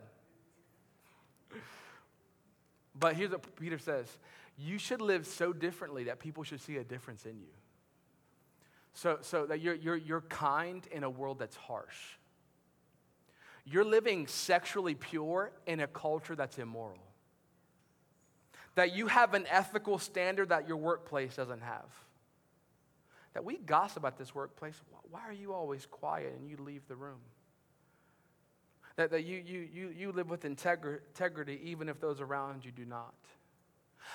But 2.99 3.17
here's 3.17 3.31
what 3.31 3.57
Peter 3.57 3.79
says 3.79 4.07
you 4.61 4.79
should 4.79 5.01
live 5.01 5.27
so 5.27 5.53
differently 5.53 6.05
that 6.05 6.19
people 6.19 6.43
should 6.45 6.61
see 6.61 6.77
a 6.77 6.85
difference 6.85 7.25
in 7.25 7.39
you. 7.39 7.53
So, 8.93 9.19
so 9.23 9.47
that 9.47 9.61
you're, 9.61 9.75
you're, 9.75 9.97
you're 9.97 10.21
kind 10.23 10.87
in 10.91 11.05
a 11.05 11.11
world 11.11 11.39
that's 11.39 11.57
harsh. 11.57 12.17
You're 13.65 13.85
living 13.85 14.27
sexually 14.27 14.95
pure 14.95 15.53
in 15.67 15.81
a 15.81 15.87
culture 15.87 16.35
that's 16.35 16.59
immoral. 16.59 16.99
That 18.75 18.95
you 18.95 19.07
have 19.07 19.35
an 19.35 19.47
ethical 19.49 19.99
standard 19.99 20.49
that 20.49 20.67
your 20.69 20.77
workplace 20.77 21.37
doesn't 21.37 21.63
have. 21.63 21.87
That 23.35 23.45
we 23.45 23.59
gossip 23.59 24.05
at 24.05 24.19
this 24.19 24.35
workplace. 24.35 24.81
Why 25.11 25.21
are 25.21 25.33
you 25.33 25.53
always 25.53 25.87
quiet 25.87 26.35
and 26.39 26.49
you 26.49 26.57
leave 26.59 26.83
the 26.89 26.97
room? 26.97 27.21
That, 28.97 29.11
that 29.13 29.25
you, 29.25 29.43
you, 29.45 29.69
you, 29.73 29.95
you 29.97 30.13
live 30.13 30.29
with 30.29 30.45
integrity 30.45 31.61
even 31.65 31.89
if 31.89 32.01
those 32.01 32.21
around 32.21 32.65
you 32.65 32.73
do 32.73 32.85
not. 32.85 33.15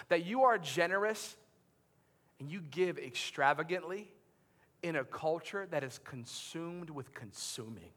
That 0.10 0.26
you 0.26 0.44
are 0.44 0.58
generous 0.58 1.36
and 2.40 2.52
you 2.52 2.62
give 2.72 2.98
extravagantly 2.98 4.12
in 4.84 4.96
a 4.96 5.04
culture 5.04 5.68
that 5.72 5.84
is 5.84 6.00
consumed 6.04 6.90
with 6.90 7.14
consuming. 7.14 7.92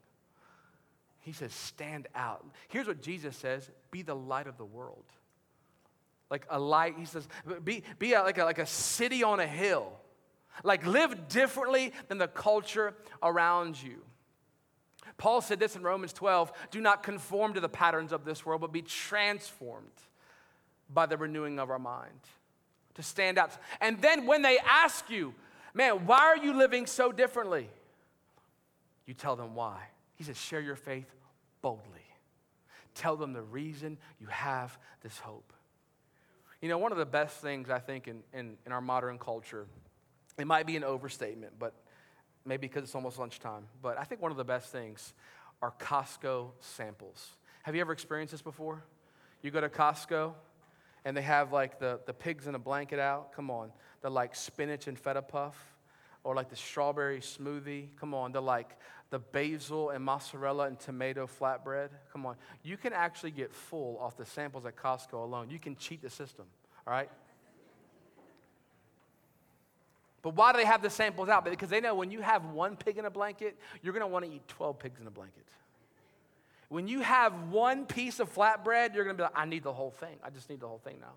He 1.20 1.32
says, 1.32 1.52
stand 1.52 2.08
out. 2.14 2.44
Here's 2.68 2.86
what 2.86 3.02
Jesus 3.02 3.36
says 3.36 3.70
be 3.90 4.02
the 4.02 4.16
light 4.16 4.46
of 4.46 4.56
the 4.56 4.64
world. 4.64 5.04
Like 6.30 6.46
a 6.50 6.58
light, 6.58 6.94
he 6.98 7.04
says, 7.04 7.26
be, 7.64 7.82
be 7.98 8.12
a, 8.12 8.22
like, 8.22 8.38
a, 8.38 8.44
like 8.44 8.58
a 8.58 8.66
city 8.66 9.22
on 9.22 9.40
a 9.40 9.46
hill. 9.46 9.92
Like 10.62 10.86
live 10.86 11.28
differently 11.28 11.92
than 12.08 12.18
the 12.18 12.28
culture 12.28 12.94
around 13.22 13.80
you. 13.82 14.02
Paul 15.16 15.40
said 15.40 15.58
this 15.58 15.76
in 15.76 15.82
Romans 15.82 16.12
12 16.12 16.52
do 16.70 16.80
not 16.80 17.02
conform 17.02 17.54
to 17.54 17.60
the 17.60 17.68
patterns 17.68 18.12
of 18.12 18.24
this 18.24 18.46
world, 18.46 18.60
but 18.60 18.72
be 18.72 18.82
transformed 18.82 19.90
by 20.92 21.06
the 21.06 21.16
renewing 21.16 21.58
of 21.58 21.70
our 21.70 21.78
mind. 21.78 22.20
To 22.94 23.02
stand 23.02 23.38
out. 23.38 23.52
And 23.80 24.00
then 24.02 24.26
when 24.26 24.42
they 24.42 24.58
ask 24.58 25.08
you, 25.08 25.34
Man, 25.78 26.06
why 26.06 26.18
are 26.18 26.36
you 26.36 26.54
living 26.54 26.86
so 26.86 27.12
differently? 27.12 27.68
You 29.06 29.14
tell 29.14 29.36
them 29.36 29.54
why. 29.54 29.78
He 30.16 30.24
says, 30.24 30.36
share 30.36 30.60
your 30.60 30.74
faith 30.74 31.06
boldly. 31.62 31.84
Tell 32.96 33.16
them 33.16 33.32
the 33.32 33.42
reason 33.42 33.96
you 34.20 34.26
have 34.26 34.76
this 35.02 35.18
hope. 35.18 35.52
You 36.60 36.68
know, 36.68 36.78
one 36.78 36.90
of 36.90 36.98
the 36.98 37.06
best 37.06 37.40
things 37.40 37.70
I 37.70 37.78
think 37.78 38.08
in, 38.08 38.22
in, 38.32 38.56
in 38.66 38.72
our 38.72 38.80
modern 38.80 39.18
culture, 39.18 39.66
it 40.36 40.48
might 40.48 40.66
be 40.66 40.76
an 40.76 40.82
overstatement, 40.82 41.52
but 41.60 41.74
maybe 42.44 42.66
because 42.66 42.82
it's 42.82 42.96
almost 42.96 43.18
lunchtime, 43.18 43.68
but 43.80 43.96
I 43.98 44.02
think 44.02 44.20
one 44.20 44.32
of 44.32 44.36
the 44.36 44.44
best 44.44 44.72
things 44.72 45.14
are 45.62 45.72
Costco 45.78 46.50
samples. 46.58 47.30
Have 47.62 47.76
you 47.76 47.80
ever 47.80 47.92
experienced 47.92 48.32
this 48.32 48.42
before? 48.42 48.82
You 49.42 49.52
go 49.52 49.60
to 49.60 49.68
Costco 49.68 50.32
and 51.04 51.16
they 51.16 51.22
have 51.22 51.52
like 51.52 51.78
the, 51.78 52.00
the 52.06 52.12
pigs 52.12 52.46
in 52.46 52.54
a 52.54 52.58
blanket 52.58 52.98
out. 52.98 53.32
Come 53.32 53.50
on 53.50 53.70
the 54.00 54.10
like 54.10 54.34
spinach 54.34 54.86
and 54.86 54.98
feta 54.98 55.22
puff 55.22 55.56
or 56.24 56.34
like 56.34 56.50
the 56.50 56.56
strawberry 56.56 57.20
smoothie. 57.20 57.88
Come 57.98 58.14
on, 58.14 58.32
the 58.32 58.40
like 58.40 58.76
the 59.10 59.18
basil 59.18 59.90
and 59.90 60.04
mozzarella 60.04 60.66
and 60.66 60.78
tomato 60.78 61.26
flatbread. 61.26 61.88
Come 62.12 62.26
on. 62.26 62.36
You 62.62 62.76
can 62.76 62.92
actually 62.92 63.30
get 63.30 63.52
full 63.52 63.98
off 63.98 64.16
the 64.16 64.26
samples 64.26 64.66
at 64.66 64.76
Costco 64.76 65.14
alone. 65.14 65.50
You 65.50 65.58
can 65.58 65.76
cheat 65.76 66.02
the 66.02 66.10
system, 66.10 66.44
all 66.86 66.92
right? 66.92 67.10
But 70.20 70.34
why 70.34 70.52
do 70.52 70.58
they 70.58 70.64
have 70.64 70.82
the 70.82 70.90
samples 70.90 71.28
out? 71.28 71.44
Because 71.44 71.70
they 71.70 71.80
know 71.80 71.94
when 71.94 72.10
you 72.10 72.20
have 72.20 72.44
one 72.46 72.76
pig 72.76 72.98
in 72.98 73.04
a 73.04 73.10
blanket, 73.10 73.56
you're 73.82 73.92
going 73.92 74.02
to 74.02 74.08
want 74.08 74.24
to 74.24 74.30
eat 74.30 74.46
12 74.48 74.78
pigs 74.78 75.00
in 75.00 75.06
a 75.06 75.10
blanket. 75.10 75.46
When 76.68 76.86
you 76.86 77.00
have 77.00 77.48
one 77.50 77.86
piece 77.86 78.20
of 78.20 78.34
flatbread, 78.34 78.94
you're 78.94 79.04
going 79.04 79.16
to 79.16 79.20
be 79.20 79.22
like, 79.22 79.32
I 79.34 79.46
need 79.46 79.62
the 79.62 79.72
whole 79.72 79.90
thing. 79.90 80.16
I 80.22 80.30
just 80.30 80.50
need 80.50 80.60
the 80.60 80.68
whole 80.68 80.78
thing 80.78 80.98
now. 81.00 81.14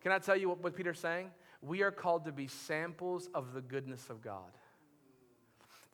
Can 0.00 0.12
I 0.12 0.18
tell 0.18 0.36
you 0.36 0.48
what, 0.48 0.62
what 0.62 0.76
Peter's 0.76 1.00
saying? 1.00 1.30
We 1.60 1.82
are 1.82 1.90
called 1.90 2.26
to 2.26 2.32
be 2.32 2.46
samples 2.46 3.28
of 3.34 3.52
the 3.54 3.60
goodness 3.60 4.10
of 4.10 4.22
God 4.22 4.50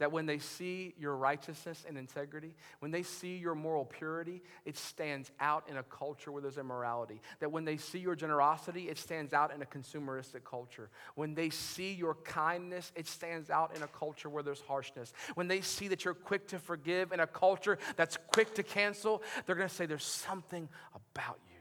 that 0.01 0.11
when 0.11 0.25
they 0.25 0.39
see 0.39 0.95
your 0.99 1.15
righteousness 1.15 1.85
and 1.87 1.99
integrity, 1.99 2.55
when 2.79 2.91
they 2.91 3.03
see 3.03 3.37
your 3.37 3.55
moral 3.55 3.85
purity, 3.85 4.43
it 4.65 4.79
stands 4.79 5.31
out 5.39 5.69
in 5.69 5.77
a 5.77 5.83
culture 5.83 6.33
where 6.33 6.41
there's 6.41 6.57
immorality. 6.57 7.21
That 7.41 7.53
when 7.53 7.67
they 7.67 7.77
see 7.77 7.99
your 7.99 8.17
generosity, 8.17 8.89
it 8.89 8.97
stands 8.97 9.35
out 9.35 9.55
in 9.55 9.61
a 9.61 9.67
consumeristic 9.67 10.43
culture. 10.43 10.89
When 11.17 11.35
they 11.35 11.51
see 11.51 11.93
your 11.93 12.15
kindness, 12.15 12.91
it 12.97 13.07
stands 13.07 13.51
out 13.51 13.77
in 13.77 13.83
a 13.83 13.87
culture 13.89 14.31
where 14.31 14.43
there's 14.43 14.63
harshness. 14.63 15.13
When 15.35 15.49
they 15.49 15.61
see 15.61 15.89
that 15.89 16.03
you're 16.03 16.15
quick 16.15 16.49
to 16.49 16.59
forgive 16.59 17.13
in 17.13 17.21
a 17.21 17.27
culture 17.27 17.77
that's 17.97 18.17
quick 18.33 18.55
to 18.55 18.63
cancel, 18.63 19.23
they're 19.45 19.55
going 19.55 19.69
to 19.69 19.75
say 19.75 19.85
there's 19.85 20.03
something 20.03 20.67
about 20.95 21.39
you. 21.47 21.57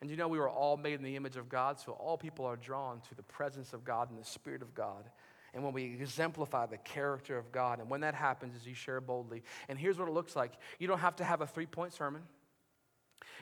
And 0.00 0.08
you 0.08 0.16
know, 0.16 0.28
we 0.28 0.38
were 0.38 0.48
all 0.48 0.76
made 0.76 0.94
in 0.94 1.02
the 1.02 1.16
image 1.16 1.36
of 1.36 1.48
God, 1.48 1.80
so 1.80 1.92
all 1.92 2.16
people 2.16 2.44
are 2.44 2.56
drawn 2.56 3.00
to 3.08 3.16
the 3.16 3.24
presence 3.24 3.72
of 3.72 3.84
God 3.84 4.08
and 4.08 4.20
the 4.20 4.24
Spirit 4.24 4.62
of 4.62 4.72
God 4.72 5.10
and 5.54 5.64
when 5.64 5.72
we 5.72 5.84
exemplify 5.84 6.66
the 6.66 6.78
character 6.78 7.36
of 7.36 7.50
God. 7.52 7.80
And 7.80 7.90
when 7.90 8.00
that 8.02 8.14
happens, 8.14 8.54
is 8.54 8.66
you 8.66 8.74
share 8.74 9.00
boldly. 9.00 9.42
And 9.68 9.78
here's 9.78 9.98
what 9.98 10.08
it 10.08 10.12
looks 10.12 10.36
like 10.36 10.52
you 10.78 10.86
don't 10.86 10.98
have 10.98 11.16
to 11.16 11.24
have 11.24 11.40
a 11.40 11.46
three 11.46 11.66
point 11.66 11.92
sermon, 11.92 12.22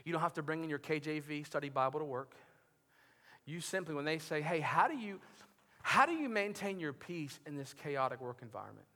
you 0.04 0.12
don't 0.12 0.22
have 0.22 0.34
to 0.34 0.42
bring 0.42 0.64
in 0.64 0.70
your 0.70 0.78
KJV 0.78 1.46
study 1.46 1.68
Bible 1.68 2.00
to 2.00 2.06
work. 2.06 2.34
You 3.44 3.60
simply, 3.60 3.94
when 3.94 4.04
they 4.04 4.18
say, 4.18 4.42
hey, 4.42 4.60
how 4.60 4.88
do 4.88 4.96
you, 4.96 5.20
how 5.82 6.04
do 6.04 6.12
you 6.12 6.28
maintain 6.28 6.78
your 6.78 6.92
peace 6.92 7.40
in 7.46 7.56
this 7.56 7.72
chaotic 7.72 8.20
work 8.20 8.40
environment? 8.42 8.86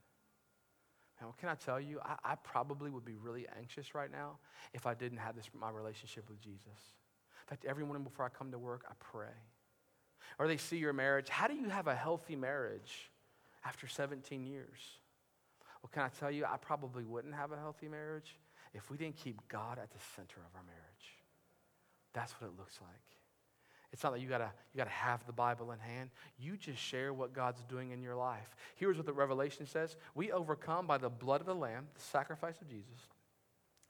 Now, 1.20 1.34
can 1.40 1.48
I 1.48 1.54
tell 1.54 1.80
you, 1.80 2.00
I, 2.04 2.32
I, 2.32 2.34
probably 2.34 2.90
would 2.90 3.04
be 3.04 3.16
really 3.16 3.46
anxious 3.56 3.94
right 3.94 4.10
now 4.10 4.38
if 4.74 4.86
I 4.86 4.92
didn't 4.92 5.18
have 5.18 5.36
this 5.36 5.48
my 5.58 5.70
relationship 5.70 6.28
with 6.28 6.40
Jesus. 6.40 6.66
In 6.66 7.48
fact, 7.48 7.64
every 7.64 7.84
morning 7.84 8.02
before 8.02 8.26
I 8.26 8.28
come 8.28 8.50
to 8.50 8.58
work, 8.58 8.84
I 8.88 8.92
pray 8.98 9.32
or 10.38 10.48
they 10.48 10.56
see 10.56 10.76
your 10.76 10.92
marriage. 10.92 11.28
How 11.28 11.46
do 11.46 11.54
you 11.54 11.68
have 11.68 11.86
a 11.86 11.94
healthy 11.94 12.36
marriage 12.36 13.10
after 13.64 13.86
17 13.86 14.44
years? 14.44 14.78
Well, 15.82 15.90
can 15.92 16.02
I 16.02 16.08
tell 16.08 16.30
you, 16.30 16.44
I 16.44 16.56
probably 16.56 17.04
wouldn't 17.04 17.34
have 17.34 17.52
a 17.52 17.56
healthy 17.56 17.88
marriage 17.88 18.36
if 18.74 18.90
we 18.90 18.96
didn't 18.96 19.16
keep 19.16 19.40
God 19.48 19.78
at 19.78 19.90
the 19.90 19.98
center 20.16 20.40
of 20.40 20.54
our 20.54 20.62
marriage. 20.62 21.18
That's 22.12 22.32
what 22.32 22.48
it 22.48 22.58
looks 22.58 22.78
like. 22.80 22.90
It's 23.92 24.02
not 24.02 24.14
that 24.14 24.20
you 24.20 24.28
gotta, 24.28 24.50
you 24.72 24.78
gotta 24.78 24.90
have 24.90 25.26
the 25.26 25.32
Bible 25.32 25.70
in 25.72 25.78
hand. 25.78 26.10
You 26.38 26.56
just 26.56 26.78
share 26.78 27.12
what 27.12 27.34
God's 27.34 27.62
doing 27.64 27.90
in 27.90 28.00
your 28.00 28.16
life. 28.16 28.56
Here's 28.76 28.96
what 28.96 29.04
the 29.04 29.12
Revelation 29.12 29.66
says 29.66 29.96
We 30.14 30.32
overcome 30.32 30.86
by 30.86 30.98
the 30.98 31.10
blood 31.10 31.40
of 31.40 31.46
the 31.46 31.54
Lamb, 31.54 31.88
the 31.94 32.00
sacrifice 32.00 32.60
of 32.62 32.68
Jesus, 32.68 32.98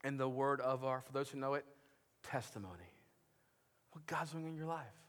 and 0.02 0.18
the 0.18 0.28
word 0.28 0.60
of 0.60 0.84
our, 0.84 1.00
for 1.00 1.12
those 1.12 1.28
who 1.28 1.38
know 1.38 1.54
it, 1.54 1.64
testimony. 2.24 2.90
What 3.92 4.06
God's 4.06 4.32
doing 4.32 4.46
in 4.46 4.56
your 4.56 4.66
life 4.66 5.01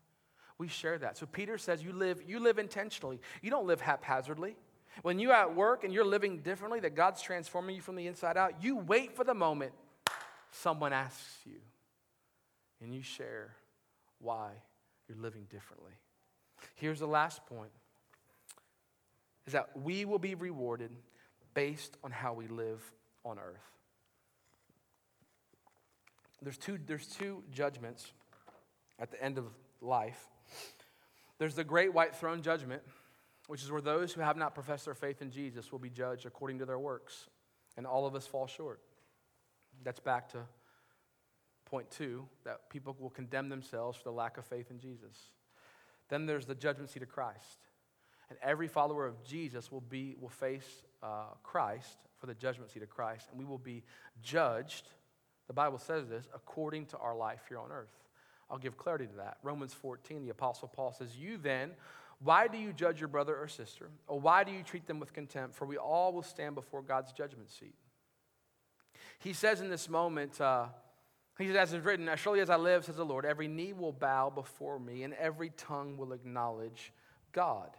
we 0.58 0.68
share 0.68 0.98
that. 1.00 1.18
So 1.18 1.26
Peter 1.26 1.58
says 1.58 1.84
you 1.84 1.94
live, 1.94 2.22
you 2.28 2.40
live 2.40 2.60
intentionally. 2.60 3.20
You 3.42 3.50
don't 3.50 3.68
live 3.68 3.82
haphazardly. 3.82 4.56
When 5.02 5.18
you're 5.20 5.34
at 5.34 5.56
work 5.56 5.84
and 5.84 5.94
you're 5.94 6.06
living 6.06 6.40
differently, 6.40 6.80
that 6.82 6.96
God's 6.96 7.22
transforming 7.22 7.76
you 7.76 7.82
from 7.82 7.96
the 7.96 8.08
inside 8.08 8.38
out, 8.38 8.64
you 8.64 8.78
wait 8.78 9.16
for 9.16 9.24
the 9.24 9.34
moment 9.34 9.74
someone 10.52 10.94
asks 10.94 11.38
you 11.46 11.60
and 12.82 12.94
you 12.94 13.02
share 13.02 13.56
why 14.20 14.52
you're 15.08 15.18
living 15.18 15.46
differently. 15.50 15.94
Here's 16.76 17.00
the 17.00 17.08
last 17.08 17.46
point 17.48 17.72
is 19.46 19.54
that 19.54 19.70
we 19.76 20.06
will 20.06 20.20
be 20.20 20.36
rewarded 20.36 20.92
based 21.54 21.98
on 22.04 22.12
how 22.12 22.34
we 22.34 22.48
live 22.48 22.82
on 23.26 23.38
earth. 23.40 23.74
There's 26.42 26.58
two, 26.58 26.78
there's 26.86 27.08
two 27.08 27.44
judgments 27.52 28.12
at 29.00 29.12
the 29.12 29.22
end 29.24 29.38
of 29.38 29.46
life. 29.82 30.28
There's 31.38 31.56
the 31.56 31.64
great 31.64 31.94
white 31.94 32.16
throne 32.16 32.42
judgment, 32.42 32.82
which 33.48 33.64
is 33.64 33.72
where 33.72 33.82
those 33.82 34.14
who 34.14 34.22
have 34.22 34.38
not 34.38 34.54
professed 34.54 34.86
their 34.86 34.94
faith 34.94 35.22
in 35.22 35.32
Jesus 35.32 35.72
will 35.72 35.80
be 35.80 35.90
judged 35.90 36.26
according 36.26 36.60
to 36.60 36.66
their 36.66 36.80
works, 36.80 37.30
and 37.78 37.86
all 37.86 38.06
of 38.06 38.16
us 38.16 38.28
fall 38.28 38.48
short. 38.48 38.82
That's 39.84 40.00
back 40.00 40.30
to 40.30 40.40
point 41.66 41.90
two 41.90 42.28
that 42.46 42.70
people 42.70 42.96
will 43.00 43.10
condemn 43.10 43.50
themselves 43.50 43.98
for 43.98 44.04
the 44.04 44.12
lack 44.12 44.38
of 44.38 44.46
faith 44.46 44.70
in 44.70 44.80
Jesus. 44.80 45.32
Then 46.10 46.26
there's 46.26 46.46
the 46.46 46.56
judgment 46.56 46.90
seat 46.90 47.04
of 47.04 47.10
Christ. 47.10 47.60
And 48.30 48.38
every 48.42 48.68
follower 48.68 49.06
of 49.06 49.24
Jesus 49.24 49.72
will, 49.72 49.82
be, 49.82 50.16
will 50.20 50.30
face 50.30 50.84
uh, 51.02 51.26
Christ 51.44 51.98
for 52.18 52.28
the 52.28 52.34
judgment 52.34 52.72
seat 52.72 52.84
of 52.84 52.90
Christ, 52.90 53.28
and 53.30 53.40
we 53.40 53.46
will 53.46 53.58
be 53.58 53.84
judged, 54.22 54.88
the 55.48 55.54
Bible 55.54 55.78
says 55.78 56.08
this, 56.08 56.28
according 56.34 56.86
to 56.88 56.98
our 56.98 57.16
life 57.16 57.42
here 57.50 57.60
on 57.60 57.72
earth. 57.72 57.92
I'll 58.54 58.60
give 58.60 58.78
clarity 58.78 59.08
to 59.08 59.16
that. 59.16 59.38
Romans 59.42 59.74
14, 59.74 60.22
the 60.22 60.30
Apostle 60.30 60.68
Paul 60.68 60.94
says, 60.94 61.18
You 61.18 61.38
then, 61.38 61.72
why 62.24 62.48
do 62.48 62.60
you 62.60 62.72
judge 62.72 63.00
your 63.00 63.08
brother 63.08 63.36
or 63.36 63.48
sister? 63.48 63.90
Or 64.08 64.20
why 64.20 64.44
do 64.44 64.52
you 64.52 64.62
treat 64.62 64.86
them 64.86 65.00
with 65.00 65.12
contempt? 65.12 65.56
For 65.56 65.66
we 65.66 65.78
all 65.78 66.14
will 66.14 66.22
stand 66.22 66.54
before 66.54 66.84
God's 66.84 67.12
judgment 67.14 67.50
seat. 67.50 67.74
He 69.18 69.34
says 69.34 69.60
in 69.60 69.70
this 69.70 69.90
moment, 69.90 70.40
uh, 70.40 70.68
he 71.40 71.48
says, 71.48 71.56
as 71.56 71.74
is 71.74 71.84
written, 71.84 72.08
as 72.08 72.20
surely 72.20 72.42
as 72.42 72.52
I 72.52 72.58
live, 72.58 72.86
says 72.86 72.98
the 72.98 73.04
Lord, 73.04 73.26
every 73.26 73.48
knee 73.48 73.74
will 73.74 73.92
bow 73.92 74.30
before 74.30 74.80
me, 74.80 75.02
and 75.02 75.16
every 75.16 75.50
tongue 75.58 75.98
will 75.98 76.14
acknowledge 76.14 76.94
God. 77.32 77.72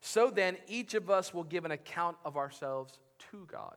So 0.00 0.30
then, 0.30 0.58
each 0.68 0.94
of 0.94 1.10
us 1.10 1.34
will 1.34 1.42
give 1.42 1.64
an 1.64 1.72
account 1.72 2.18
of 2.24 2.36
ourselves 2.36 3.00
to 3.32 3.48
God. 3.50 3.74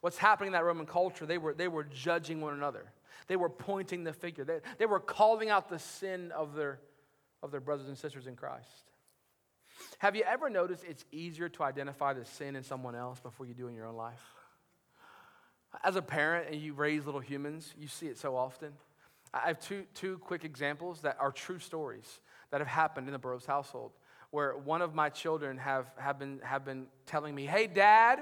What's 0.00 0.18
happening 0.18 0.48
in 0.48 0.52
that 0.52 0.64
Roman 0.64 0.86
culture, 0.86 1.26
they 1.26 1.38
were, 1.38 1.54
they 1.54 1.68
were 1.68 1.84
judging 1.84 2.40
one 2.40 2.54
another. 2.54 2.92
They 3.26 3.36
were 3.36 3.50
pointing 3.50 4.04
the 4.04 4.12
figure. 4.12 4.44
They, 4.44 4.60
they 4.78 4.86
were 4.86 5.00
calling 5.00 5.50
out 5.50 5.68
the 5.68 5.78
sin 5.78 6.32
of 6.32 6.54
their, 6.54 6.80
of 7.42 7.50
their 7.50 7.60
brothers 7.60 7.88
and 7.88 7.96
sisters 7.96 8.26
in 8.26 8.36
Christ. 8.36 8.84
Have 9.98 10.16
you 10.16 10.22
ever 10.22 10.50
noticed 10.50 10.84
it's 10.88 11.04
easier 11.12 11.48
to 11.50 11.62
identify 11.62 12.12
the 12.12 12.24
sin 12.24 12.56
in 12.56 12.62
someone 12.62 12.94
else 12.94 13.20
before 13.20 13.46
you 13.46 13.54
do 13.54 13.68
in 13.68 13.74
your 13.74 13.86
own 13.86 13.96
life? 13.96 14.22
As 15.84 15.96
a 15.96 16.02
parent 16.02 16.48
and 16.50 16.60
you 16.60 16.72
raise 16.72 17.04
little 17.04 17.20
humans, 17.20 17.74
you 17.78 17.88
see 17.88 18.06
it 18.06 18.18
so 18.18 18.36
often. 18.36 18.72
I 19.32 19.48
have 19.48 19.60
two, 19.60 19.84
two 19.94 20.18
quick 20.18 20.44
examples 20.44 21.02
that 21.02 21.16
are 21.20 21.30
true 21.30 21.58
stories 21.58 22.20
that 22.50 22.60
have 22.60 22.68
happened 22.68 23.08
in 23.08 23.12
the 23.12 23.18
Burroughs 23.18 23.44
household 23.44 23.92
where 24.30 24.56
one 24.56 24.82
of 24.82 24.94
my 24.94 25.08
children 25.08 25.56
have, 25.58 25.86
have, 25.96 26.18
been, 26.18 26.40
have 26.42 26.64
been 26.64 26.86
telling 27.06 27.34
me, 27.34 27.46
Hey, 27.46 27.66
dad, 27.66 28.20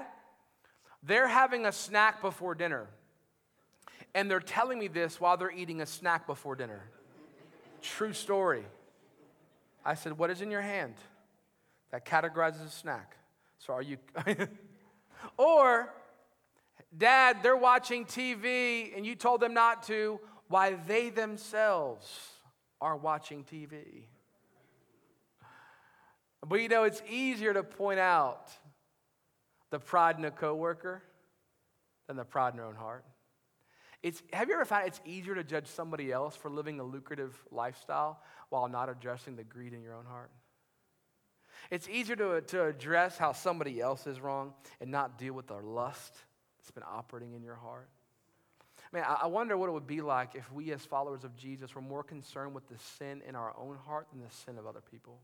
they're 1.07 1.27
having 1.27 1.65
a 1.65 1.71
snack 1.71 2.21
before 2.21 2.53
dinner 2.53 2.87
and 4.13 4.29
they're 4.29 4.39
telling 4.39 4.79
me 4.79 4.87
this 4.87 5.19
while 5.19 5.37
they're 5.37 5.51
eating 5.51 5.81
a 5.81 5.85
snack 5.85 6.27
before 6.27 6.55
dinner. 6.55 6.81
True 7.81 8.13
story. 8.13 8.63
I 9.85 9.93
said, 9.95 10.17
What 10.17 10.29
is 10.29 10.41
in 10.41 10.51
your 10.51 10.61
hand? 10.61 10.95
That 11.91 12.05
categorizes 12.05 12.65
a 12.65 12.69
snack. 12.69 13.15
So 13.59 13.73
are 13.73 13.81
you. 13.81 13.97
or, 15.37 15.93
Dad, 16.95 17.37
they're 17.41 17.55
watching 17.55 18.05
TV 18.05 18.95
and 18.95 19.05
you 19.05 19.15
told 19.15 19.41
them 19.41 19.53
not 19.53 19.83
to, 19.83 20.19
why 20.47 20.75
they 20.87 21.09
themselves 21.09 22.07
are 22.81 22.97
watching 22.97 23.43
TV. 23.43 24.03
But 26.45 26.61
you 26.61 26.69
know, 26.69 26.83
it's 26.83 27.01
easier 27.09 27.53
to 27.53 27.63
point 27.63 27.99
out 27.99 28.49
the 29.69 29.79
pride 29.79 30.17
in 30.17 30.25
a 30.25 30.31
coworker 30.31 31.03
than 32.07 32.17
the 32.17 32.23
pride 32.23 32.53
in 32.53 32.57
your 32.57 32.65
own 32.65 32.75
heart. 32.75 33.05
It's, 34.03 34.21
have 34.31 34.47
you 34.47 34.55
ever 34.55 34.65
found 34.65 34.87
it's 34.87 35.01
easier 35.05 35.35
to 35.35 35.43
judge 35.43 35.67
somebody 35.67 36.11
else 36.11 36.35
for 36.35 36.49
living 36.49 36.79
a 36.79 36.83
lucrative 36.83 37.35
lifestyle 37.51 38.21
while 38.49 38.67
not 38.67 38.89
addressing 38.89 39.35
the 39.35 39.43
greed 39.43 39.73
in 39.73 39.81
your 39.81 39.95
own 39.95 40.05
heart? 40.05 40.31
It's 41.71 41.89
easier 41.89 42.15
to, 42.15 42.41
to 42.41 42.65
address 42.65 43.17
how 43.17 43.33
somebody 43.33 43.81
else 43.81 44.07
is 44.07 44.21
wrong 44.21 44.53
and 44.79 44.91
not 44.91 45.17
deal 45.17 45.33
with 45.33 45.47
the 45.47 45.55
lust 45.55 46.15
that's 46.57 46.71
been 46.71 46.83
operating 46.87 47.33
in 47.33 47.43
your 47.43 47.55
heart. 47.55 47.89
Man, 48.93 49.03
I 49.05 49.27
wonder 49.27 49.57
what 49.57 49.67
it 49.67 49.73
would 49.73 49.87
be 49.87 49.99
like 50.01 50.35
if 50.35 50.49
we, 50.53 50.71
as 50.71 50.85
followers 50.85 51.25
of 51.25 51.35
Jesus, 51.35 51.75
were 51.75 51.81
more 51.81 52.03
concerned 52.03 52.53
with 52.53 52.67
the 52.69 52.77
sin 52.97 53.21
in 53.27 53.35
our 53.35 53.53
own 53.57 53.77
heart 53.85 54.07
than 54.13 54.21
the 54.21 54.33
sin 54.45 54.57
of 54.57 54.65
other 54.65 54.81
people. 54.91 55.19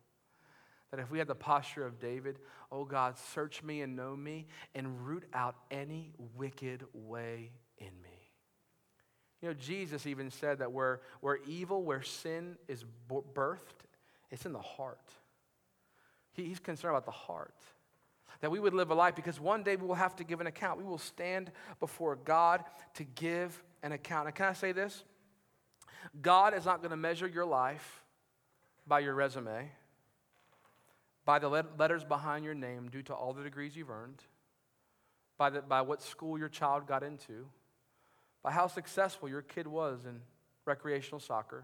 That 0.94 1.00
if 1.00 1.10
we 1.10 1.18
had 1.18 1.28
the 1.28 1.34
posture 1.34 1.88
of 1.88 2.00
David, 2.00 2.38
oh 2.72 2.86
God, 2.86 3.18
search 3.18 3.64
me 3.64 3.82
and 3.82 3.96
know 3.96 4.16
me 4.16 4.46
and 4.76 5.08
root 5.08 5.24
out 5.34 5.56
any 5.72 6.14
wicked 6.36 6.84
way 6.94 7.50
in 7.80 7.88
me. 8.04 8.30
You 9.42 9.48
know, 9.48 9.56
Jesus 9.56 10.06
even 10.06 10.30
said 10.30 10.60
that 10.60 10.72
where, 10.72 11.02
where 11.20 11.40
evil, 11.48 11.82
where 11.82 12.04
sin 12.04 12.58
is 12.68 12.86
birthed, 13.10 13.58
it's 14.30 14.46
in 14.46 14.54
the 14.54 14.62
heart. 14.62 15.10
He, 16.34 16.44
he's 16.44 16.60
concerned 16.60 16.92
about 16.92 17.06
the 17.06 17.12
heart. 17.12 17.56
That 18.42 18.52
we 18.52 18.60
would 18.60 18.76
live 18.76 18.92
a 18.92 18.94
life 18.94 19.16
because 19.16 19.40
one 19.40 19.64
day 19.64 19.76
we 19.76 19.88
will 19.88 19.96
have 19.96 20.16
to 20.18 20.24
give 20.24 20.42
an 20.42 20.48
account. 20.48 20.78
We 20.78 20.84
will 20.84 21.00
stand 21.00 21.52
before 21.80 22.18
God 22.18 22.64
to 22.94 23.04
give 23.04 23.64
an 23.82 23.94
account. 23.94 24.28
And 24.28 24.36
can 24.36 24.46
I 24.46 24.54
say 24.54 24.74
this? 24.74 25.04
God 26.22 26.54
is 26.54 26.66
not 26.66 26.82
going 26.82 26.92
to 26.92 26.98
measure 26.98 27.26
your 27.28 27.46
life 27.46 28.04
by 28.86 29.00
your 29.00 29.16
resume, 29.16 29.72
by 31.26 31.40
the 31.40 31.50
letters 31.50 32.04
behind 32.04 32.44
your 32.44 32.54
name 32.54 32.90
due 32.90 33.02
to 33.04 33.14
all 33.14 33.34
the 33.34 33.44
degrees 33.44 33.76
you've 33.76 33.90
earned, 33.90 34.22
by, 35.38 35.50
the, 35.50 35.62
by 35.62 35.82
what 35.82 36.02
school 36.02 36.38
your 36.38 36.50
child 36.50 36.88
got 36.88 37.04
into 37.04 37.48
by 38.44 38.52
how 38.52 38.68
successful 38.68 39.30
your 39.30 39.42
kid 39.42 39.66
was 39.66 40.06
in 40.06 40.20
recreational 40.66 41.20
soccer, 41.20 41.64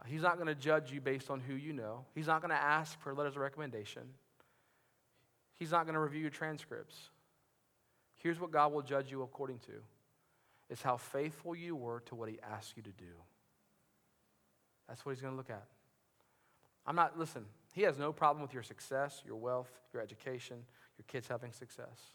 uh, 0.00 0.04
He's 0.06 0.22
not 0.22 0.36
going 0.36 0.46
to 0.46 0.54
judge 0.54 0.92
you 0.92 1.00
based 1.00 1.30
on 1.30 1.40
who 1.40 1.54
you 1.54 1.72
know. 1.72 2.04
He's 2.14 2.28
not 2.28 2.40
going 2.40 2.50
to 2.50 2.62
ask 2.62 2.98
for 3.00 3.12
letters 3.12 3.34
of 3.34 3.42
recommendation. 3.42 4.02
He's 5.58 5.72
not 5.72 5.84
going 5.84 5.94
to 5.94 6.00
review 6.00 6.20
your 6.20 6.30
transcripts. 6.30 6.96
Here's 8.16 8.40
what 8.40 8.52
God 8.52 8.72
will 8.72 8.82
judge 8.82 9.10
you 9.10 9.22
according 9.22 9.58
to 9.60 9.72
is 10.70 10.80
how 10.80 10.96
faithful 10.96 11.54
you 11.54 11.76
were 11.76 12.00
to 12.06 12.14
what 12.14 12.28
he 12.28 12.38
asked 12.50 12.76
you 12.76 12.82
to 12.84 12.90
do. 12.90 13.12
That's 14.88 15.04
what 15.04 15.12
he's 15.12 15.20
going 15.20 15.34
to 15.34 15.36
look 15.36 15.50
at. 15.50 15.66
I'm 16.86 16.96
not, 16.96 17.18
listen, 17.18 17.44
he 17.72 17.82
has 17.82 17.98
no 17.98 18.12
problem 18.12 18.42
with 18.42 18.54
your 18.54 18.62
success, 18.62 19.22
your 19.26 19.36
wealth, 19.36 19.70
your 19.92 20.02
education, 20.02 20.58
your 20.96 21.04
kids 21.08 21.26
having 21.26 21.52
success. 21.52 22.14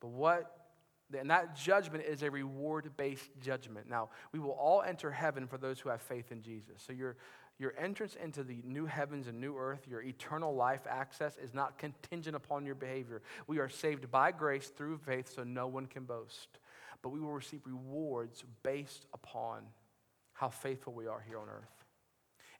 But 0.00 0.08
what 0.08 0.66
and 1.14 1.30
that 1.30 1.56
judgment 1.56 2.04
is 2.04 2.22
a 2.22 2.30
reward 2.30 2.90
based 2.96 3.30
judgment. 3.40 3.88
Now, 3.88 4.10
we 4.32 4.40
will 4.40 4.50
all 4.50 4.82
enter 4.82 5.10
heaven 5.10 5.46
for 5.46 5.58
those 5.58 5.78
who 5.78 5.88
have 5.88 6.02
faith 6.02 6.32
in 6.32 6.42
Jesus. 6.42 6.82
So, 6.84 6.92
your, 6.92 7.16
your 7.58 7.74
entrance 7.78 8.16
into 8.16 8.42
the 8.42 8.60
new 8.64 8.86
heavens 8.86 9.28
and 9.28 9.40
new 9.40 9.56
earth, 9.56 9.86
your 9.88 10.02
eternal 10.02 10.54
life 10.54 10.86
access, 10.88 11.36
is 11.38 11.54
not 11.54 11.78
contingent 11.78 12.34
upon 12.34 12.66
your 12.66 12.74
behavior. 12.74 13.22
We 13.46 13.58
are 13.58 13.68
saved 13.68 14.10
by 14.10 14.32
grace 14.32 14.68
through 14.68 14.98
faith, 14.98 15.32
so 15.32 15.44
no 15.44 15.68
one 15.68 15.86
can 15.86 16.04
boast. 16.04 16.58
But 17.02 17.10
we 17.10 17.20
will 17.20 17.32
receive 17.32 17.60
rewards 17.64 18.42
based 18.64 19.06
upon 19.14 19.62
how 20.32 20.48
faithful 20.48 20.92
we 20.92 21.06
are 21.06 21.22
here 21.26 21.38
on 21.38 21.48
earth. 21.48 21.75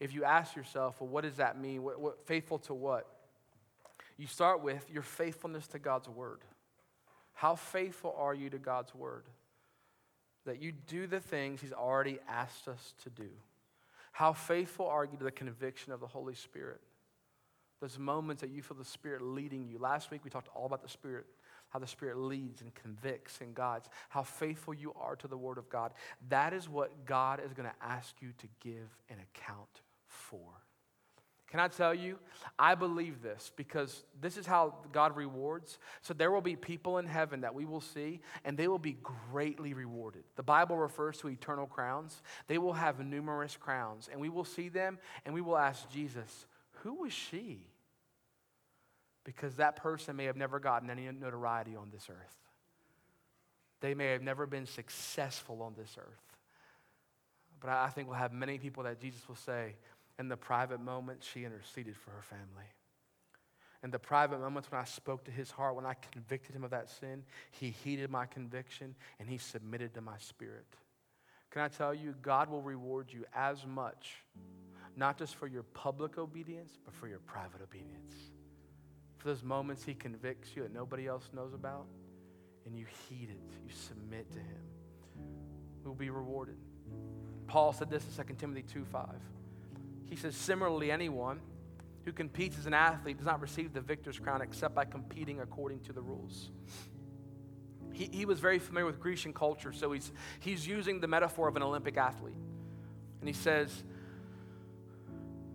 If 0.00 0.12
you 0.14 0.24
ask 0.24 0.56
yourself, 0.56 1.00
well, 1.00 1.08
what 1.08 1.24
does 1.24 1.36
that 1.36 1.60
mean? 1.60 1.82
What, 1.82 2.00
what, 2.00 2.26
faithful 2.26 2.58
to 2.60 2.74
what? 2.74 3.06
You 4.18 4.26
start 4.26 4.62
with 4.62 4.88
your 4.90 5.02
faithfulness 5.02 5.66
to 5.68 5.78
God's 5.78 6.08
word. 6.08 6.40
How 7.34 7.54
faithful 7.54 8.14
are 8.16 8.34
you 8.34 8.48
to 8.50 8.58
God's 8.58 8.94
word? 8.94 9.24
That 10.46 10.62
you 10.62 10.72
do 10.72 11.06
the 11.06 11.20
things 11.20 11.60
He's 11.60 11.72
already 11.72 12.18
asked 12.28 12.68
us 12.68 12.94
to 13.04 13.10
do. 13.10 13.28
How 14.12 14.32
faithful 14.32 14.86
are 14.86 15.04
you 15.04 15.16
to 15.18 15.24
the 15.24 15.30
conviction 15.30 15.92
of 15.92 16.00
the 16.00 16.06
Holy 16.06 16.34
Spirit? 16.34 16.80
Those 17.80 17.98
moments 17.98 18.40
that 18.40 18.50
you 18.50 18.62
feel 18.62 18.76
the 18.76 18.84
Spirit 18.84 19.20
leading 19.20 19.68
you. 19.68 19.78
Last 19.78 20.10
week 20.10 20.24
we 20.24 20.30
talked 20.30 20.48
all 20.54 20.64
about 20.64 20.82
the 20.82 20.88
Spirit, 20.88 21.26
how 21.68 21.78
the 21.78 21.86
Spirit 21.86 22.16
leads 22.16 22.62
and 22.62 22.74
convicts 22.74 23.40
and 23.42 23.54
guides, 23.54 23.90
how 24.08 24.22
faithful 24.22 24.72
you 24.72 24.94
are 24.98 25.16
to 25.16 25.28
the 25.28 25.36
Word 25.36 25.58
of 25.58 25.68
God. 25.68 25.92
That 26.30 26.54
is 26.54 26.70
what 26.70 27.04
God 27.04 27.40
is 27.44 27.52
going 27.52 27.68
to 27.68 27.86
ask 27.86 28.14
you 28.22 28.30
to 28.38 28.46
give 28.60 28.96
an 29.10 29.16
account 29.34 29.82
for. 30.16 30.56
Can 31.48 31.60
I 31.60 31.68
tell 31.68 31.94
you? 31.94 32.18
I 32.58 32.74
believe 32.74 33.22
this 33.22 33.52
because 33.56 34.02
this 34.20 34.36
is 34.36 34.46
how 34.46 34.74
God 34.92 35.16
rewards. 35.16 35.78
So 36.02 36.12
there 36.12 36.32
will 36.32 36.40
be 36.40 36.56
people 36.56 36.98
in 36.98 37.06
heaven 37.06 37.42
that 37.42 37.54
we 37.54 37.64
will 37.64 37.80
see, 37.80 38.20
and 38.44 38.58
they 38.58 38.66
will 38.66 38.80
be 38.80 38.98
greatly 39.30 39.72
rewarded. 39.72 40.24
The 40.34 40.42
Bible 40.42 40.76
refers 40.76 41.18
to 41.18 41.28
eternal 41.28 41.66
crowns. 41.66 42.20
They 42.48 42.58
will 42.58 42.72
have 42.72 42.98
numerous 42.98 43.56
crowns, 43.56 44.08
and 44.10 44.20
we 44.20 44.28
will 44.28 44.44
see 44.44 44.68
them, 44.68 44.98
and 45.24 45.34
we 45.34 45.40
will 45.40 45.56
ask 45.56 45.88
Jesus, 45.88 46.46
Who 46.82 46.94
was 46.94 47.12
she? 47.12 47.60
Because 49.24 49.56
that 49.56 49.76
person 49.76 50.16
may 50.16 50.24
have 50.24 50.36
never 50.36 50.58
gotten 50.58 50.90
any 50.90 51.08
notoriety 51.10 51.76
on 51.76 51.90
this 51.90 52.08
earth. 52.10 52.36
They 53.80 53.94
may 53.94 54.12
have 54.12 54.22
never 54.22 54.46
been 54.46 54.66
successful 54.66 55.62
on 55.62 55.74
this 55.76 55.96
earth. 55.98 56.36
But 57.60 57.70
I 57.70 57.88
think 57.88 58.08
we'll 58.08 58.16
have 58.16 58.32
many 58.32 58.58
people 58.58 58.82
that 58.84 59.00
Jesus 59.00 59.26
will 59.28 59.36
say, 59.36 59.74
in 60.18 60.28
the 60.28 60.36
private 60.36 60.80
moments, 60.80 61.26
she 61.26 61.44
interceded 61.44 61.96
for 61.96 62.10
her 62.10 62.22
family. 62.22 62.66
In 63.82 63.90
the 63.90 63.98
private 63.98 64.40
moments 64.40 64.70
when 64.70 64.80
I 64.80 64.84
spoke 64.84 65.24
to 65.24 65.30
his 65.30 65.50
heart, 65.50 65.76
when 65.76 65.86
I 65.86 65.94
convicted 66.12 66.56
him 66.56 66.64
of 66.64 66.70
that 66.70 66.88
sin, 66.90 67.22
he 67.50 67.70
heeded 67.70 68.10
my 68.10 68.26
conviction 68.26 68.94
and 69.20 69.28
he 69.28 69.38
submitted 69.38 69.94
to 69.94 70.00
my 70.00 70.16
spirit. 70.18 70.66
Can 71.50 71.62
I 71.62 71.68
tell 71.68 71.94
you, 71.94 72.14
God 72.22 72.50
will 72.50 72.62
reward 72.62 73.12
you 73.12 73.24
as 73.34 73.64
much, 73.66 74.24
not 74.96 75.18
just 75.18 75.36
for 75.36 75.46
your 75.46 75.62
public 75.62 76.18
obedience, 76.18 76.78
but 76.84 76.94
for 76.94 77.06
your 77.06 77.20
private 77.20 77.62
obedience. 77.62 78.14
For 79.18 79.28
those 79.28 79.42
moments 79.42 79.84
he 79.84 79.94
convicts 79.94 80.56
you 80.56 80.62
that 80.62 80.72
nobody 80.72 81.06
else 81.06 81.30
knows 81.32 81.54
about, 81.54 81.86
and 82.64 82.76
you 82.76 82.86
heed 83.08 83.28
it, 83.30 83.40
you 83.64 83.72
submit 83.72 84.30
to 84.32 84.38
him, 84.38 84.62
we 85.84 85.88
will 85.88 85.94
be 85.94 86.10
rewarded. 86.10 86.56
Paul 87.46 87.72
said 87.72 87.88
this 87.88 88.04
in 88.18 88.26
2 88.26 88.34
Timothy 88.34 88.62
2 88.62 88.84
5. 88.84 89.06
He 90.08 90.16
says, 90.16 90.36
similarly, 90.36 90.90
anyone 90.90 91.40
who 92.04 92.12
competes 92.12 92.58
as 92.58 92.66
an 92.66 92.74
athlete 92.74 93.16
does 93.16 93.26
not 93.26 93.40
receive 93.40 93.72
the 93.72 93.80
victor's 93.80 94.18
crown 94.18 94.40
except 94.40 94.74
by 94.74 94.84
competing 94.84 95.40
according 95.40 95.80
to 95.80 95.92
the 95.92 96.00
rules. 96.00 96.50
He, 97.92 98.08
he 98.12 98.24
was 98.24 98.38
very 98.38 98.58
familiar 98.58 98.86
with 98.86 99.00
Grecian 99.00 99.32
culture, 99.32 99.72
so 99.72 99.90
he's, 99.92 100.12
he's 100.38 100.66
using 100.66 101.00
the 101.00 101.08
metaphor 101.08 101.48
of 101.48 101.56
an 101.56 101.62
Olympic 101.62 101.96
athlete. 101.96 102.36
And 103.20 103.28
he 103.28 103.34
says, 103.34 103.82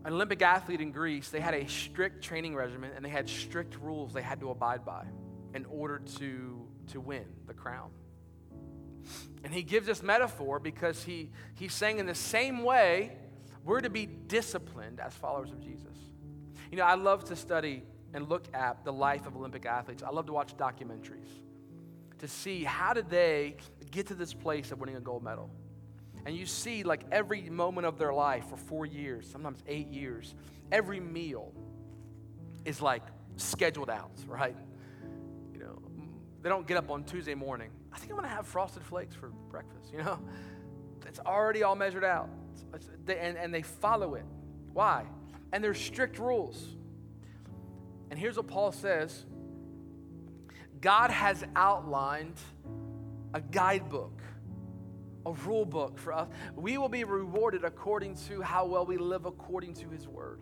an 0.04 0.14
Olympic 0.14 0.42
athlete 0.42 0.82
in 0.82 0.92
Greece, 0.92 1.30
they 1.30 1.40
had 1.40 1.54
a 1.54 1.68
strict 1.68 2.24
training 2.24 2.56
regimen 2.56 2.92
and 2.96 3.06
they 3.06 3.10
had 3.10 3.30
strict 3.30 3.78
rules 3.80 4.14
they 4.14 4.24
had 4.24 4.40
to 4.40 4.50
abide 4.50 4.84
by 4.84 5.06
in 5.54 5.66
order 5.66 6.00
to, 6.18 6.68
to 6.88 7.00
win 7.00 7.26
the 7.48 7.54
crown. 7.54 7.92
And 9.44 9.54
he 9.54 9.64
gives 9.64 9.88
this 9.88 10.04
metaphor 10.04 10.60
because 10.60 11.04
he, 11.04 11.30
he's 11.56 11.74
saying, 11.74 12.00
in 12.00 12.06
the 12.08 12.16
same 12.16 12.64
way, 12.64 13.12
we're 13.64 13.82
to 13.82 13.90
be 13.90 14.06
disciplined 14.06 15.00
as 15.00 15.14
followers 15.14 15.52
of 15.52 15.62
Jesus. 15.62 15.98
You 16.72 16.78
know, 16.78 16.84
I 16.84 16.96
love 16.96 17.26
to 17.26 17.36
study 17.36 17.84
and 18.14 18.28
look 18.28 18.46
at 18.54 18.84
the 18.84 18.94
life 18.94 19.26
of 19.26 19.36
Olympic 19.36 19.66
athletes. 19.66 20.04
I 20.04 20.10
love 20.10 20.26
to 20.28 20.34
watch 20.34 20.56
documentaries 20.58 21.30
to 22.20 22.28
see 22.28 22.64
how 22.64 22.94
did 22.94 23.10
they 23.10 23.56
get 23.92 24.08
to 24.08 24.16
this 24.16 24.34
place 24.34 24.72
of 24.72 24.80
winning 24.80 24.96
a 24.96 25.00
gold 25.02 25.24
medal. 25.24 25.50
And 26.26 26.36
you 26.36 26.46
see 26.46 26.84
like 26.84 27.04
every 27.12 27.50
moment 27.50 27.88
of 27.88 27.98
their 27.98 28.14
life 28.14 28.46
for 28.50 28.58
4 28.58 28.86
years, 28.86 29.28
sometimes 29.30 29.60
8 29.68 29.88
years, 29.88 30.36
every 30.72 31.00
meal 31.00 31.52
is 32.64 32.82
like 32.82 33.04
scheduled 33.38 33.90
out, 33.90 34.12
right? 34.28 34.56
You 35.54 35.60
know, 35.60 35.82
they 36.42 36.50
don't 36.50 36.68
get 36.68 36.78
up 36.78 36.92
on 36.92 37.04
Tuesday 37.04 37.34
morning. 37.34 37.72
I 37.92 37.98
think 37.98 38.12
I'm 38.12 38.18
going 38.18 38.30
to 38.30 38.36
have 38.36 38.46
frosted 38.46 38.84
flakes 38.84 39.16
for 39.16 39.30
breakfast, 39.50 39.92
you 39.92 40.00
know? 40.00 40.20
It's 41.08 41.20
already 41.20 41.64
all 41.64 41.76
measured 41.76 42.06
out 42.06 42.30
and, 43.08 43.38
and 43.38 43.54
they 43.54 43.62
follow 43.62 44.16
it. 44.16 44.26
Why? 44.74 45.06
And 45.52 45.64
there's 45.64 45.80
strict 45.80 46.20
rules. 46.20 46.76
And 48.10 48.20
here's 48.20 48.38
what 48.38 48.48
Paul 48.48 48.72
says 48.72 49.26
God 50.82 51.12
has 51.12 51.44
outlined 51.56 52.36
a 53.34 53.42
guidebook, 53.42 54.22
a 55.26 55.32
rule 55.32 55.66
book 55.66 55.98
for 55.98 56.14
us. 56.14 56.28
We 56.56 56.78
will 56.78 56.90
be 56.90 57.04
rewarded 57.04 57.64
according 57.64 58.16
to 58.28 58.42
how 58.42 58.66
well 58.66 58.86
we 58.86 58.98
live 58.98 59.26
according 59.26 59.76
to 59.76 59.90
his 59.90 60.08
word. 60.08 60.42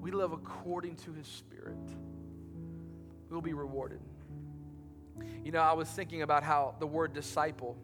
We 0.00 0.10
live 0.10 0.32
according 0.32 0.96
to 0.96 1.12
his 1.12 1.26
spirit. 1.26 1.76
We 3.28 3.34
will 3.34 3.42
be 3.42 3.52
rewarded. 3.52 4.00
You 5.44 5.52
know, 5.52 5.60
I 5.60 5.74
was 5.74 5.88
thinking 5.88 6.22
about 6.22 6.42
how 6.42 6.74
the 6.80 6.86
word 6.86 7.12
disciple 7.12 7.76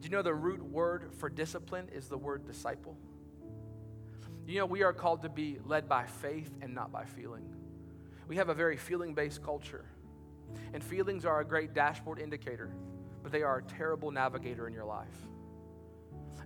do 0.00 0.06
you 0.06 0.10
know 0.10 0.22
the 0.22 0.34
root 0.34 0.62
word 0.62 1.10
for 1.18 1.28
discipline 1.28 1.88
is 1.92 2.08
the 2.08 2.16
word 2.16 2.46
disciple? 2.46 2.96
You 4.46 4.58
know, 4.58 4.66
we 4.66 4.82
are 4.82 4.92
called 4.92 5.22
to 5.22 5.28
be 5.28 5.58
led 5.64 5.88
by 5.88 6.06
faith 6.06 6.50
and 6.62 6.74
not 6.74 6.90
by 6.90 7.04
feeling. 7.04 7.54
We 8.26 8.36
have 8.36 8.48
a 8.48 8.54
very 8.54 8.76
feeling 8.76 9.14
based 9.14 9.42
culture, 9.42 9.84
and 10.72 10.82
feelings 10.82 11.24
are 11.24 11.40
a 11.40 11.44
great 11.44 11.74
dashboard 11.74 12.18
indicator, 12.18 12.72
but 13.22 13.30
they 13.30 13.42
are 13.42 13.58
a 13.58 13.62
terrible 13.62 14.10
navigator 14.10 14.66
in 14.66 14.72
your 14.72 14.84
life. 14.84 15.28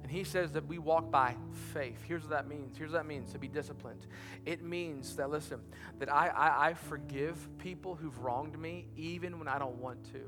And 0.02 0.10
he 0.10 0.24
says 0.24 0.52
that 0.52 0.66
we 0.66 0.78
walk 0.78 1.10
by 1.10 1.34
faith. 1.72 1.98
Here's 2.06 2.22
what 2.22 2.30
that 2.30 2.46
means. 2.46 2.76
Here's 2.76 2.92
what 2.92 2.98
that 2.98 3.06
means 3.06 3.32
to 3.32 3.38
be 3.38 3.48
disciplined. 3.48 4.06
It 4.44 4.62
means 4.62 5.16
that, 5.16 5.30
listen, 5.30 5.60
that 5.98 6.12
I, 6.12 6.28
I, 6.28 6.68
I 6.68 6.74
forgive 6.74 7.48
people 7.58 7.94
who've 7.94 8.18
wronged 8.18 8.58
me 8.58 8.88
even 8.96 9.38
when 9.38 9.48
I 9.48 9.58
don't 9.58 9.76
want 9.76 10.04
to. 10.12 10.20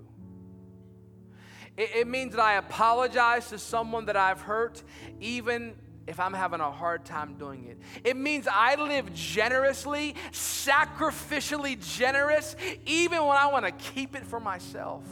It, 1.77 1.91
it 1.95 2.09
means 2.09 2.35
that 2.35 2.43
I 2.43 2.55
apologize 2.55 3.49
to 3.51 3.59
someone 3.59 4.07
that 4.07 4.17
I've 4.17 4.41
hurt, 4.41 4.83
even 5.21 5.75
if 6.07 6.21
I'm 6.21 6.33
having 6.33 6.61
a 6.61 6.71
hard 6.71 7.05
time 7.05 7.35
doing 7.35 7.67
it. 7.67 7.79
It 8.05 8.17
means 8.17 8.47
I 8.51 8.77
live 8.77 9.13
generously, 9.13 10.15
sacrificially 10.33 11.85
generous, 11.97 12.57
even 12.87 13.25
when 13.27 13.37
I 13.37 13.47
want 13.49 13.67
to 13.67 13.73
keep 13.73 14.15
it 14.15 14.25
for 14.25 14.39
myself. 14.41 15.03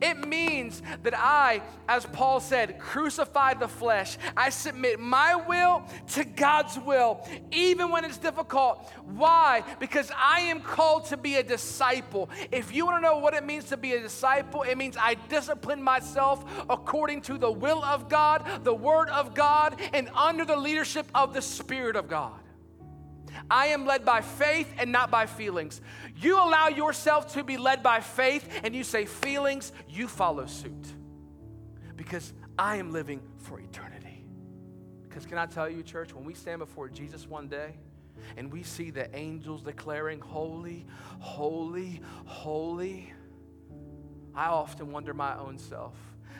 It 0.00 0.26
means 0.26 0.82
that 1.02 1.14
I, 1.16 1.62
as 1.88 2.06
Paul 2.06 2.40
said, 2.40 2.78
crucify 2.78 3.54
the 3.54 3.68
flesh. 3.68 4.16
I 4.36 4.50
submit 4.50 5.00
my 5.00 5.34
will 5.34 5.84
to 6.12 6.24
God's 6.24 6.78
will, 6.78 7.26
even 7.52 7.90
when 7.90 8.04
it's 8.04 8.18
difficult. 8.18 8.90
Why? 9.04 9.64
Because 9.78 10.10
I 10.16 10.40
am 10.40 10.60
called 10.60 11.06
to 11.06 11.16
be 11.16 11.36
a 11.36 11.42
disciple. 11.42 12.30
If 12.50 12.74
you 12.74 12.86
want 12.86 12.98
to 12.98 13.02
know 13.02 13.18
what 13.18 13.34
it 13.34 13.44
means 13.44 13.64
to 13.66 13.76
be 13.76 13.94
a 13.94 14.00
disciple, 14.00 14.62
it 14.62 14.78
means 14.78 14.96
I 14.96 15.14
discipline 15.28 15.82
myself 15.82 16.44
according 16.70 17.22
to 17.22 17.38
the 17.38 17.50
will 17.50 17.84
of 17.84 18.08
God, 18.08 18.64
the 18.64 18.74
word 18.74 19.08
of 19.10 19.34
God, 19.34 19.80
and 19.92 20.08
under 20.14 20.43
under 20.44 20.54
the 20.54 20.60
leadership 20.60 21.06
of 21.14 21.32
the 21.32 21.42
Spirit 21.42 21.96
of 21.96 22.08
God. 22.08 22.38
I 23.50 23.68
am 23.68 23.86
led 23.86 24.04
by 24.04 24.20
faith 24.20 24.72
and 24.78 24.92
not 24.92 25.10
by 25.10 25.26
feelings. 25.26 25.80
You 26.16 26.38
allow 26.38 26.68
yourself 26.68 27.32
to 27.34 27.42
be 27.42 27.56
led 27.56 27.82
by 27.82 28.00
faith 28.00 28.48
and 28.62 28.74
you 28.74 28.84
say 28.84 29.06
feelings, 29.06 29.72
you 29.88 30.06
follow 30.06 30.46
suit. 30.46 30.86
Because 31.96 32.32
I 32.58 32.76
am 32.76 32.92
living 32.92 33.22
for 33.38 33.58
eternity. 33.58 34.24
Because 35.02 35.26
can 35.26 35.38
I 35.38 35.46
tell 35.46 35.68
you, 35.68 35.82
church, 35.82 36.14
when 36.14 36.24
we 36.24 36.34
stand 36.34 36.58
before 36.58 36.88
Jesus 36.88 37.26
one 37.26 37.48
day 37.48 37.74
and 38.36 38.52
we 38.52 38.62
see 38.62 38.90
the 38.90 39.14
angels 39.16 39.62
declaring, 39.62 40.20
Holy, 40.20 40.86
holy, 41.18 42.02
holy, 42.26 43.12
I 44.34 44.46
often 44.46 44.92
wonder 44.92 45.14
my 45.14 45.36
own 45.38 45.58
self. 45.58 45.96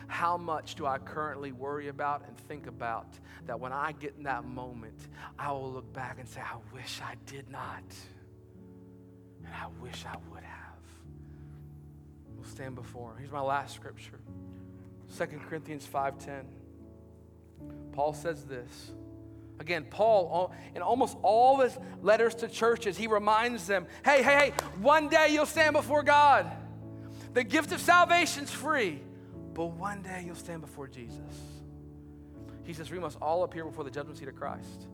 How 0.07 0.37
much 0.37 0.75
do 0.75 0.85
I 0.85 0.97
currently 0.97 1.51
worry 1.51 1.87
about 1.87 2.23
and 2.27 2.37
think 2.37 2.67
about 2.67 3.07
that 3.47 3.59
when 3.59 3.73
I 3.73 3.91
get 3.93 4.15
in 4.17 4.23
that 4.23 4.45
moment, 4.45 4.99
I 5.37 5.51
will 5.51 5.71
look 5.71 5.91
back 5.93 6.19
and 6.19 6.27
say, 6.27 6.41
I 6.41 6.57
wish 6.73 7.01
I 7.03 7.15
did 7.25 7.49
not. 7.49 7.83
And 9.43 9.53
I 9.53 9.67
wish 9.81 10.05
I 10.05 10.15
would 10.31 10.43
have. 10.43 10.79
We'll 12.35 12.45
stand 12.45 12.75
before 12.75 13.11
him. 13.11 13.17
Here's 13.19 13.31
my 13.31 13.41
last 13.41 13.75
scripture. 13.75 14.19
2 15.17 15.25
Corinthians 15.47 15.87
5:10. 15.91 16.45
Paul 17.93 18.13
says 18.13 18.45
this. 18.45 18.91
Again, 19.59 19.85
Paul, 19.89 20.53
in 20.75 20.81
almost 20.81 21.17
all 21.21 21.61
his 21.61 21.77
letters 22.01 22.35
to 22.35 22.47
churches, 22.49 22.97
he 22.97 23.07
reminds 23.07 23.67
them, 23.67 23.87
hey, 24.03 24.21
hey, 24.21 24.35
hey, 24.35 24.53
one 24.81 25.07
day 25.07 25.29
you'll 25.31 25.45
stand 25.45 25.73
before 25.73 26.03
God. 26.03 26.51
The 27.33 27.43
gift 27.43 27.71
of 27.71 27.79
salvation's 27.79 28.51
free, 28.51 29.01
but 29.55 29.67
one 29.67 30.03
day 30.03 30.21
you'll 30.25 30.35
stand 30.35 30.61
before 30.61 30.87
Jesus. 30.87 31.19
He 32.65 32.73
says 32.73 32.91
we 32.91 32.99
must 32.99 33.17
all 33.21 33.43
appear 33.43 33.63
before 33.63 33.85
the 33.85 33.89
judgment 33.89 34.19
seat 34.19 34.27
of 34.27 34.35
Christ, 34.35 34.87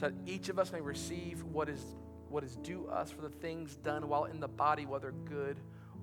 so 0.00 0.06
that 0.06 0.14
each 0.26 0.48
of 0.48 0.58
us 0.58 0.72
may 0.72 0.80
receive 0.80 1.44
what 1.44 1.68
is, 1.68 1.84
what 2.30 2.42
is 2.42 2.56
due 2.56 2.86
us 2.88 3.10
for 3.10 3.20
the 3.20 3.28
things 3.28 3.76
done 3.76 4.08
while 4.08 4.24
in 4.24 4.40
the 4.40 4.48
body, 4.48 4.86
whether 4.86 5.12
good 5.26 5.58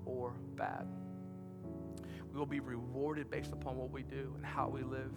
or 0.06 0.32
bad. 0.54 0.86
We 2.32 2.38
will 2.38 2.46
be 2.46 2.60
rewarded 2.60 3.30
based 3.30 3.52
upon 3.52 3.76
what 3.76 3.90
we 3.90 4.02
do 4.02 4.32
and 4.36 4.46
how 4.46 4.68
we 4.68 4.82
live. 4.82 5.12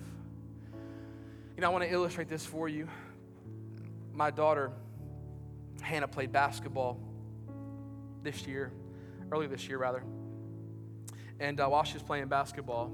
You 1.56 1.62
know, 1.62 1.68
I 1.68 1.70
want 1.72 1.84
to 1.84 1.92
illustrate 1.92 2.30
this 2.30 2.46
for 2.46 2.68
you. 2.68 2.88
My 4.12 4.32
daughter, 4.32 4.72
Hannah, 5.82 6.08
played 6.08 6.32
basketball 6.32 7.00
this 8.24 8.48
year, 8.48 8.72
earlier 9.32 9.48
this 9.48 9.68
year, 9.68 9.78
rather. 9.78 10.04
And 11.40 11.60
uh, 11.60 11.68
while 11.68 11.84
she 11.84 11.94
was 11.94 12.04
playing 12.04 12.28
basketball 12.28 12.92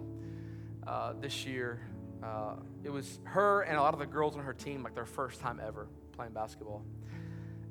uh, 0.86 1.14
this 1.20 1.46
year, 1.46 1.82
uh, 2.24 2.56
it 2.84 2.89
was 2.89 3.20
her 3.24 3.62
and 3.62 3.78
a 3.78 3.82
lot 3.82 3.94
of 3.94 4.00
the 4.00 4.06
girls 4.06 4.36
on 4.36 4.44
her 4.44 4.54
team, 4.54 4.84
like 4.84 4.96
their 4.96 5.06
first 5.06 5.39
time 5.39 5.62
ever 5.66 5.88
playing 6.14 6.34
basketball. 6.34 6.84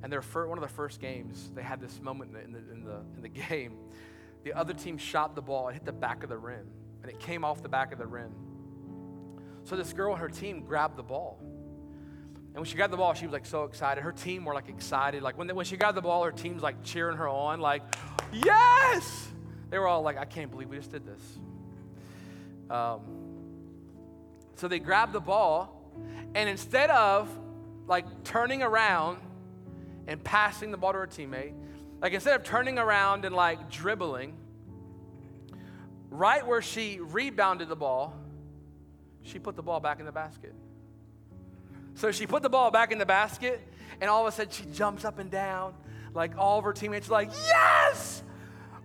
And 0.02 0.12
their 0.12 0.20
one 0.20 0.58
of 0.58 0.62
the 0.62 0.74
first 0.74 1.00
games, 1.00 1.50
they 1.54 1.62
had 1.62 1.80
this 1.80 2.00
moment 2.00 2.36
in 2.36 2.52
the, 2.52 2.58
in 2.58 2.84
the, 2.84 3.00
in 3.16 3.22
the, 3.22 3.28
game. 3.48 3.76
The 4.42 4.52
other 4.52 4.74
team 4.74 4.98
shot 4.98 5.34
the 5.34 5.42
ball 5.42 5.68
and 5.68 5.74
hit 5.74 5.84
the 5.84 5.92
back 5.92 6.24
of 6.24 6.28
the 6.28 6.36
rim, 6.36 6.66
and 7.02 7.10
it 7.10 7.20
came 7.20 7.44
off 7.44 7.62
the 7.62 7.68
back 7.68 7.92
of 7.92 7.98
the 7.98 8.06
rim. 8.06 8.32
So 9.64 9.76
this 9.76 9.92
girl 9.92 10.12
on 10.12 10.18
her 10.18 10.28
team 10.28 10.64
grabbed 10.64 10.96
the 10.96 11.04
ball. 11.04 11.38
And 11.40 12.56
when 12.56 12.64
she 12.64 12.76
got 12.76 12.90
the 12.90 12.96
ball, 12.96 13.14
she 13.14 13.24
was 13.24 13.32
like 13.32 13.46
so 13.46 13.64
excited. 13.64 14.02
Her 14.02 14.12
team 14.12 14.44
were 14.44 14.52
like 14.52 14.68
excited. 14.68 15.22
Like 15.22 15.38
when, 15.38 15.46
they, 15.46 15.52
when 15.52 15.64
she 15.64 15.76
got 15.76 15.94
the 15.94 16.02
ball, 16.02 16.24
her 16.24 16.32
team's 16.32 16.62
like 16.62 16.82
cheering 16.82 17.16
her 17.16 17.28
on, 17.28 17.60
like, 17.60 17.82
yes! 18.32 19.31
They 19.72 19.78
were 19.78 19.88
all 19.88 20.02
like, 20.02 20.18
I 20.18 20.26
can't 20.26 20.50
believe 20.50 20.68
we 20.68 20.76
just 20.76 20.92
did 20.92 21.06
this. 21.06 21.38
Um, 22.68 23.00
so 24.56 24.68
they 24.68 24.78
grabbed 24.78 25.14
the 25.14 25.20
ball, 25.20 25.90
and 26.34 26.46
instead 26.46 26.90
of 26.90 27.26
like 27.86 28.04
turning 28.22 28.62
around 28.62 29.16
and 30.06 30.22
passing 30.22 30.72
the 30.72 30.76
ball 30.76 30.92
to 30.92 30.98
her 30.98 31.06
teammate, 31.06 31.54
like 32.02 32.12
instead 32.12 32.38
of 32.38 32.44
turning 32.44 32.78
around 32.78 33.24
and 33.24 33.34
like 33.34 33.70
dribbling, 33.70 34.34
right 36.10 36.46
where 36.46 36.60
she 36.60 37.00
rebounded 37.00 37.70
the 37.70 37.76
ball, 37.76 38.14
she 39.22 39.38
put 39.38 39.56
the 39.56 39.62
ball 39.62 39.80
back 39.80 40.00
in 40.00 40.04
the 40.04 40.12
basket. 40.12 40.54
So 41.94 42.12
she 42.12 42.26
put 42.26 42.42
the 42.42 42.50
ball 42.50 42.70
back 42.70 42.92
in 42.92 42.98
the 42.98 43.06
basket, 43.06 43.66
and 44.02 44.10
all 44.10 44.26
of 44.26 44.34
a 44.34 44.36
sudden 44.36 44.52
she 44.52 44.66
jumps 44.66 45.06
up 45.06 45.18
and 45.18 45.30
down. 45.30 45.72
Like 46.12 46.36
all 46.36 46.58
of 46.58 46.64
her 46.66 46.74
teammates 46.74 47.08
are 47.08 47.12
like, 47.12 47.30
Yes! 47.46 48.22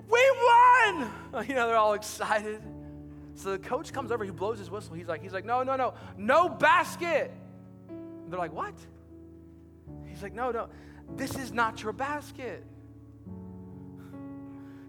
We 0.10 0.32
won! 0.44 1.12
You 1.48 1.54
know, 1.54 1.68
they're 1.68 1.78
all 1.78 1.94
excited. 1.94 2.64
So 3.36 3.52
the 3.52 3.60
coach 3.60 3.94
comes 3.94 4.12
over, 4.12 4.26
he 4.26 4.32
blows 4.32 4.58
his 4.58 4.72
whistle. 4.72 4.96
He's 4.96 5.08
like, 5.08 5.22
he's 5.22 5.34
like, 5.34 5.46
no, 5.46 5.62
no, 5.62 5.76
no, 5.76 5.94
no 6.18 6.50
basket. 6.50 7.32
And 7.90 8.32
they're 8.32 8.40
like, 8.40 8.54
what? 8.54 8.74
He's 10.08 10.24
like, 10.24 10.34
no, 10.34 10.50
no, 10.50 10.70
this 11.16 11.36
is 11.36 11.52
not 11.52 11.84
your 11.84 11.94
basket. 11.94 12.64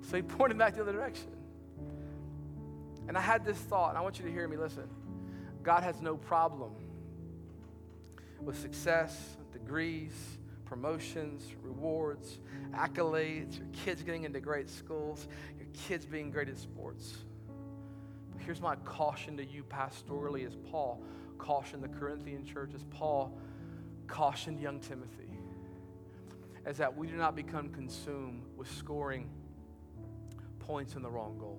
So 0.02 0.16
he 0.16 0.22
pointed 0.22 0.56
back 0.56 0.74
the 0.74 0.80
other 0.80 0.92
direction. 0.92 1.28
And 3.08 3.18
I 3.18 3.20
had 3.20 3.44
this 3.44 3.58
thought, 3.58 3.90
and 3.90 3.98
I 3.98 4.00
want 4.00 4.18
you 4.18 4.24
to 4.24 4.30
hear 4.30 4.48
me 4.48 4.56
listen. 4.56 4.88
God 5.62 5.82
has 5.82 6.00
no 6.00 6.16
problem 6.16 6.70
with 8.40 8.58
success, 8.58 9.36
degrees, 9.52 10.38
promotions, 10.68 11.44
rewards, 11.62 12.38
accolades, 12.74 13.58
your 13.58 13.68
kids 13.84 14.02
getting 14.02 14.24
into 14.24 14.40
great 14.40 14.68
schools, 14.68 15.26
your 15.56 15.66
kids 15.86 16.04
being 16.04 16.30
great 16.30 16.48
at 16.48 16.58
sports. 16.58 17.18
But 18.32 18.42
here's 18.42 18.60
my 18.60 18.76
caution 18.76 19.36
to 19.38 19.44
you 19.44 19.64
pastorally 19.64 20.46
as 20.46 20.54
Paul 20.70 21.02
cautioned 21.38 21.82
the 21.82 21.88
Corinthian 21.88 22.44
church, 22.44 22.72
as 22.74 22.84
Paul 22.90 23.38
cautioned 24.06 24.60
young 24.60 24.80
Timothy, 24.80 25.30
is 26.66 26.76
that 26.76 26.94
we 26.94 27.06
do 27.06 27.16
not 27.16 27.34
become 27.34 27.70
consumed 27.70 28.44
with 28.56 28.70
scoring 28.70 29.30
points 30.58 30.96
in 30.96 31.02
the 31.02 31.10
wrong 31.10 31.38
goal 31.38 31.58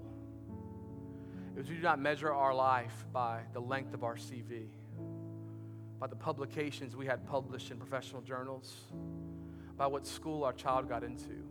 is 1.60 1.70
we 1.70 1.76
do 1.76 1.82
not 1.82 1.99
measure 1.99 2.32
our 2.32 2.53
life 2.53 3.05
by 3.12 3.41
the 3.53 3.60
length 3.60 3.93
of 3.93 4.03
our 4.03 4.16
CV, 4.16 4.68
by 6.00 6.08
the 6.08 6.16
publications 6.16 6.95
we 6.95 7.06
had 7.06 7.28
published 7.28 7.72
in 7.72 7.78
professional 7.78 8.22
journals, 8.22 8.74
by 9.78 9.86
what 9.88 10.08
school 10.08 10.43
our 10.43 10.54
child 10.54 10.88
got 10.88 11.04
into. 11.04 11.43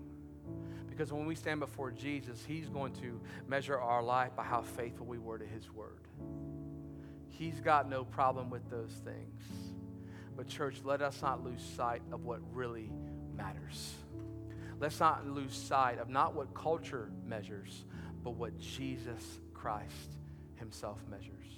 Because 0.88 1.12
when 1.12 1.26
we 1.26 1.34
stand 1.34 1.60
before 1.60 1.90
Jesus, 1.90 2.44
He's 2.46 2.68
going 2.68 2.92
to 2.94 3.20
measure 3.46 3.78
our 3.78 4.02
life 4.02 4.34
by 4.34 4.44
how 4.44 4.62
faithful 4.62 5.06
we 5.06 5.18
were 5.18 5.38
to 5.38 5.46
His 5.46 5.70
word. 5.70 6.00
He's 7.28 7.60
got 7.60 7.88
no 7.88 8.04
problem 8.04 8.50
with 8.50 8.68
those 8.68 8.90
things. 9.04 9.42
But, 10.36 10.48
church, 10.48 10.80
let 10.84 11.02
us 11.02 11.22
not 11.22 11.44
lose 11.44 11.62
sight 11.76 12.02
of 12.10 12.24
what 12.24 12.40
really 12.52 12.90
matters. 13.36 13.94
Let's 14.80 14.98
not 14.98 15.26
lose 15.26 15.54
sight 15.54 15.98
of 15.98 16.08
not 16.08 16.34
what 16.34 16.54
culture 16.54 17.10
measures, 17.26 17.84
but 18.24 18.34
what 18.34 18.58
Jesus 18.58 19.38
Christ 19.52 20.16
himself 20.56 20.98
measures. 21.10 21.57